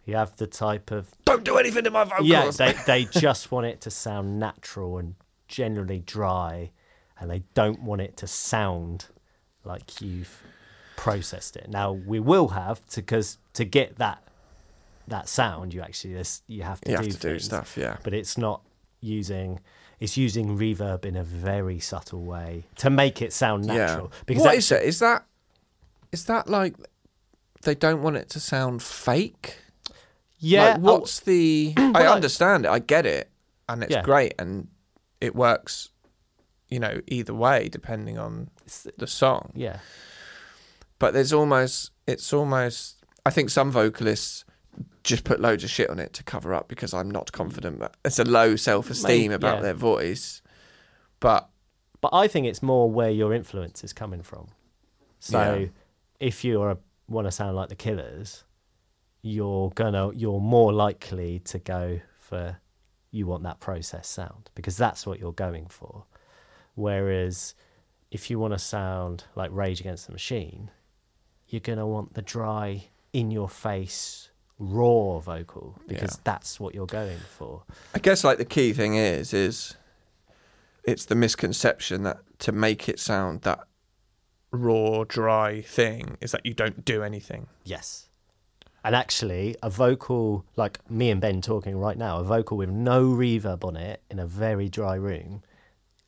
you 0.05 0.17
have 0.17 0.37
the 0.37 0.47
type 0.47 0.91
of 0.91 1.11
Don't 1.25 1.45
do 1.45 1.57
anything 1.59 1.85
to 1.85 1.91
my 1.91 2.05
vocals. 2.05 2.27
yeah, 2.27 2.51
they 2.51 2.73
they 2.87 3.05
just 3.05 3.53
want 3.53 3.67
it 3.67 3.81
to 3.83 3.91
sound 3.91 4.39
natural 4.39 4.99
and 4.99 5.15
generally 5.47 6.01
dry, 6.01 6.71
and 7.19 7.31
they 7.31 7.43
don't 7.55 7.83
want 7.83 8.01
it 8.01 8.17
to 8.19 8.27
sound 8.27 9.07
like 9.65 10.01
you've 10.01 10.43
processed 11.05 11.57
it. 11.57 11.69
Now 11.69 11.93
we 11.93 12.21
will 12.21 12.49
have 12.49 12.85
to 12.91 13.01
because 13.01 13.39
to 13.55 13.65
get 13.65 13.97
that 13.97 14.23
that 15.09 15.29
sound, 15.29 15.73
you 15.75 15.81
actually 15.83 16.15
this 16.15 16.43
you 16.47 16.63
have 16.63 16.81
to 16.83 16.91
you 16.91 16.97
do 16.99 17.03
have 17.05 17.13
to 17.21 17.29
do 17.33 17.39
stuff. 17.39 17.77
Yeah. 17.77 17.97
but 18.05 18.13
it's 18.15 18.37
not 18.39 18.61
using. 19.01 19.61
It's 19.99 20.17
using 20.17 20.57
reverb 20.57 21.05
in 21.05 21.15
a 21.17 21.23
very 21.23 21.79
subtle 21.79 22.23
way 22.23 22.65
to 22.77 22.89
make 22.89 23.21
it 23.21 23.33
sound 23.35 23.67
natural. 23.67 24.11
Yeah. 24.13 24.19
Because 24.27 24.45
what 24.45 24.55
is 24.55 24.73
it? 24.73 24.83
Is 24.83 24.99
that 25.01 25.27
is 26.13 26.25
that 26.25 26.49
like 26.49 26.75
they 27.63 27.75
don't 27.75 28.03
want 28.03 28.17
it 28.17 28.29
to 28.31 28.41
sound 28.41 28.83
fake? 28.83 29.59
yeah, 30.39 30.65
Like, 30.71 30.77
oh, 30.79 30.81
what's 30.81 31.21
the? 31.21 31.75
I 31.79 31.91
Well, 31.91 32.13
I- 32.13 32.15
understand 32.15 32.65
it. 32.65 32.71
I 32.71 32.79
get 32.79 33.05
it, 33.05 33.31
and 33.69 33.83
it's 33.83 33.93
Yeah. 33.93 34.03
great, 34.03 34.33
and 34.39 34.69
it 35.21 35.35
works. 35.35 35.91
You 36.71 36.79
know, 36.79 37.01
either 37.09 37.35
way, 37.35 37.69
depending 37.69 38.17
on 38.17 38.49
the 38.97 39.07
song. 39.07 39.51
yeah. 39.57 39.81
But 41.01 41.15
there's 41.15 41.33
almost, 41.33 41.91
it's 42.07 42.33
almost. 42.33 43.03
I 43.27 43.31
think 43.31 43.51
some 43.51 43.73
vocalists 43.73 44.45
just 45.03 45.25
put 45.25 45.41
loads 45.41 45.65
of 45.65 45.71
shit 45.71 45.91
on 45.91 45.99
it 45.99 46.13
to 46.13 46.23
cover 46.23 46.55
up 46.55 46.69
because 46.69 46.95
I'm 46.95 47.11
not 47.11 47.33
confident. 47.33 47.81
That 47.81 47.97
it's 48.05 48.19
a 48.21 48.25
low 48.25 48.55
self-esteem 48.55 49.31
Maybe, 49.31 49.35
about 49.35 49.57
yeah. 49.57 49.63
their 49.63 49.75
voice. 49.75 50.43
But 51.19 51.49
But 52.01 52.11
I 52.13 52.29
think 52.29 52.47
it's 52.47 52.63
more 52.63 52.89
where 52.91 53.11
your 53.11 53.35
influence 53.35 53.83
is 53.83 53.93
coming 53.93 54.23
from. 54.23 54.49
So 55.19 55.55
Yeah. 55.55 55.67
if 56.21 56.45
you're 56.45 56.79
want 57.09 57.27
to 57.27 57.33
sound 57.33 57.57
like 57.57 57.69
the 57.71 57.75
Killers, 57.75 58.45
you're 59.23 59.71
gonna 59.75 60.13
you're 60.15 60.41
more 60.41 60.73
likely 60.73 61.41
to 61.41 61.59
go 61.59 62.01
for 62.19 62.59
you 63.11 63.27
want 63.27 63.43
that 63.43 63.59
process 63.59 64.07
sound 64.07 64.51
because 64.55 64.77
that's 64.77 65.07
what 65.07 65.19
you're 65.19 65.33
going 65.33 65.67
for. 65.67 66.05
Whereas 66.75 67.55
if 68.11 68.31
you 68.31 68.39
want 68.39 68.53
to 68.55 68.59
sound 68.59 69.25
like 69.35 69.51
Rage 69.53 69.81
Against 69.81 70.07
the 70.07 70.13
Machine, 70.13 70.71
you're 71.53 71.61
gonna 71.61 71.87
want 71.87 72.15
the 72.15 72.23
dry, 72.23 72.85
in 73.13 73.31
your 73.31 73.49
face, 73.49 74.31
raw 74.59 75.19
vocal 75.19 75.81
because 75.89 76.13
Yeah. 76.17 76.21
that's 76.25 76.61
what 76.61 76.75
you're 76.75 76.87
going 76.87 77.19
for. 77.19 77.65
I 77.95 77.99
guess 77.99 78.23
like 78.25 78.39
the 78.39 78.45
key 78.45 78.73
thing 78.73 78.95
is 78.95 79.33
is 79.33 79.77
it's 80.85 81.05
the 81.07 81.15
misconception 81.15 82.03
that 82.05 82.19
to 82.41 82.53
make 82.53 82.89
it 82.89 82.99
sound 83.01 83.43
that 83.43 83.61
Raw, 84.53 85.05
dry 85.05 85.61
thing 85.63 86.17
is 86.21 86.33
that 86.33 86.45
you 86.45 86.53
don't 86.55 86.85
do 86.85 87.05
anything. 87.05 87.47
Yes. 87.63 88.09
And 88.83 88.97
actually, 88.97 89.55
a 89.63 89.71
vocal 89.71 90.45
like 90.57 90.81
me 90.91 91.11
and 91.11 91.21
Ben 91.21 91.41
talking 91.41 91.77
right 91.77 91.97
now, 91.97 92.19
a 92.19 92.25
vocal 92.25 92.57
with 92.57 92.69
no 92.71 93.05
reverb 93.05 93.65
on 93.65 93.77
it 93.77 94.03
in 94.11 94.19
a 94.19 94.27
very 94.27 94.69
dry 94.69 94.97
room 94.97 95.43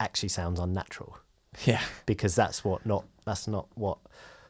actually 0.00 0.28
sounds 0.30 0.58
unnatural 0.58 1.16
yeah 1.64 1.82
because 2.06 2.34
that's 2.34 2.64
what 2.64 2.84
not 2.84 3.04
that's 3.24 3.46
not 3.46 3.68
what 3.76 3.98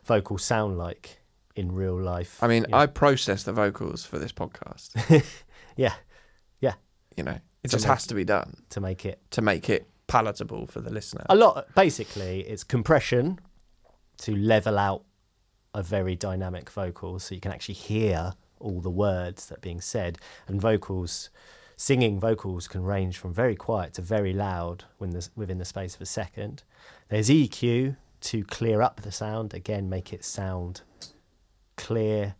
vocals 0.04 0.42
sound 0.44 0.78
like 0.78 1.20
in 1.54 1.72
real 1.72 2.00
life. 2.00 2.42
I 2.42 2.48
mean 2.48 2.66
Yeah. 2.68 2.78
I 2.78 2.86
process 2.86 3.42
the 3.42 3.52
vocals 3.52 4.04
for 4.04 4.18
this 4.18 4.32
podcast 4.32 4.90
yeah, 5.76 5.94
yeah. 6.60 6.74
you 7.16 7.24
know 7.24 7.38
it 7.62 7.68
To 7.68 7.76
just 7.76 7.84
make- 7.84 7.90
has 7.92 8.06
to 8.08 8.14
be 8.14 8.24
done 8.24 8.62
to 8.70 8.80
make 8.80 9.04
it 9.04 9.20
to 9.32 9.42
make 9.42 9.68
it 9.70 9.86
Palatable 10.08 10.66
for 10.66 10.80
the 10.80 10.90
listener. 10.90 11.24
a 11.30 11.34
lot 11.34 11.66
basically 11.74 12.40
it's 12.40 12.64
compression 12.64 13.38
to 14.18 14.36
level 14.36 14.78
out 14.78 15.04
a 15.74 15.82
very 15.82 16.14
dynamic 16.14 16.68
vocal 16.70 17.18
so 17.18 17.34
you 17.34 17.40
can 17.40 17.50
actually 17.52 17.74
hear 17.76 18.34
all 18.60 18.80
the 18.80 18.90
words 18.90 19.46
that 19.46 19.58
are 19.58 19.60
being 19.60 19.80
said 19.80 20.18
and 20.48 20.60
vocals 20.60 21.30
singing 21.76 22.20
vocals 22.20 22.68
can 22.68 22.82
range 22.82 23.16
from 23.16 23.32
very 23.32 23.56
quiet 23.56 23.94
to 23.94 24.02
very 24.02 24.32
loud 24.34 24.84
when 24.98 25.10
the, 25.10 25.26
within 25.34 25.56
the 25.58 25.64
space 25.64 25.94
of 25.94 26.00
a 26.02 26.06
second 26.06 26.62
there's 27.08 27.28
eq 27.30 27.96
to 28.22 28.44
clear 28.44 28.80
up 28.82 29.00
the 29.02 29.12
sound 29.12 29.52
again 29.54 29.88
make 29.88 30.12
it 30.12 30.24
sound 30.24 30.82
clear 31.76 32.34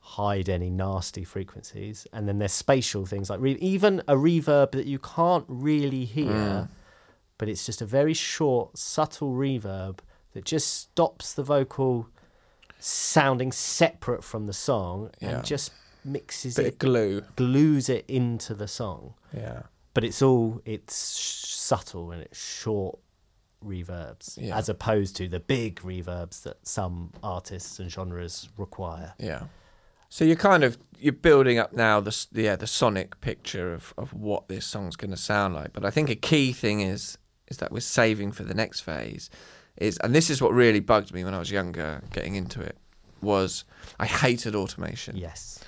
hide 0.00 0.48
any 0.48 0.68
nasty 0.68 1.24
frequencies 1.24 2.06
and 2.12 2.26
then 2.28 2.38
there's 2.38 2.52
spatial 2.52 3.06
things 3.06 3.30
like 3.30 3.40
re- 3.40 3.52
even 3.60 4.00
a 4.08 4.14
reverb 4.14 4.72
that 4.72 4.86
you 4.86 4.98
can't 4.98 5.44
really 5.48 6.04
hear 6.04 6.26
mm. 6.26 6.68
but 7.38 7.48
it's 7.48 7.64
just 7.64 7.80
a 7.80 7.86
very 7.86 8.12
short, 8.14 8.76
subtle 8.76 9.32
reverb 9.32 9.98
that 10.32 10.44
just 10.44 10.74
stops 10.74 11.32
the 11.34 11.42
vocal 11.42 12.08
sounding 12.78 13.52
separate 13.52 14.24
from 14.24 14.46
the 14.46 14.52
song 14.52 15.10
Yeah. 15.20 15.36
and 15.36 15.44
just 15.44 15.70
mixes 16.04 16.56
Bit 16.56 16.66
it, 16.66 16.72
of 16.74 16.78
glue. 16.78 17.22
glues 17.36 17.88
it 17.88 18.04
into 18.08 18.54
the 18.54 18.66
song. 18.66 19.14
Yeah. 19.32 19.62
But 19.94 20.04
it's 20.04 20.20
all 20.20 20.60
it's 20.64 21.16
sh- 21.16 21.54
subtle 21.54 22.10
and 22.10 22.22
it's 22.22 22.38
short 22.38 22.98
reverbs, 23.64 24.38
Yeah. 24.40 24.56
as 24.56 24.68
opposed 24.68 25.16
to 25.16 25.28
the 25.28 25.40
big 25.40 25.76
reverbs 25.80 26.42
that 26.42 26.66
some 26.66 27.12
artists 27.22 27.78
and 27.78 27.90
genres 27.90 28.48
require. 28.56 29.14
Yeah. 29.18 29.44
So 30.08 30.24
you're 30.24 30.36
kind 30.36 30.62
of 30.62 30.76
you're 30.98 31.12
building 31.14 31.58
up 31.58 31.72
now 31.72 31.98
the 32.00 32.14
yeah 32.32 32.54
the 32.56 32.66
sonic 32.66 33.20
picture 33.20 33.72
of, 33.72 33.94
of 33.96 34.12
what 34.12 34.48
this 34.48 34.66
song's 34.66 34.94
going 34.96 35.10
to 35.10 35.16
sound 35.16 35.54
like. 35.54 35.72
But 35.72 35.84
I 35.84 35.90
think 35.90 36.10
a 36.10 36.14
key 36.14 36.52
thing 36.52 36.80
is 36.80 37.16
is 37.48 37.56
that 37.58 37.72
we're 37.72 37.80
saving 37.80 38.32
for 38.32 38.44
the 38.44 38.54
next 38.54 38.80
phase. 38.80 39.30
Is 39.78 39.96
and 39.98 40.14
this 40.14 40.28
is 40.28 40.42
what 40.42 40.52
really 40.52 40.80
bugged 40.80 41.14
me 41.14 41.24
when 41.24 41.32
I 41.34 41.38
was 41.38 41.50
younger, 41.50 42.02
getting 42.12 42.34
into 42.34 42.60
it, 42.60 42.76
was 43.22 43.64
I 43.98 44.04
hated 44.06 44.54
automation. 44.54 45.16
Yes. 45.16 45.60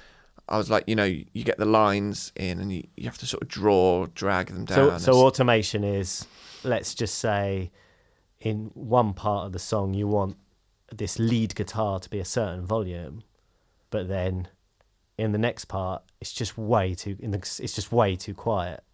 I 0.47 0.59
was 0.59 0.69
like, 0.69 0.85
you 0.87 0.95
know, 0.95 1.05
you 1.05 1.43
get 1.43 1.57
the 1.57 1.65
lines 1.65 2.31
in 2.37 2.61
and 2.61 2.71
you, 2.71 2.87
you 2.99 3.05
have 3.05 3.17
to 3.19 3.27
sort 3.27 3.43
of 3.43 3.49
draw, 3.49 4.07
drag 4.15 4.49
them 4.49 4.67
down. 4.67 5.01
So, 5.01 5.13
so 5.13 5.19
automation 5.25 5.85
is, 5.85 6.27
let's 6.65 6.95
just 6.95 7.15
say, 7.15 7.71
in 8.45 8.71
one 8.75 9.15
part 9.15 9.47
of 9.47 9.53
the 9.53 9.59
song, 9.59 9.95
you 9.95 10.07
want 10.07 10.37
this 10.95 11.19
lead 11.19 11.55
guitar 11.55 11.99
to 11.99 12.09
be 12.11 12.21
a 12.21 12.25
certain 12.25 12.65
volume, 12.65 13.25
but 13.91 14.07
then 14.07 14.49
in 15.17 15.33
the 15.33 15.39
next 15.39 15.65
part, 15.65 16.03
it's 16.21 16.33
just 16.33 16.57
way 16.59 16.95
too. 16.95 17.17
In 17.19 17.31
the, 17.31 17.39
it's 17.39 17.73
just 17.73 17.91
way 17.91 18.15
too 18.15 18.35
quiet, 18.35 18.85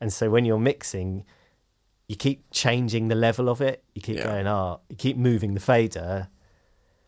and 0.00 0.12
so 0.12 0.30
when 0.30 0.44
you're 0.44 0.58
mixing, 0.58 1.24
you 2.08 2.16
keep 2.16 2.44
changing 2.50 3.08
the 3.08 3.14
level 3.14 3.48
of 3.48 3.60
it. 3.60 3.84
You 3.94 4.00
keep 4.02 4.16
Yeah. 4.16 4.24
going, 4.24 4.46
ah, 4.46 4.78
you 4.88 4.96
keep 4.96 5.16
moving 5.16 5.54
the 5.54 5.60
fader. 5.60 6.28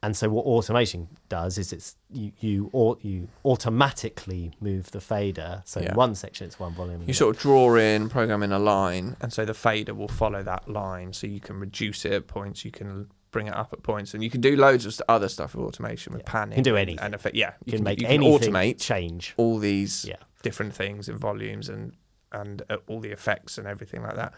And 0.03 0.17
so 0.17 0.29
what 0.29 0.47
automation 0.47 1.09
does 1.29 1.59
is 1.59 1.73
it's 1.73 1.97
you 2.11 2.31
you 2.39 2.99
you 3.03 3.29
automatically 3.45 4.53
move 4.61 4.91
the 4.93 5.01
fader. 5.01 5.63
So 5.65 5.81
Yeah. 5.81 5.91
in 5.91 5.95
one 5.97 6.15
section 6.15 6.47
it's 6.47 6.59
one 6.61 6.73
volume. 6.75 7.03
you 7.07 7.15
sort 7.15 7.35
of 7.37 7.43
draw 7.43 7.75
in, 7.77 8.09
program 8.09 8.43
in 8.43 8.53
a 8.53 8.59
line. 8.59 9.17
And 9.21 9.33
so 9.33 9.45
the 9.45 9.55
fader 9.55 9.95
will 9.95 10.09
follow 10.09 10.43
that 10.43 10.69
line. 10.69 11.13
So 11.13 11.27
you 11.27 11.41
can 11.41 11.59
reduce 11.59 12.05
it 12.05 12.13
at 12.13 12.27
points, 12.29 12.65
you 12.65 12.71
can 12.71 13.09
bring 13.31 13.47
it 13.49 13.55
up 13.55 13.73
at 13.73 13.83
points, 13.83 14.15
and 14.15 14.23
you 14.25 14.31
can 14.31 14.41
do 14.41 14.57
loads 14.57 14.87
of 14.87 14.99
other 15.09 15.29
stuff 15.29 15.55
with 15.55 15.65
automation, 15.67 16.13
with 16.15 16.23
Yeah. 16.23 16.31
panning. 16.33 16.53
You 16.53 16.63
can 16.63 16.65
do 16.65 16.77
and- 16.77 16.89
anything. 16.89 17.05
And 17.05 17.15
effect, 17.15 17.35
yeah, 17.37 17.53
you 17.65 17.73
can 17.73 17.83
make 17.85 18.01
you 18.01 18.07
anything 18.09 18.53
automate 18.53 18.81
change. 18.81 19.35
All 19.37 19.59
these 19.59 20.05
Yeah. 20.05 20.17
different 20.43 20.75
things 20.75 21.09
in 21.09 21.19
volumes 21.19 21.69
and 21.69 21.93
and 22.31 22.61
uh, 22.69 22.77
all 22.89 23.01
the 23.01 23.11
effects 23.11 23.57
and 23.57 23.67
everything 23.67 24.03
like 24.03 24.15
that. 24.15 24.35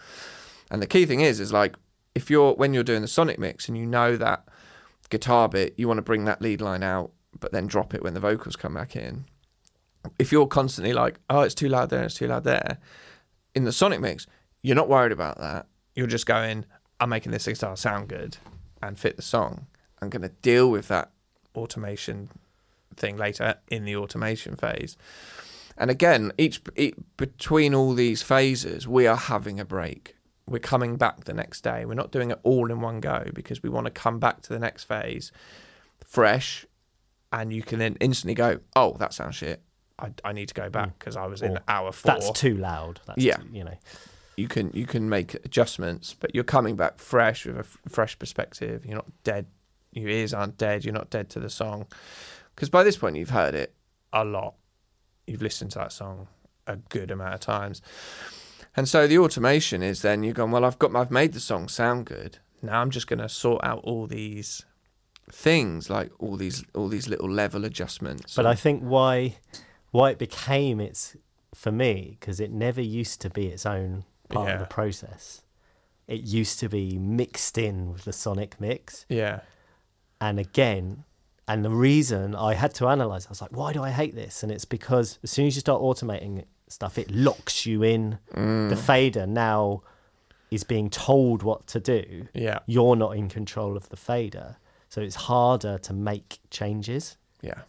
And 0.71 0.81
the 0.81 0.87
key 0.87 1.07
thing 1.07 1.21
is, 1.23 1.41
is 1.41 1.53
like 1.53 1.75
if 2.15 2.31
you're 2.31 2.55
when 2.55 2.73
you're 2.73 2.85
doing 2.85 3.03
the 3.03 3.09
sonic 3.09 3.39
mix 3.39 3.69
and 3.69 3.77
you 3.77 3.85
know 3.85 4.17
that 4.17 4.47
guitar 5.11 5.49
bit, 5.49 5.75
you 5.77 5.87
want 5.87 5.99
to 5.99 6.03
bring 6.03 6.25
that 6.25 6.41
lead 6.41 6.61
line 6.61 6.83
out, 6.83 7.13
but 7.39 7.53
then 7.53 7.67
drop 7.67 7.95
it 7.95 8.03
when 8.03 8.15
the 8.15 8.21
vocals 8.21 8.57
come 8.57 8.75
back 8.75 8.97
in. 8.97 9.25
If 10.19 10.33
you're 10.33 10.47
constantly 10.47 10.93
like, 10.93 11.19
oh, 11.29 11.43
it's 11.43 11.55
too 11.55 11.69
loud 11.69 11.91
there, 11.91 12.05
it's 12.05 12.15
too 12.15 12.27
loud 12.27 12.45
there, 12.45 12.79
in 13.55 13.65
the 13.65 13.73
sonic 13.73 14.01
mix, 14.01 14.27
you're 14.63 14.77
not 14.77 14.89
worried 14.89 15.13
about 15.13 15.39
that. 15.39 15.67
You're 15.95 16.07
just 16.07 16.27
going, 16.27 16.65
I'm 16.99 17.11
making 17.11 17.33
this 17.33 17.47
guitar 17.47 17.77
sound 17.77 18.09
good 18.09 18.39
and 18.83 18.99
fit 18.99 19.17
the 19.17 19.23
song. 19.23 19.67
I'm 20.01 20.09
going 20.09 20.23
to 20.23 20.29
deal 20.29 20.71
with 20.71 20.89
that. 20.89 21.11
Automation 21.57 22.29
thing 22.95 23.17
later 23.17 23.57
in 23.69 23.85
the 23.85 23.97
automation 23.97 24.55
phase. 24.55 24.97
And 25.77 25.91
again, 25.91 26.31
each, 26.39 26.61
each 26.77 26.95
between 27.17 27.75
all 27.75 27.93
these 27.93 28.23
phases, 28.23 28.87
we 28.87 29.09
are 29.09 29.17
having 29.17 29.59
a 29.59 29.65
break. 29.65 30.15
We're 30.51 30.59
coming 30.59 30.97
back 30.97 31.25
the 31.25 31.33
next 31.33 31.63
day. 31.63 31.85
We're 31.85 31.95
not 31.95 32.11
doing 32.13 32.31
it 32.31 32.39
all 32.43 32.71
in 32.71 32.81
one 32.81 33.01
go 33.01 33.25
because 33.33 33.63
we 33.63 33.71
want 33.71 33.87
to 33.87 33.91
come 33.91 34.19
back 34.19 34.43
to 34.43 34.49
the 34.53 34.59
next 34.59 34.85
phase 34.85 35.33
fresh 36.05 36.67
and 37.33 37.53
you 37.53 37.63
can 37.63 37.79
then 37.79 37.97
instantly 38.01 38.35
go, 38.35 38.59
oh, 38.75 38.97
that 38.99 39.15
sounds 39.15 39.37
shit. 39.37 39.63
I, 39.99 40.11
I 40.25 40.33
need 40.33 40.49
to 40.49 40.55
go 40.55 40.69
back 40.69 40.89
mm. 40.89 40.99
because 40.99 41.17
I 41.17 41.27
was 41.27 41.41
in 41.43 41.53
Or 41.53 41.61
hour 41.69 41.93
four. 41.93 42.13
That's 42.13 42.33
too 42.33 42.57
loud. 42.57 43.01
That's 43.07 43.23
Yeah. 43.23 43.37
too- 43.37 43.49
you 43.53 43.65
know. 43.65 43.79
You 44.37 44.49
can 44.49 44.71
you 44.73 44.87
can 44.87 45.09
make 45.09 45.35
adjustments, 45.35 46.17
but 46.19 46.35
you're 46.35 46.45
coming 46.45 46.75
back 46.75 46.99
fresh 46.99 47.45
with 47.45 47.57
a 47.57 47.61
f- 47.61 47.77
fresh 47.89 48.19
perspective. 48.19 48.87
You're 48.87 48.95
not 48.95 49.07
dead. 49.23 49.47
Your 49.93 50.09
ears 50.09 50.33
aren't 50.33 50.57
dead. 50.57 50.83
You're 50.85 50.95
not 50.95 51.11
dead 51.11 51.29
to 51.31 51.41
the 51.41 51.51
song. 51.51 51.87
Because 52.55 52.71
by 52.71 52.83
this 52.83 52.97
point, 52.97 53.17
you've 53.17 53.31
heard 53.31 53.55
it. 53.55 53.75
a 54.13 54.25
lot. 54.25 54.55
You've 55.27 55.43
listened 55.43 55.73
to 55.73 55.79
that 55.81 55.93
song 55.93 56.27
a 56.67 56.77
good 56.77 57.11
amount 57.11 57.35
of 57.35 57.41
times. 57.41 57.83
And 58.77 58.89
so 58.89 59.07
the 59.07 59.19
automation 59.19 59.83
is 59.83 60.03
then 60.03 60.23
you're 60.23 60.33
going, 60.35 60.53
well, 60.53 60.65
I've 60.65 60.79
got, 60.79 60.95
I've 60.95 61.11
made 61.11 61.33
the 61.33 61.41
song 61.41 61.69
sound 61.69 62.07
good. 62.07 62.39
Now 62.63 62.81
I'm 62.81 62.91
just 62.91 63.07
going 63.07 63.19
to 63.19 63.29
sort 63.29 63.63
out 63.65 63.81
all 63.85 64.07
these. 64.07 64.65
Things 65.33 65.89
like 65.89 66.11
all 66.19 66.37
these, 66.37 66.65
all 66.75 66.89
these 66.89 67.07
little 67.07 67.31
level 67.31 67.65
adjustments. 67.65 68.35
But 68.35 68.47
I 68.47 68.57
think 68.57 68.83
why 68.83 69.37
why 69.93 70.11
it 70.11 70.19
became 70.19 70.81
its 70.81 71.17
for 71.55 71.71
me 71.71 72.17
because 72.19 72.41
it 72.41 72.51
never 72.51 72.81
used 72.81 73.21
to 73.21 73.31
be 73.31 73.47
its 73.47 73.65
own 73.65 74.05
part 74.29 74.51
of 74.51 74.59
the 74.59 74.67
process. 74.67 75.43
It 76.09 76.23
used 76.23 76.59
to 76.61 76.69
be 76.69 76.99
mixed 76.99 77.59
in 77.59 77.93
with 77.93 78.05
the 78.05 78.13
sonic 78.13 78.61
mix, 78.61 79.07
Yeah. 79.09 79.41
and 80.21 80.41
again, 80.41 81.05
and 81.47 81.65
the 81.65 81.71
reason 81.71 82.35
I 82.35 82.55
had 82.55 82.75
to 82.75 82.89
analyze, 82.89 83.27
I 83.27 83.29
was 83.29 83.41
like, 83.41 83.53
why 83.57 83.73
do 83.73 83.85
I 83.85 83.91
hate 83.91 84.17
this? 84.17 84.43
And 84.43 84.51
it's 84.51 84.65
because 84.65 85.21
as 85.23 85.31
soon 85.31 85.47
as 85.47 85.55
you 85.55 85.61
start 85.61 85.81
automating 85.81 86.45
stuff, 86.73 86.99
it 86.99 87.11
locks 87.11 87.67
you 87.67 87.83
in. 87.83 88.19
The 88.33 88.41
mm. 88.41 88.79
fader 88.79 89.27
now 89.27 89.83
is 90.51 90.65
being 90.65 90.91
told 90.91 91.43
what 91.43 91.67
to 91.69 91.81
do. 91.81 92.27
Yeah. 92.35 92.61
You're 92.67 92.97
not 92.97 93.17
in 93.17 93.29
control 93.29 93.77
of 93.77 93.89
the 93.89 93.97
fader, 93.97 94.57
so 94.89 95.01
it's 95.01 95.15
harder 95.15 95.79
to 95.79 95.93
make 95.93 96.41
changes. 96.51 97.17
yeah, 97.41 97.63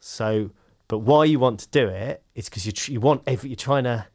So, 0.00 0.50
but 0.88 0.98
why 0.98 1.24
you 1.24 1.38
want 1.38 1.60
to 1.60 1.68
do 1.68 1.88
it 1.88 2.22
is 2.34 2.48
because 2.48 2.66
you 2.66 2.72
tr- 2.72 2.92
you 2.92 3.00
want 3.00 3.22
every, 3.26 3.50
you're 3.50 3.56
trying 3.56 3.84
to. 3.84 4.06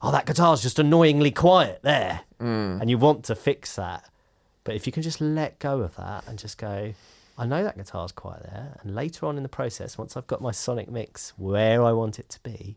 Oh, 0.00 0.12
that 0.12 0.26
guitar's 0.26 0.62
just 0.62 0.78
annoyingly 0.78 1.32
quiet 1.32 1.80
there, 1.82 2.20
mm. 2.40 2.80
and 2.80 2.88
you 2.88 2.98
want 2.98 3.24
to 3.24 3.34
fix 3.34 3.74
that. 3.74 4.08
But 4.62 4.76
if 4.76 4.86
you 4.86 4.92
can 4.92 5.02
just 5.02 5.20
let 5.20 5.58
go 5.58 5.80
of 5.80 5.96
that 5.96 6.28
and 6.28 6.38
just 6.38 6.56
go, 6.56 6.92
I 7.36 7.46
know 7.46 7.64
that 7.64 7.76
guitar's 7.76 8.12
quiet 8.12 8.44
there, 8.44 8.78
and 8.80 8.94
later 8.94 9.26
on 9.26 9.36
in 9.36 9.42
the 9.42 9.48
process, 9.48 9.98
once 9.98 10.16
I've 10.16 10.28
got 10.28 10.40
my 10.40 10.52
sonic 10.52 10.88
mix 10.88 11.32
where 11.36 11.82
I 11.82 11.90
want 11.92 12.20
it 12.20 12.28
to 12.28 12.40
be, 12.44 12.76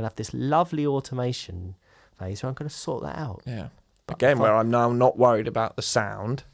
I 0.00 0.02
can 0.02 0.04
have 0.04 0.16
this 0.16 0.32
lovely 0.32 0.86
automation 0.86 1.74
phase 2.18 2.42
where 2.42 2.48
I'm 2.48 2.54
going 2.54 2.68
to 2.70 2.74
sort 2.74 3.02
that 3.02 3.16
out. 3.18 3.42
yeah, 3.46 3.68
But 4.06 4.16
Again, 4.16 4.38
where 4.38 4.54
I'm 4.56 4.70
now 4.70 4.90
not 4.92 5.18
worried 5.18 5.46
about 5.46 5.76
the 5.76 5.82
sound, 5.82 6.44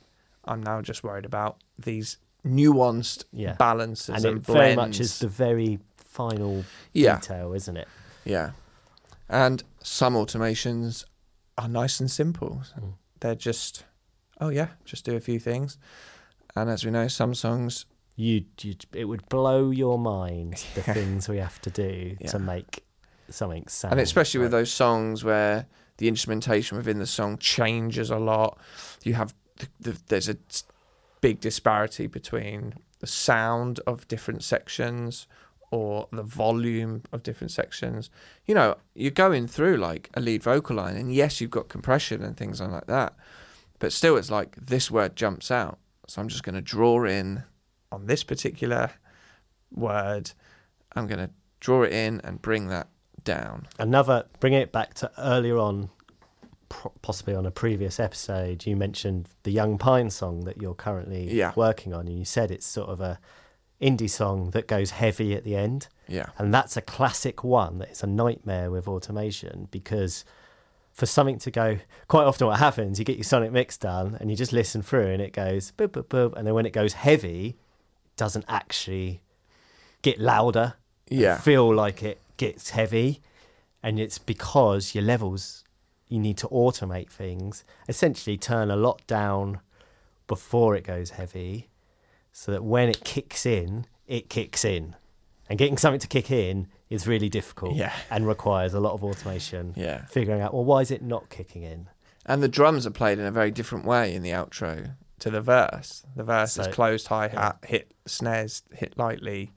I'm 0.44 0.62
now 0.62 0.80
just 0.82 1.04
worried 1.04 1.24
about 1.24 1.58
these 1.78 2.18
nuanced 2.44 3.24
Yeah. 3.32 3.54
balances 3.54 4.08
and 4.16 4.24
and, 4.24 4.38
it 4.38 4.46
very 4.46 4.74
much 4.74 4.98
is 5.00 5.18
the 5.20 5.28
very 5.28 5.78
final 5.96 6.64
Yeah, 6.92 7.16
detail, 7.20 7.52
isn't 7.52 7.76
it? 7.76 7.86
yeah. 8.24 8.50
And 9.28 9.62
some 9.82 10.14
automations 10.14 11.04
are 11.58 11.68
nice 11.68 12.00
and 12.00 12.10
simple. 12.10 12.62
Mm. 12.78 12.94
They're 13.20 13.34
just, 13.36 13.84
oh 14.40 14.48
yeah, 14.48 14.68
just 14.84 15.04
do 15.04 15.14
a 15.16 15.20
few 15.20 15.38
things. 15.38 15.78
and 16.56 16.68
as 16.70 16.84
we 16.84 16.90
know, 16.90 17.06
some 17.08 17.34
songs 17.34 17.86
You, 18.16 18.44
you, 18.62 18.74
it 18.94 19.04
would 19.04 19.28
blow 19.28 19.70
your 19.70 19.98
mind 19.98 20.64
the 20.74 20.82
things 20.94 21.28
we 21.28 21.36
have 21.38 21.60
to 21.62 21.70
do 21.70 22.16
Yeah. 22.20 22.30
to 22.30 22.38
make 22.38 22.82
something 23.30 23.66
sound. 23.68 23.92
and 23.92 24.00
especially 24.00 24.40
with 24.40 24.50
those 24.50 24.72
songs 24.72 25.24
where 25.24 25.66
the 25.98 26.08
instrumentation 26.08 26.76
within 26.76 26.98
the 26.98 27.06
song 27.06 27.38
Changes 27.38 28.10
a 28.10 28.18
lot. 28.18 28.58
you 29.02 29.14
have 29.14 29.34
the, 29.56 29.68
the, 29.80 29.98
There's 30.08 30.28
a 30.28 30.36
big 31.20 31.40
disparity 31.40 32.06
between 32.06 32.74
the 33.00 33.06
sound 33.06 33.80
of 33.86 34.06
different 34.08 34.42
sections 34.44 35.26
or 35.70 36.08
the 36.12 36.22
volume 36.22 37.02
of 37.12 37.22
different 37.22 37.50
sections. 37.50 38.10
you 38.46 38.54
know 38.54 38.76
you're 38.94 39.10
going 39.10 39.46
through 39.46 39.76
like 39.76 40.10
a 40.14 40.20
lead 40.20 40.42
vocal 40.42 40.76
line 40.76 40.96
and 40.96 41.12
yes 41.12 41.40
you've 41.40 41.50
got 41.50 41.68
compression 41.68 42.22
and 42.22 42.36
things 42.36 42.60
like 42.60 42.86
that 42.86 43.14
but 43.78 43.92
still 43.92 44.16
it's 44.16 44.30
like 44.30 44.54
this 44.56 44.90
word 44.90 45.16
jumps 45.16 45.50
out 45.50 45.78
so 46.06 46.20
i'm 46.20 46.28
just 46.28 46.44
going 46.44 46.54
to 46.54 46.60
draw 46.60 47.04
in 47.04 47.42
On 47.92 48.06
this 48.06 48.22
particular 48.24 48.90
word, 49.72 50.30
i'm 50.94 51.06
going 51.06 51.18
to 51.18 51.30
draw 51.60 51.82
it 51.82 51.92
in 51.92 52.20
and 52.22 52.40
bring 52.40 52.68
that 52.68 52.88
down 53.26 53.66
Another, 53.78 54.24
bring 54.40 54.54
it 54.54 54.72
back 54.72 54.94
to 54.94 55.10
earlier 55.18 55.58
on, 55.58 55.90
possibly 57.02 57.34
on 57.34 57.44
a 57.46 57.50
previous 57.50 58.00
episode, 58.00 58.64
you 58.66 58.74
mentioned 58.76 59.28
the 59.42 59.50
Young 59.52 59.76
Pine 59.78 60.08
song 60.10 60.40
that 60.44 60.60
you're 60.60 60.74
currently 60.74 61.30
Yeah. 61.32 61.52
working 61.54 61.92
on, 61.92 62.06
and 62.08 62.18
you 62.18 62.24
said 62.24 62.50
it's 62.50 62.66
sort 62.66 62.88
of 62.88 63.00
a 63.00 63.18
indie 63.80 64.08
song 64.10 64.50
that 64.50 64.66
goes 64.66 64.90
heavy 64.92 65.34
at 65.34 65.44
the 65.44 65.54
end. 65.54 65.88
yeah 66.08 66.26
And 66.38 66.52
that's 66.54 66.76
a 66.76 66.80
classic 66.80 67.44
one 67.44 67.78
that 67.78 67.90
is 67.90 68.02
a 68.02 68.06
nightmare 68.06 68.70
with 68.70 68.88
automation 68.88 69.68
because 69.70 70.24
for 70.92 71.04
something 71.04 71.38
to 71.40 71.50
go, 71.50 71.78
quite 72.08 72.24
often 72.24 72.46
what 72.46 72.58
happens, 72.58 72.98
you 72.98 73.04
get 73.04 73.16
your 73.16 73.24
sonic 73.24 73.52
mix 73.52 73.76
done 73.76 74.16
and 74.18 74.30
you 74.30 74.36
just 74.36 74.52
listen 74.52 74.80
through 74.80 75.08
and 75.08 75.20
it 75.20 75.32
goes 75.34 75.72
boop, 75.76 75.88
boop, 75.88 76.04
boop. 76.04 76.34
And 76.36 76.46
then 76.46 76.54
when 76.54 76.64
it 76.64 76.72
goes 76.72 76.94
heavy, 76.94 77.48
it 78.06 78.16
doesn't 78.16 78.46
actually 78.48 79.20
get 80.02 80.18
louder, 80.18 80.74
yeah 81.10 81.36
feel 81.38 81.72
like 81.74 82.02
it 82.02 82.18
gets 82.36 82.70
heavy. 82.70 83.20
And 83.82 84.00
it's 84.00 84.18
because 84.18 84.94
your 84.94 85.04
levels, 85.04 85.62
you 86.08 86.18
need 86.18 86.36
to 86.38 86.48
automate 86.48 87.08
things, 87.10 87.64
essentially 87.88 88.36
turn 88.36 88.70
a 88.70 88.76
lot 88.76 89.06
down 89.06 89.60
before 90.26 90.74
it 90.74 90.82
goes 90.84 91.10
heavy 91.10 91.68
so 92.32 92.50
that 92.52 92.64
when 92.64 92.88
it 92.88 93.04
kicks 93.04 93.46
in, 93.46 93.86
it 94.06 94.28
kicks 94.28 94.64
in. 94.64 94.96
And 95.48 95.58
getting 95.58 95.78
something 95.78 96.00
to 96.00 96.08
kick 96.08 96.30
in 96.30 96.66
is 96.90 97.06
really 97.06 97.28
difficult 97.28 97.76
Yeah. 97.76 97.92
and 98.10 98.26
requires 98.26 98.74
a 98.74 98.80
lot 98.80 98.94
of 98.94 99.04
automation. 99.04 99.72
yeah 99.76 100.04
Figuring 100.06 100.40
out, 100.40 100.52
well, 100.52 100.64
why 100.64 100.80
is 100.80 100.90
it 100.90 101.02
not 101.02 101.30
kicking 101.30 101.62
in? 101.62 101.88
and 102.28 102.42
the 102.42 102.48
drums 102.48 102.84
are 102.84 102.90
played 102.90 103.20
in 103.20 103.24
a 103.24 103.30
very 103.30 103.52
different 103.52 103.84
way 103.84 104.12
in 104.12 104.20
the 104.22 104.30
outro 104.30 104.96
to 105.20 105.30
the 105.30 105.40
verse. 105.40 106.04
The 106.16 106.24
verse 106.24 106.54
So- 106.54 106.62
is 106.62 106.74
closed 106.74 107.06
hi 107.06 107.28
hat, 107.28 107.58
hit 107.64 107.94
snares, 108.04 108.62
hit 108.72 108.98
lightly 108.98 109.52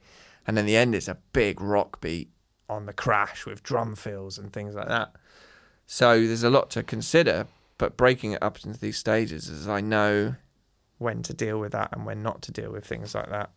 and 0.46 0.56
then 0.56 0.68
the 0.68 0.78
end 0.78 0.94
is 0.94 1.08
a 1.08 1.18
big 1.34 1.60
rock 1.62 2.00
beat 2.00 2.30
on 2.70 2.86
the 2.86 2.94
crash 2.94 3.46
with 3.46 3.64
drum 3.64 3.96
fills 3.96 4.38
and 4.38 4.54
things 4.54 4.76
like 4.76 4.88
that. 4.88 5.14
so 5.86 6.26
there's 6.26 6.44
a 6.44 6.50
lot 6.50 6.70
to 6.70 6.84
consider 6.84 7.48
but 7.78 7.98
breaking 7.98 8.32
it 8.34 8.44
up 8.44 8.64
into 8.66 8.80
these 8.80 8.98
stages 8.98 9.50
as 9.50 9.68
i 9.68 9.82
know 9.82 10.36
When 10.98 11.24
to 11.24 11.34
deal 11.34 11.60
with 11.60 11.72
that 11.72 11.90
and 11.94 12.06
when 12.06 12.22
not 12.22 12.42
to 12.44 12.52
deal 12.52 12.72
with 12.72 12.86
things 12.86 13.16
like 13.16 13.30
that. 13.30 13.52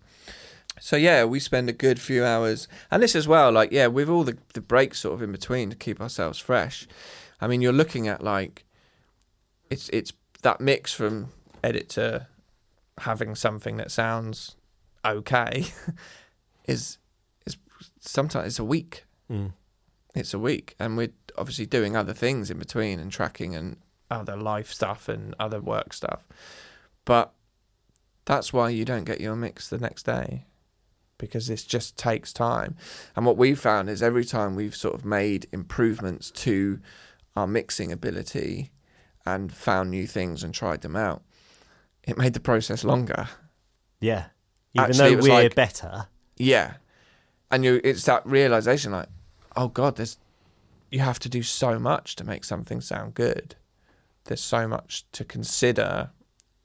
So 0.81 0.97
yeah, 0.97 1.25
we 1.25 1.39
spend 1.41 1.69
a 1.69 1.73
good 1.73 2.01
few 2.01 2.25
hours, 2.25 2.67
and 2.91 3.03
this 3.03 3.15
as 3.15 3.29
well. 3.29 3.53
Like 3.53 3.73
yeah, 3.73 3.89
with 3.89 4.09
all 4.09 4.25
the 4.25 4.39
the 4.55 4.61
breaks 4.63 5.01
sort 5.01 5.15
of 5.15 5.23
in 5.23 5.31
between 5.33 5.69
to 5.71 5.77
keep 5.77 6.01
ourselves 6.01 6.39
fresh. 6.39 6.87
I 7.43 7.47
mean, 7.47 7.61
you're 7.61 7.73
looking 7.75 8.09
at 8.09 8.23
like 8.23 8.65
it's 9.71 9.89
it's 9.91 10.13
that 10.43 10.61
mix 10.61 10.95
from 10.95 11.29
Edit 11.63 11.89
to 11.91 12.27
having 12.99 13.35
something 13.35 13.77
that 13.77 13.91
sounds 13.91 14.57
okay. 15.05 15.67
is 16.67 16.97
is 16.97 16.99
sometimes 18.01 18.47
it's 18.47 18.59
a 18.59 18.65
week. 18.65 19.05
Mm. 19.31 19.53
It's 20.15 20.35
a 20.35 20.39
week, 20.39 20.75
and 20.79 20.97
we're 20.97 21.13
obviously 21.39 21.65
doing 21.67 21.97
other 21.97 22.13
things 22.13 22.51
in 22.51 22.59
between 22.59 23.01
and 23.01 23.11
tracking 23.11 23.55
and 23.55 23.77
Other 24.11 24.37
life 24.37 24.71
stuff 24.73 25.09
and 25.09 25.35
other 25.41 25.61
work 25.61 25.93
stuff. 25.95 26.27
but 27.05 27.33
that's 28.25 28.53
why 28.53 28.69
you 28.69 28.85
don't 28.85 29.03
get 29.05 29.21
your 29.21 29.35
mix 29.35 29.69
the 29.69 29.79
next 29.79 30.05
day 30.05 30.45
because 31.19 31.47
this 31.49 31.65
just 31.65 31.97
takes 31.99 32.33
time. 32.33 32.77
And 33.17 33.25
what 33.27 33.37
we've 33.37 33.59
found 33.59 33.89
is 33.89 34.03
every 34.03 34.25
time 34.25 34.55
we've 34.55 34.77
sort 34.77 34.95
of 34.95 35.05
made 35.05 35.47
improvements 35.53 36.31
to 36.33 36.79
our 37.35 37.47
mixing 37.49 37.91
ability 37.91 38.71
and 39.27 39.53
found 39.53 39.91
new 39.91 40.07
things 40.07 40.43
and 40.45 40.53
tried 40.55 40.83
them 40.83 40.95
out, 40.97 41.23
it 42.05 42.17
made 42.19 42.35
the 42.35 42.41
process 42.41 42.85
longer. 42.85 43.29
Yeah. 44.01 44.27
Even 44.75 44.91
Actually, 44.91 45.15
though 45.17 45.23
we're 45.23 45.43
like- 45.45 45.55
better, 45.55 46.07
Yeah. 46.37 46.75
And 47.53 47.65
you 47.65 47.81
it's 47.85 48.05
that 48.05 48.27
realization 48.27 48.91
like, 48.93 49.09
oh 49.57 49.69
God, 49.69 49.97
there's 49.97 50.19
you 50.91 50.99
have 51.01 51.19
to 51.21 51.29
do 51.29 51.43
so 51.43 51.79
much 51.79 52.17
to 52.17 52.25
make 52.25 52.45
something 52.45 52.81
sound 52.81 53.15
good. 53.15 53.55
There's 54.25 54.41
so 54.43 54.67
much 54.67 55.05
to 55.13 55.25
consider 55.25 56.11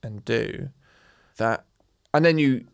and 0.02 0.24
do. 0.24 0.70
That 1.36 1.64
and 2.12 2.24
then 2.24 2.38
you 2.38 2.66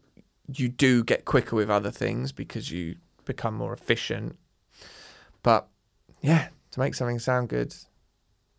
you 0.46 0.68
do 0.68 1.02
get 1.04 1.24
quicker 1.24 1.56
with 1.56 1.68
other 1.70 1.90
things 1.90 2.32
because 2.32 2.70
you 2.70 2.96
Become 3.26 3.54
more 3.54 3.72
efficient. 3.72 4.36
but 5.42 5.66
Yeah, 6.20 6.48
to 6.72 6.78
make 6.80 6.94
something 6.94 7.18
sound 7.18 7.48
good 7.48 7.74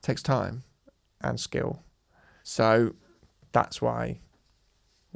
takes 0.01 0.23
time. 0.23 0.63
and 1.21 1.39
skill. 1.39 1.83
So 2.43 2.95
That's 3.51 3.79
why 3.81 4.19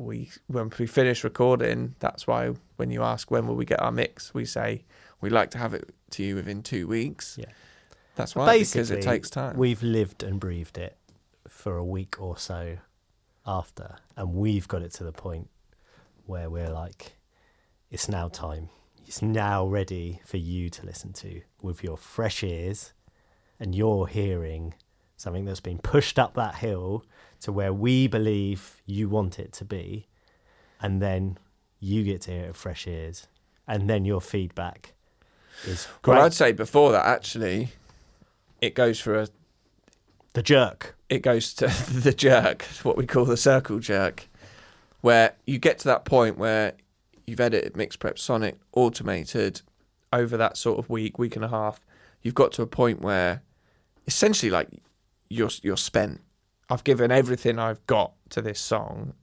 we 0.04 0.32
when 0.48 0.72
we 0.78 0.88
finish 0.88 1.24
recording, 1.24 1.96
that's 2.00 2.28
why 2.28 2.54
when 2.78 2.92
you 2.92 3.04
ask 3.04 3.32
when 3.32 3.48
will 3.48 3.56
we 3.56 3.66
get 3.66 3.82
our 3.82 3.92
mix, 3.92 4.34
we 4.34 4.46
say 4.46 4.86
we 5.22 5.30
like 5.30 5.52
to 5.52 5.58
have 5.58 5.74
it 5.74 5.94
to 6.12 6.24
you 6.24 6.36
within 6.36 6.64
two 6.64 6.88
weeks. 6.88 7.38
Yeah. 7.40 7.46
That's 8.16 8.36
why 8.36 8.60
because 8.60 8.92
it 8.92 9.02
takes 9.02 9.30
time. 9.30 9.58
we've 9.58 9.82
lived 9.82 10.24
and 10.24 10.40
breathed 10.40 10.78
it 10.78 10.98
for 11.48 11.78
a 11.78 11.86
week 11.86 12.22
or 12.22 12.38
so 12.38 12.78
after, 13.46 13.96
and 14.16 14.34
we've 14.34 14.68
got 14.68 14.82
it 14.82 14.94
to 14.94 15.04
the 15.04 15.12
point 15.12 15.50
where 16.26 16.50
we're 16.50 16.70
like, 16.70 17.18
it's 17.90 18.10
now 18.10 18.28
time. 18.28 18.70
It's 19.08 19.22
now 19.22 19.66
ready 19.66 20.22
for 20.26 20.38
you 20.38 20.70
to 20.70 20.86
listen 20.86 21.14
to 21.14 21.42
with 21.62 21.84
your 21.84 21.98
fresh 21.98 22.44
ears, 22.44 22.94
and 23.60 23.74
you're 23.74 24.08
hearing 24.08 24.76
something 25.16 25.46
that's 25.46 25.60
been 25.62 25.80
pushed 25.80 26.20
up 26.20 26.36
that 26.36 26.56
hill 26.56 27.06
to 27.42 27.52
where 27.52 27.74
we 27.74 28.08
believe 28.08 28.82
you 28.86 29.10
want 29.10 29.40
it 29.40 29.54
to 29.54 29.66
be, 29.66 30.08
and 30.82 31.02
then 31.02 31.38
you 31.80 32.04
get 32.04 32.22
to 32.22 32.32
hear 32.32 32.46
it 32.46 32.56
fresh 32.56 32.88
ears, 32.88 33.28
and 33.68 33.90
then 33.90 34.06
your 34.06 34.22
feedback 34.22 34.94
is 35.66 35.88
Well. 36.06 36.22
I'd 36.22 36.34
say 36.34 36.52
before 36.52 36.92
that, 36.92 37.06
actually, 37.06 37.70
it 38.62 38.76
goes 38.76 39.00
for 39.00 39.16
a. 39.16 39.28
the 40.34 40.44
jerk. 40.44 40.96
It 41.10 41.20
goes 41.20 41.54
to 41.56 41.68
the 41.92 42.14
jerk, 42.14 42.64
what 42.84 42.98
we 42.98 43.06
call 43.06 43.26
the 43.26 43.38
circle 43.38 43.80
jerk, 43.80 44.28
where 45.02 45.34
you 45.46 45.58
get 45.58 45.80
to 45.80 45.88
that 45.88 46.06
point 46.06 46.38
where 46.38 46.74
you've 47.26 47.40
edited 47.40 47.76
Mix 47.76 47.96
Prep 47.96 48.20
Sonic, 48.20 48.58
automated 48.74 49.62
over 50.12 50.38
that 50.38 50.58
sort 50.58 50.80
of 50.80 50.90
week, 50.90 51.20
week 51.20 51.36
and 51.36 51.46
a 51.46 51.50
half, 51.50 51.80
You've 52.22 52.36
got 52.36 52.52
to 52.54 52.62
a 52.62 52.68
point 52.68 53.02
where, 53.02 53.42
essentially, 54.08 54.50
like 54.50 54.70
you're 55.30 55.50
you're 55.62 55.78
spent. 55.78 56.22
I've 56.70 56.84
given 56.84 57.12
everything 57.12 57.58
I've 57.60 57.86
got 57.88 58.14
to 58.30 58.42
this 58.42 58.60
song, 58.60 59.14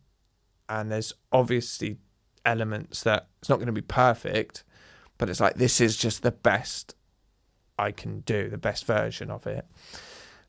and 0.68 0.90
there's 0.90 1.12
obviously 1.32 1.98
elements 2.44 3.02
that 3.02 3.28
It's 3.40 3.48
not 3.48 3.56
going 3.56 3.66
to 3.66 3.72
be 3.72 3.80
perfect, 3.82 4.64
but 5.18 5.28
it's 5.30 5.40
like 5.40 5.54
this 5.56 5.80
is 5.80 5.96
just 5.96 6.22
the 6.22 6.32
best. 6.32 6.94
I 7.78 7.90
can 7.92 8.20
do, 8.20 8.48
the 8.48 8.56
best 8.58 8.86
version 8.86 9.30
of 9.30 9.46
it. 9.46 9.66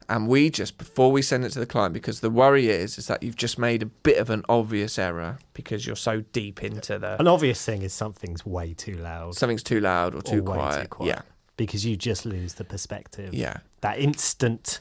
And 0.10 0.30
we 0.30 0.50
just 0.50 0.78
before 0.78 1.12
we 1.12 1.22
send 1.22 1.44
it 1.44 1.50
to 1.52 1.60
the 1.60 1.66
client, 1.66 1.94
because 1.94 2.22
the 2.22 2.30
worry 2.30 2.70
is 2.70 2.98
is 2.98 3.08
that 3.08 3.22
you've 3.22 3.36
just 3.36 3.60
made 3.60 3.84
a 3.84 3.88
bit 3.88 4.18
of 4.18 4.30
an 4.30 4.44
obvious 4.48 4.98
error. 4.98 5.38
because 5.54 5.86
you're 5.86 5.98
so 5.98 6.22
deep 6.32 6.64
into 6.64 6.98
the 6.98 7.20
An 7.20 7.28
obvious 7.28 7.64
thing 7.66 7.82
is 7.82 7.92
something's 7.94 8.46
way 8.46 8.74
too 8.74 8.96
loud. 8.96 9.36
Something's 9.36 9.64
too 9.64 9.82
loud 9.82 10.16
or 10.16 10.22
too, 10.22 10.40
or 10.40 10.54
quiet. 10.54 10.82
too 10.84 10.88
quiet. 10.88 11.10
Yeah, 11.10 11.22
Because 11.58 11.86
you 11.86 11.98
just 11.98 12.26
lose 12.26 12.54
the 12.54 12.64
perspective. 12.64 13.34
yeah, 13.34 13.58
That 13.82 14.00
instant, 14.00 14.80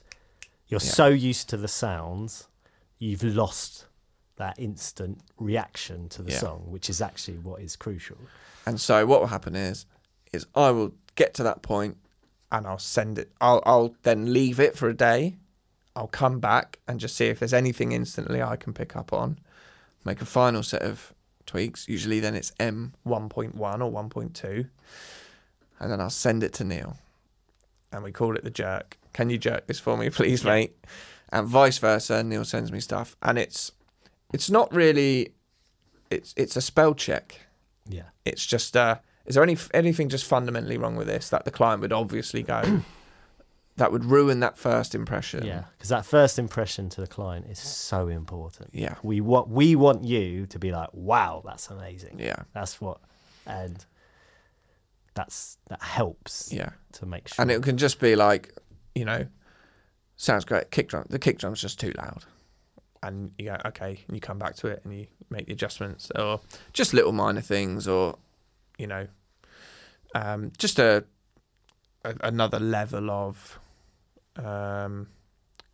you're 0.68 0.80
Yeah. 0.82 0.90
so 0.92 1.06
used 1.08 1.48
to 1.50 1.56
the 1.56 1.68
sounds, 1.68 2.48
you've 2.98 3.22
lost 3.22 3.86
that 4.36 4.58
instant 4.58 5.20
reaction 5.38 6.08
to 6.10 6.22
the 6.22 6.32
Yeah. 6.32 6.38
song, 6.40 6.64
which 6.70 6.90
is 6.90 7.00
actually 7.00 7.38
what 7.38 7.60
is 7.62 7.76
crucial. 7.76 8.18
And 8.66 8.80
so 8.80 9.06
what 9.06 9.20
will 9.20 9.28
happen 9.28 9.54
is, 9.56 9.86
is 10.32 10.46
I 10.54 10.70
will 10.70 10.92
get 11.14 11.32
to 11.34 11.42
that 11.44 11.62
and 12.52 12.66
I'll 12.66 12.78
send 12.78 13.18
it. 13.18 13.32
I'll 13.40 13.62
I'll 13.66 13.94
then 14.02 14.32
leave 14.32 14.60
it 14.60 14.76
for 14.76 14.88
a 14.88 14.94
day. 14.94 15.36
I'll 15.94 16.06
come 16.08 16.40
back 16.40 16.78
and 16.86 17.00
just 17.00 17.16
see 17.16 17.26
if 17.26 17.38
there's 17.38 17.54
anything 17.54 17.92
instantly 17.92 18.42
I 18.42 18.56
can 18.56 18.72
pick 18.74 18.94
up 18.96 19.12
on. 19.12 19.38
make 20.04 20.20
a 20.22 20.26
final 20.26 20.62
set 20.62 20.82
of 20.82 21.12
tweaks. 21.46 21.88
Usually, 21.88 22.20
then 22.20 22.36
it's 22.36 22.52
M, 22.60 22.94
1.1 23.04 23.80
or 23.82 23.90
1.2, 23.90 24.68
and 25.80 25.90
then 25.90 26.00
I'll 26.00 26.10
send 26.10 26.44
it 26.44 26.52
to 26.54 26.64
Neil. 26.64 26.96
And 27.92 28.02
we 28.02 28.12
call 28.12 28.36
it 28.36 28.44
the 28.44 28.50
jerk. 28.50 28.98
Can 29.12 29.30
you 29.30 29.38
jerk 29.38 29.66
this 29.66 29.80
for 29.80 29.96
me, 29.96 30.10
please, 30.18 30.44
Yeah. 30.44 30.50
mate? 30.52 30.76
and 31.32 31.48
vice 31.48 31.78
versa. 31.78 32.22
Neil 32.22 32.44
sends 32.44 32.70
me 32.70 32.78
stuff, 32.80 33.16
and 33.22 33.36
it's 33.38 33.72
it's 34.32 34.48
not 34.50 34.72
really 34.72 35.32
it's 36.10 36.32
it's 36.36 36.56
a 36.56 36.60
spell 36.60 36.94
check. 36.94 37.40
Yeah. 37.88 38.08
It's 38.24 38.44
just, 38.46 38.76
uh, 38.76 38.96
is 39.26 39.34
there 39.34 39.42
any 39.44 39.56
anything 39.74 40.08
just 40.08 40.24
fundamentally 40.24 40.76
wrong 40.78 40.94
with 40.96 41.06
this 41.08 41.28
that 41.30 41.44
the 41.44 41.50
client 41.50 41.80
would 41.82 41.92
obviously 41.92 42.42
go, 42.42 42.82
That 43.76 43.92
would 43.92 44.06
ruin 44.06 44.40
that 44.40 44.56
first 44.56 44.94
impression. 44.94 45.44
Yeah. 45.44 45.64
Because 45.76 45.90
that 45.90 46.06
first 46.06 46.38
impression 46.38 46.88
to 46.90 47.02
the 47.02 47.06
client 47.06 47.46
is 47.50 47.58
so 47.58 48.08
important. 48.08 48.70
yeah, 48.72 48.94
We 49.02 49.20
want 49.20 49.48
we 49.48 49.76
want 49.76 50.02
you 50.04 50.46
to 50.46 50.58
be 50.58 50.72
like, 50.72 50.88
wow, 50.94 51.42
that's 51.44 51.68
amazing. 51.68 52.18
yeah, 52.18 52.36
That's 52.54 52.80
what, 52.80 53.00
and 53.46 53.84
that's 55.16 55.58
that 55.68 55.82
helps 55.82 56.52
yeah. 56.52 56.70
to 56.92 57.06
make 57.06 57.26
sure. 57.26 57.42
And 57.42 57.50
it 57.50 57.62
can 57.62 57.76
just 57.76 57.98
be 57.98 58.14
like, 58.14 58.54
you 58.94 59.04
know, 59.04 59.26
sounds 60.16 60.44
great. 60.44 60.70
Kick 60.70 60.88
drum. 60.88 61.06
The 61.08 61.18
kick 61.18 61.38
drum's 61.38 61.60
just 61.60 61.80
too 61.80 61.92
loud. 61.96 62.24
and 63.02 63.32
you 63.38 63.46
go, 63.46 63.56
okay, 63.66 63.98
and 64.06 64.16
you 64.16 64.20
come 64.20 64.38
back 64.38 64.54
to 64.56 64.68
it 64.68 64.82
and 64.84 64.94
you 64.94 65.06
make 65.30 65.46
the 65.46 65.52
adjustments, 65.52 66.12
or 66.14 66.40
Just 66.72 66.94
little 66.94 67.12
minor 67.12 67.40
things, 67.40 67.88
or 67.88 68.16
you 68.78 68.86
know, 68.86 69.08
um, 70.14 70.52
just 70.58 70.78
a, 70.78 71.04
a 72.04 72.14
another 72.20 72.60
level 72.60 73.10
of 73.10 73.58
um, 74.36 75.08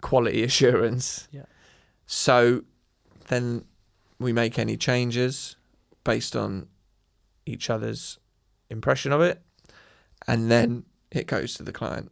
quality 0.01 0.43
assurance. 0.51 1.28
Yeah. 1.32 1.45
So 2.07 2.62
then 3.28 3.64
we 4.18 4.32
make 4.32 4.59
any 4.59 4.76
changes 4.76 5.57
based 6.05 6.36
on 6.36 6.68
each 7.47 7.70
other's 7.70 8.18
impression 8.73 9.12
of 9.12 9.20
it, 9.20 9.41
and 10.27 10.51
then 10.51 10.85
it 11.11 11.27
goes 11.27 11.55
to 11.55 11.62
the 11.62 11.73
client. 11.73 12.11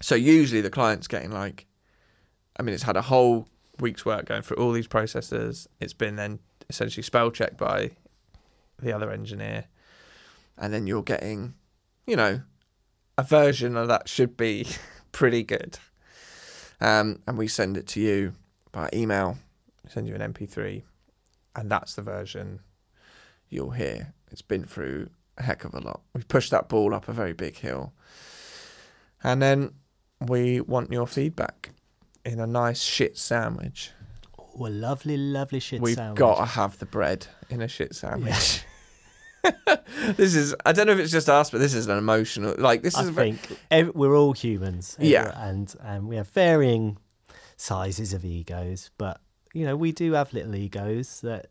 So 0.00 0.14
usually 0.14 0.60
the 0.60 0.70
client's 0.70 1.06
getting 1.06 1.30
like, 1.30 1.66
I 2.58 2.62
mean, 2.62 2.74
it's 2.74 2.84
had 2.84 2.96
a 2.96 3.02
whole 3.02 3.48
week's 3.78 4.04
work 4.04 4.26
going 4.26 4.42
through 4.42 4.56
all 4.56 4.72
these 4.72 4.86
processes. 4.86 5.68
It's 5.80 5.92
been 5.92 6.16
then 6.16 6.40
essentially 6.68 7.02
spell 7.02 7.30
checked 7.30 7.56
by 7.56 7.92
the 8.80 8.92
other 8.92 9.10
engineer. 9.10 9.66
and 10.56 10.72
then 10.72 10.86
you're 10.86 11.02
getting, 11.02 11.54
you 12.06 12.16
know, 12.16 12.40
a 13.16 13.22
version 13.22 13.76
of 13.76 13.88
that 13.88 14.08
should 14.08 14.36
be 14.36 14.66
pretty 15.12 15.42
good. 15.42 15.78
Um, 16.80 17.22
and 17.26 17.38
we 17.38 17.48
send 17.48 17.76
it 17.76 17.86
to 17.88 18.00
you 18.00 18.34
by 18.72 18.88
email. 18.92 19.38
Send 19.88 20.06
you 20.06 20.14
an 20.14 20.32
MP3, 20.32 20.82
and 21.56 21.70
that's 21.70 21.94
the 21.94 22.02
version. 22.02 22.60
You'll 23.48 23.70
hear 23.70 24.12
it's 24.30 24.42
been 24.42 24.64
through 24.64 25.08
a 25.38 25.42
heck 25.42 25.64
of 25.64 25.74
a 25.74 25.80
lot. 25.80 26.00
We've 26.14 26.28
pushed 26.28 26.50
that 26.50 26.68
ball 26.68 26.94
up 26.94 27.08
a 27.08 27.12
very 27.12 27.32
big 27.32 27.56
hill, 27.56 27.92
And 29.22 29.40
then 29.42 29.72
we 30.20 30.60
want 30.60 30.92
your 30.92 31.06
feedback 31.06 31.70
in 32.24 32.40
a 32.40 32.46
nice 32.46 32.80
shit 32.82 33.16
sandwich. 33.16 33.90
oh, 34.38 34.66
a 34.66 34.68
lovely, 34.68 35.16
lovely 35.16 35.60
shit 35.60 35.78
sandwich. 35.78 35.88
we've 35.90 35.96
sandwich. 35.96 36.18
got 36.18 36.36
to 36.38 36.44
have 36.44 36.78
the 36.78 36.86
bread. 36.86 37.26
In 37.50 37.62
a 37.62 37.68
shit 37.68 37.94
sandwich. 37.94 38.62
This 40.16 40.34
is 40.34 40.54
I 40.66 40.72
don't 40.72 40.86
know 40.86 40.92
if 40.92 40.98
it's 40.98 41.12
just 41.12 41.28
us, 41.28 41.50
but 41.50 41.58
this 41.58 41.72
is 41.74 41.86
an 41.86 41.96
emotional 41.96 42.54
like 42.58 42.82
this 42.82 42.96
I 42.96 43.02
is 43.02 43.08
very, 43.10 43.32
think 43.32 43.58
ev- 43.70 43.94
we're 43.94 44.16
all 44.16 44.32
humans. 44.32 44.96
Yeah. 45.00 45.32
and 45.48 45.74
and 45.80 46.08
we 46.08 46.16
have 46.16 46.28
varying 46.30 46.98
sizes 47.56 48.12
of 48.12 48.24
egos, 48.24 48.90
but 48.98 49.20
you 49.54 49.64
know 49.64 49.76
we 49.76 49.92
do 49.92 50.12
have 50.12 50.32
little 50.32 50.54
egos 50.54 51.20
that 51.22 51.46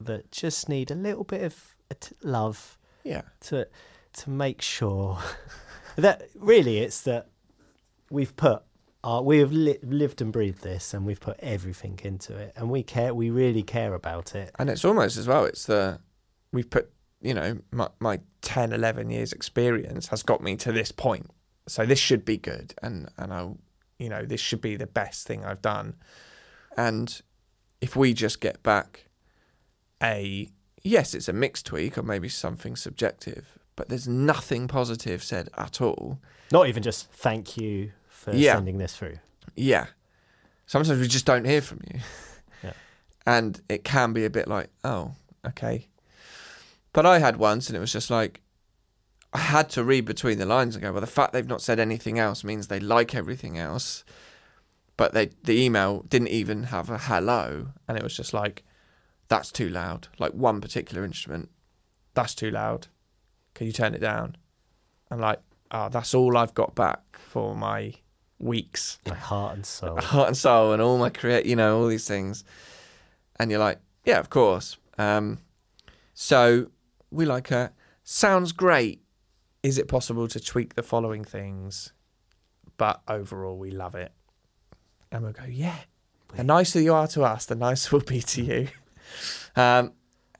that 0.00 0.32
just 0.32 0.68
need 0.68 0.90
a 0.90 0.94
little 0.94 1.24
bit 1.24 1.42
of 1.42 1.74
love 2.22 2.78
yeah 3.06 3.22
to 3.40 3.66
to 4.12 4.30
make 4.30 4.60
sure 4.60 5.18
that 5.96 6.22
really 6.34 6.78
it's 6.78 7.00
that 7.02 7.28
we've 8.10 8.34
put 8.36 8.62
our, 9.04 9.22
we 9.22 9.38
have 9.38 9.52
li- 9.52 9.78
lived 9.82 10.20
and 10.20 10.32
breathed 10.32 10.62
this 10.62 10.92
and 10.92 11.06
we've 11.06 11.20
put 11.20 11.38
everything 11.40 11.98
into 12.02 12.36
it 12.36 12.52
and 12.56 12.70
we 12.70 12.82
care 12.82 13.14
we 13.14 13.30
really 13.30 13.62
care 13.62 13.94
about 13.94 14.34
it 14.34 14.50
and 14.58 14.68
it's 14.68 14.84
almost 14.84 15.16
as 15.16 15.26
well 15.28 15.44
it's 15.44 15.66
the 15.66 15.98
we've 16.52 16.70
put 16.70 16.90
you 17.20 17.34
know 17.34 17.58
my, 17.70 17.88
my 18.00 18.20
10, 18.42 18.72
11 18.72 19.10
years 19.10 19.32
experience 19.32 20.08
has 20.08 20.22
got 20.22 20.40
me 20.40 20.56
to 20.56 20.70
this 20.72 20.92
point. 20.92 21.30
so 21.66 21.84
this 21.84 21.98
should 21.98 22.24
be 22.24 22.36
good 22.36 22.74
and 22.82 23.08
And 23.18 23.32
I, 23.32 23.48
you 23.98 24.08
know, 24.08 24.24
this 24.24 24.40
should 24.40 24.60
be 24.60 24.76
the 24.76 24.86
best 24.86 25.26
thing 25.26 25.44
I've 25.44 25.62
done. 25.62 25.94
and 26.76 27.20
if 27.80 27.96
we 27.96 28.14
just 28.14 28.40
get 28.40 28.62
back 28.62 29.06
a 30.02 30.50
yes 30.86 31.14
it's 31.14 31.28
a 31.28 31.32
mixed 31.32 31.66
tweak 31.66 31.98
or 31.98 32.02
maybe 32.02 32.28
something 32.28 32.76
subjective 32.76 33.58
but 33.76 33.88
there's 33.90 34.08
nothing 34.08 34.68
positive 34.68 35.22
said 35.22 35.50
at 35.58 35.82
all. 35.82 36.18
Not 36.50 36.66
even 36.68 36.82
just 36.82 37.10
thank 37.12 37.58
you 37.58 37.92
for 38.08 38.32
Yeah. 38.34 38.54
sending 38.54 38.78
this 38.78 38.96
through. 38.96 39.18
Yeah. 39.54 39.86
Sometimes 40.66 40.98
we 40.98 41.08
just 41.08 41.26
don't 41.26 41.44
hear 41.44 41.60
from 41.60 41.80
you. 41.92 42.00
Yeah. 42.64 42.72
and 43.26 43.60
it 43.68 43.84
can 43.84 44.14
be 44.14 44.24
a 44.24 44.30
bit 44.30 44.48
like 44.48 44.70
oh 44.82 45.12
okay. 45.46 45.88
But 46.94 47.04
i 47.04 47.18
had 47.18 47.36
once 47.36 47.68
and 47.68 47.76
it 47.76 47.80
was 47.80 47.92
just 47.92 48.08
like 48.10 48.40
i 49.34 49.38
had 49.38 49.68
to 49.70 49.84
read 49.84 50.04
between 50.06 50.38
the 50.38 50.46
lines 50.46 50.74
and 50.74 50.82
go 50.82 50.90
well 50.92 51.02
the 51.02 51.06
fact 51.18 51.34
they've 51.34 51.46
not 51.54 51.60
said 51.60 51.78
anything 51.78 52.18
else 52.18 52.42
means 52.44 52.68
they 52.68 52.80
like 52.80 53.14
everything 53.14 53.58
else. 53.58 54.04
But 54.96 55.12
they 55.12 55.26
the 55.44 55.60
email 55.62 56.02
didn't 56.08 56.28
even 56.28 56.62
have 56.74 56.88
a 56.88 56.96
hello. 56.96 57.68
And 57.86 57.98
it 57.98 58.02
was 58.02 58.16
just 58.16 58.32
like, 58.32 58.64
that's 59.28 59.50
too 59.50 59.68
loud 59.68 60.08
like 60.18 60.32
one 60.32 60.60
particular 60.60 61.04
instrument 61.04 61.48
that's 62.14 62.34
too 62.34 62.50
loud. 62.50 62.88
Can 63.54 63.66
you 63.66 63.72
turn 63.74 63.94
it 63.94 64.00
down? 64.00 64.36
I'm 65.10 65.20
like, 65.20 65.38
oh, 65.70 65.90
that's 65.90 66.14
all 66.14 66.36
I've 66.38 66.54
got 66.54 66.74
back 66.74 67.00
for 67.18 67.54
my 67.54 67.92
weeks. 68.38 68.98
my 69.06 69.14
heart 69.14 69.54
and 69.54 69.66
soul 69.66 69.96
heart 70.00 70.28
and 70.28 70.36
soul 70.36 70.72
and 70.72 70.80
all 70.82 70.96
my 70.98 71.10
create 71.10 71.46
you 71.46 71.56
know 71.56 71.78
all 71.78 71.86
these 71.88 72.06
things 72.06 72.44
and 73.38 73.50
you're 73.50 73.60
like 73.60 73.78
yeah 74.04 74.18
of 74.18 74.28
course 74.28 74.76
um 74.98 75.38
so 76.12 76.66
we 77.10 77.24
like 77.24 77.50
a 77.50 77.72
sounds 78.02 78.52
great 78.52 79.00
Is 79.62 79.78
it 79.78 79.88
possible 79.88 80.28
to 80.28 80.38
tweak 80.38 80.74
the 80.74 80.82
following 80.82 81.24
things, 81.24 81.92
but 82.76 83.00
overall 83.08 83.58
we 83.58 83.70
love 83.70 83.94
it? 83.94 84.12
And 85.10 85.22
we'll 85.24 85.32
go, 85.32 85.44
yeah. 85.48 85.78
The 86.36 86.44
nicer 86.44 86.80
you 86.80 86.94
are 86.94 87.08
to 87.08 87.24
us, 87.24 87.46
the 87.46 87.54
nicer 87.56 87.96
we'll 87.96 88.04
be 88.04 88.20
to 88.22 88.42
you. 88.42 88.68
um 89.56 89.92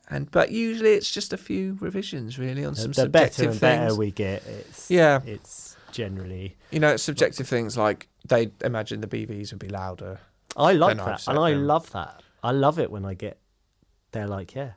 and 0.08 0.30
but 0.30 0.50
usually 0.50 0.90
it's 0.90 1.10
just 1.10 1.32
a 1.32 1.36
few 1.36 1.76
revisions 1.80 2.38
really 2.38 2.64
on 2.64 2.74
some 2.74 2.92
the 2.92 3.08
better 3.08 3.44
and 3.44 3.50
things 3.52 3.60
better 3.60 3.94
we 3.94 4.10
get 4.10 4.46
it's 4.46 4.90
Yeah. 4.90 5.20
it's 5.24 5.76
generally 5.92 6.56
you 6.70 6.80
know 6.80 6.90
it's 6.90 7.02
subjective 7.02 7.48
things 7.48 7.76
like 7.76 8.08
They 8.28 8.50
imagine 8.64 9.00
the 9.00 9.06
BVs 9.06 9.52
would 9.52 9.60
be 9.60 9.68
louder. 9.68 10.18
I 10.56 10.72
like 10.72 10.96
that, 10.96 11.28
and 11.28 11.38
I 11.38 11.52
love 11.52 11.90
that. 11.92 12.22
I 12.42 12.50
love 12.50 12.78
it 12.78 12.90
when 12.90 13.04
I 13.04 13.14
get. 13.14 13.38
They're 14.12 14.26
like, 14.26 14.54
yeah, 14.54 14.72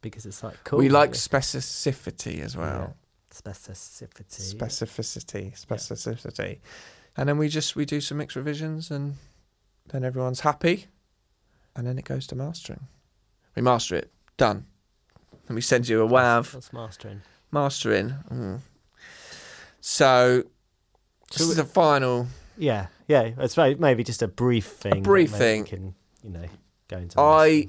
because 0.00 0.24
it's 0.26 0.42
like 0.44 0.56
cool. 0.64 0.78
we 0.78 0.88
like 0.88 1.12
specificity 1.12 2.40
as 2.40 2.56
well 2.56 2.94
specificity. 3.36 4.54
Specificity, 4.54 5.66
specificity. 5.66 6.58
And 7.16 7.28
then 7.28 7.38
we 7.38 7.48
just 7.48 7.76
we 7.76 7.84
do 7.84 8.00
some 8.00 8.18
mixed 8.18 8.36
revisions 8.36 8.90
and 8.90 9.16
then 9.88 10.04
everyone's 10.04 10.40
happy. 10.40 10.86
And 11.76 11.86
then 11.86 11.98
it 11.98 12.04
goes 12.04 12.26
to 12.28 12.34
mastering. 12.34 12.86
we 13.54 13.62
master 13.62 13.94
it 13.96 14.10
done 14.38 14.66
and 15.46 15.54
we 15.54 15.60
send 15.60 15.88
you 15.88 16.00
a 16.02 16.06
What's- 16.06 16.48
wav 16.50 16.54
What's 16.54 16.72
mastering? 16.72 17.22
mastering 17.52 18.14
mm. 18.30 18.60
so 19.80 20.42
this 21.30 21.42
So 21.42 21.50
is 21.50 21.56
the 21.56 21.64
final 21.64 22.26
Yeah, 22.56 22.86
yeah. 23.08 23.30
It's 23.38 23.56
may- 23.56 23.74
maybe 23.74 24.02
just 24.04 24.22
a 24.22 24.28
brief 24.28 24.66
thing. 24.66 24.94
that 24.94 25.02
brief 25.02 25.30
thing. 25.32 25.64
Can 25.64 25.94
you 26.22 26.30
know 26.30 26.46
go 26.88 26.98
into. 26.98 27.20
I 27.20 27.68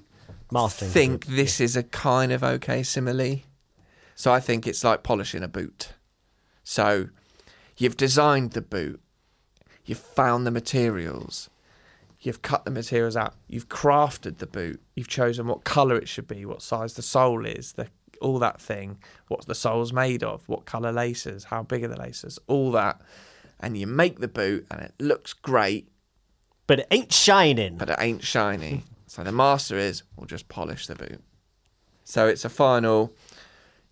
mastering. 0.52 0.92
think 0.92 1.26
this 1.26 1.60
is 1.60 1.76
a 1.76 1.84
kind 1.84 2.32
of 2.32 2.44
okay 2.44 2.84
simile. 2.84 3.42
So 4.16 4.32
I 4.34 4.40
think 4.40 4.66
it's 4.66 4.84
like 4.84 5.04
polishing 5.04 5.44
a 5.44 5.48
boot. 5.48 5.90
So 6.64 7.10
you've 7.78 7.98
designed 7.98 8.52
the 8.52 8.62
boot, 8.62 9.00
you've 9.86 10.00
found 10.00 10.46
the 10.48 10.52
materials, 10.52 11.50
You've 12.28 12.42
cut 12.42 12.66
the 12.66 12.72
materials 12.72 13.16
out. 13.16 13.36
You've 13.48 13.70
crafted 13.70 14.40
the 14.40 14.48
boot. 14.48 14.82
You've 14.96 15.08
chosen 15.08 15.48
what 15.48 15.64
colour 15.64 15.96
it 15.96 16.10
should 16.10 16.28
be, 16.28 16.44
what 16.44 16.62
size 16.62 16.96
the 16.96 17.02
sole 17.02 17.46
is, 17.46 17.72
the 17.72 17.88
all 18.20 18.38
that 18.40 18.60
thing, 18.60 18.98
what 19.30 19.46
the 19.46 19.56
sole's 19.56 19.94
made 19.94 20.24
of, 20.24 20.46
what 20.50 20.66
colour 20.66 20.92
laces, 20.92 21.46
how 21.46 21.64
big 21.64 21.84
are 21.86 21.88
the 21.88 21.98
laces, 21.98 22.38
all 22.48 22.72
that. 22.72 23.00
and 23.62 23.78
you 23.78 23.88
make 23.88 24.20
the 24.20 24.28
boot, 24.28 24.68
and 24.70 24.82
it 24.82 24.94
looks 25.00 25.32
great, 25.32 25.88
but 26.66 26.80
it 26.80 26.88
ain't 26.92 27.14
shining. 27.14 27.78
but 27.78 27.90
it 27.90 27.98
ain't 28.00 28.24
shiny. 28.24 28.84
so 29.08 29.24
the 29.24 29.32
master 29.32 29.78
is, 29.78 30.04
we'll 30.18 30.26
just 30.28 30.50
polish 30.50 30.88
the 30.88 30.96
boot. 30.96 31.22
So 32.04 32.28
it's 32.28 32.44
a 32.44 32.50
final, 32.50 33.14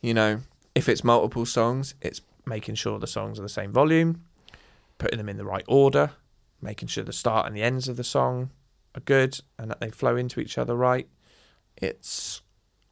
you 0.02 0.14
know, 0.14 0.42
if 0.74 0.90
it's 0.90 1.06
multiple 1.06 1.46
songs, 1.46 1.96
it's 2.02 2.20
Making 2.46 2.76
sure 2.76 3.00
the 3.00 3.08
songs 3.08 3.40
are 3.40 3.42
the 3.42 3.50
same 3.50 3.72
volume, 3.72 4.24
putting 5.00 5.18
them 5.18 5.30
in 5.30 5.38
the 5.38 5.46
right 5.46 5.64
order, 5.68 6.12
making 6.62 6.88
sure 6.88 7.04
the 7.04 7.14
start 7.14 7.48
and 7.48 7.56
the 7.56 7.62
ends 7.62 7.88
of 7.88 7.98
the 7.98 8.04
song 8.04 8.52
are 8.96 9.02
good 9.02 9.40
and 9.58 9.70
that 9.70 9.80
they 9.80 9.90
flow 9.90 10.16
into 10.16 10.40
each 10.40 10.58
other 10.58 10.76
right. 10.76 11.08
it's 11.78 12.42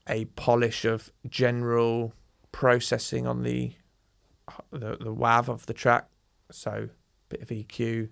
a 0.07 0.25
polish 0.25 0.83
of 0.85 1.11
general 1.29 2.13
processing 2.51 3.25
on 3.25 3.43
the 3.43 3.73
the, 4.71 4.97
the 4.97 5.13
WAV 5.13 5.47
of 5.47 5.65
the 5.65 5.73
track. 5.73 6.07
So 6.51 6.89
bit 7.29 7.41
of 7.41 7.47
EQ, 7.47 8.09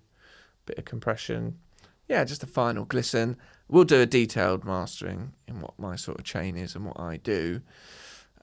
bit 0.65 0.77
of 0.77 0.85
compression. 0.85 1.59
Yeah, 2.07 2.23
just 2.23 2.43
a 2.43 2.47
final 2.47 2.85
glisten. 2.85 3.37
We'll 3.67 3.83
do 3.83 4.01
a 4.01 4.05
detailed 4.05 4.65
mastering 4.65 5.33
in 5.47 5.61
what 5.61 5.77
my 5.79 5.95
sort 5.95 6.19
of 6.19 6.25
chain 6.25 6.57
is 6.57 6.75
and 6.75 6.85
what 6.85 6.99
I 6.99 7.17
do. 7.17 7.61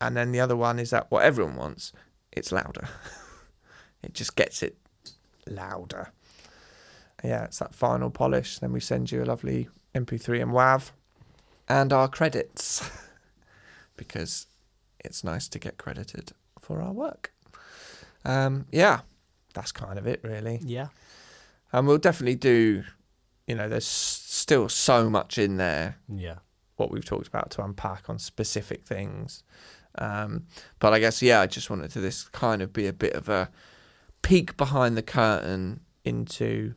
And 0.01 0.17
then 0.17 0.33
the 0.33 0.41
other 0.41 0.57
one 0.57 0.79
is 0.79 0.91
that 0.91 1.11
What 1.11 1.25
everyone 1.25 1.57
wants, 1.57 1.93
it's 2.33 2.53
louder. 2.53 2.89
it 4.03 4.15
just 4.15 4.37
gets 4.37 4.63
it 4.63 4.77
louder. 5.47 6.13
Yeah, 7.25 7.45
it's 7.45 7.59
that 7.59 7.75
final 7.75 8.11
polish. 8.11 8.59
Then 8.59 8.73
we 8.73 8.81
send 8.81 9.11
you 9.11 9.23
a 9.23 9.27
lovely 9.27 9.69
MP3 9.95 10.43
and 10.43 10.53
WAV. 10.53 10.91
and 11.69 11.93
our 11.93 12.09
credits 12.09 12.89
because 13.97 14.47
it's 15.05 15.25
nice 15.25 15.49
to 15.49 15.59
get 15.59 15.77
credited 15.79 16.33
for 16.61 16.81
our 16.81 16.93
work. 16.93 17.33
Um, 18.25 18.67
yeah, 18.71 19.01
That's 19.55 19.73
kind 19.73 19.99
of 19.99 20.07
it, 20.07 20.21
really. 20.23 20.61
Yeah. 20.63 20.89
and 21.73 21.87
we'll 21.87 21.99
definitely 21.99 22.35
do. 22.37 22.85
You 23.47 23.55
know, 23.55 23.69
there's 23.69 23.87
still 23.87 24.69
so 24.69 25.09
much 25.09 25.39
in 25.39 25.57
there 25.57 25.97
Yeah. 26.09 26.37
What 26.77 26.91
we've 26.91 27.05
talked 27.05 27.27
about 27.27 27.51
to 27.53 27.65
unpack 27.65 28.09
on 28.11 28.19
specific 28.19 28.85
things. 28.85 29.43
Um, 29.97 30.45
but 30.79 30.93
I 30.93 31.01
guess 31.01 31.23
yeah, 31.23 31.41
I 31.41 31.47
just 31.47 31.71
wanted 31.71 31.91
to 31.93 32.01
this 32.01 32.25
kind 32.29 32.61
of 32.63 32.73
be 32.73 32.87
a 32.87 32.93
bit 32.93 33.15
of 33.15 33.29
a 33.29 33.51
peek 34.23 34.57
behind 34.57 34.97
the 34.97 35.03
curtain 35.03 35.81
Into 36.05 36.75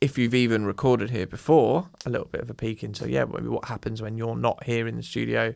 if 0.00 0.16
you've 0.16 0.34
even 0.34 0.64
recorded 0.64 1.10
here 1.10 1.26
before. 1.26 1.88
a 2.06 2.10
little 2.10 2.26
bit 2.26 2.40
of 2.40 2.50
a 2.50 2.54
peek 2.54 2.82
into 2.82 3.10
yeah, 3.10 3.24
maybe 3.24 3.48
what 3.48 3.66
happens 3.66 4.00
when 4.00 4.16
you're 4.16 4.36
not 4.36 4.64
here 4.64 4.88
in 4.88 4.96
the 4.96 5.02
studio, 5.02 5.54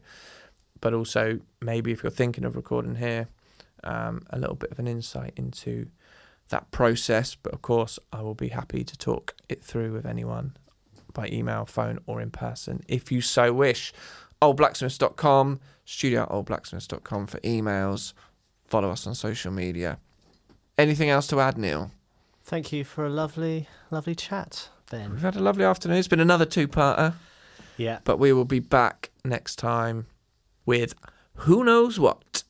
but 0.80 0.92
also 0.92 1.40
maybe 1.60 1.92
if 1.92 2.02
you're 2.02 2.10
thinking 2.10 2.44
of 2.44 2.56
recording 2.56 2.96
here, 2.96 3.28
um, 3.84 4.22
a 4.30 4.38
little 4.38 4.56
bit 4.56 4.70
of 4.70 4.78
an 4.78 4.86
insight 4.86 5.32
into 5.36 5.86
that 6.50 6.70
process. 6.70 7.34
But 7.34 7.54
of 7.54 7.62
course, 7.62 7.98
I 8.12 8.20
will 8.20 8.34
be 8.34 8.48
happy 8.48 8.84
to 8.84 8.98
talk 8.98 9.34
it 9.48 9.64
through 9.64 9.92
with 9.92 10.06
anyone 10.06 10.56
by 11.14 11.28
email, 11.28 11.64
phone, 11.64 12.00
or 12.06 12.20
in 12.20 12.30
person 12.30 12.82
if 12.88 13.10
you 13.10 13.20
so 13.20 13.52
wish. 13.52 13.92
Oldblacksmiths.com, 14.42 15.60
studio 15.86 16.26
oldblacksmiths.com 16.30 17.26
for 17.26 17.40
emails. 17.40 18.12
Follow 18.66 18.90
us 18.90 19.06
on 19.06 19.14
social 19.14 19.52
media. 19.52 19.98
Anything 20.76 21.08
else 21.08 21.26
to 21.28 21.40
add, 21.40 21.56
Neil? 21.56 21.90
Thank 22.44 22.72
you 22.72 22.84
for 22.84 23.06
a 23.06 23.08
lovely, 23.10 23.68
lovely 23.90 24.14
chat, 24.14 24.68
Ben. 24.90 25.12
We've 25.12 25.22
had 25.22 25.34
a 25.36 25.40
lovely 25.40 25.64
afternoon. 25.64 25.96
It's 25.96 26.08
been 26.08 26.20
another 26.20 26.44
two-parter, 26.44 27.14
Yeah. 27.78 28.00
but 28.04 28.18
we 28.18 28.32
will 28.32 28.44
be 28.44 28.60
back 28.60 29.10
Next 29.26 29.56
time 29.56 30.06
with 30.66 30.94
who 31.36 31.64
knows 31.64 31.98
what. 31.98 32.42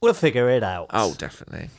We'll 0.00 0.14
figure 0.14 0.50
it 0.50 0.64
out. 0.64 0.88
Oh, 0.90 1.14
definitely. 1.16 1.70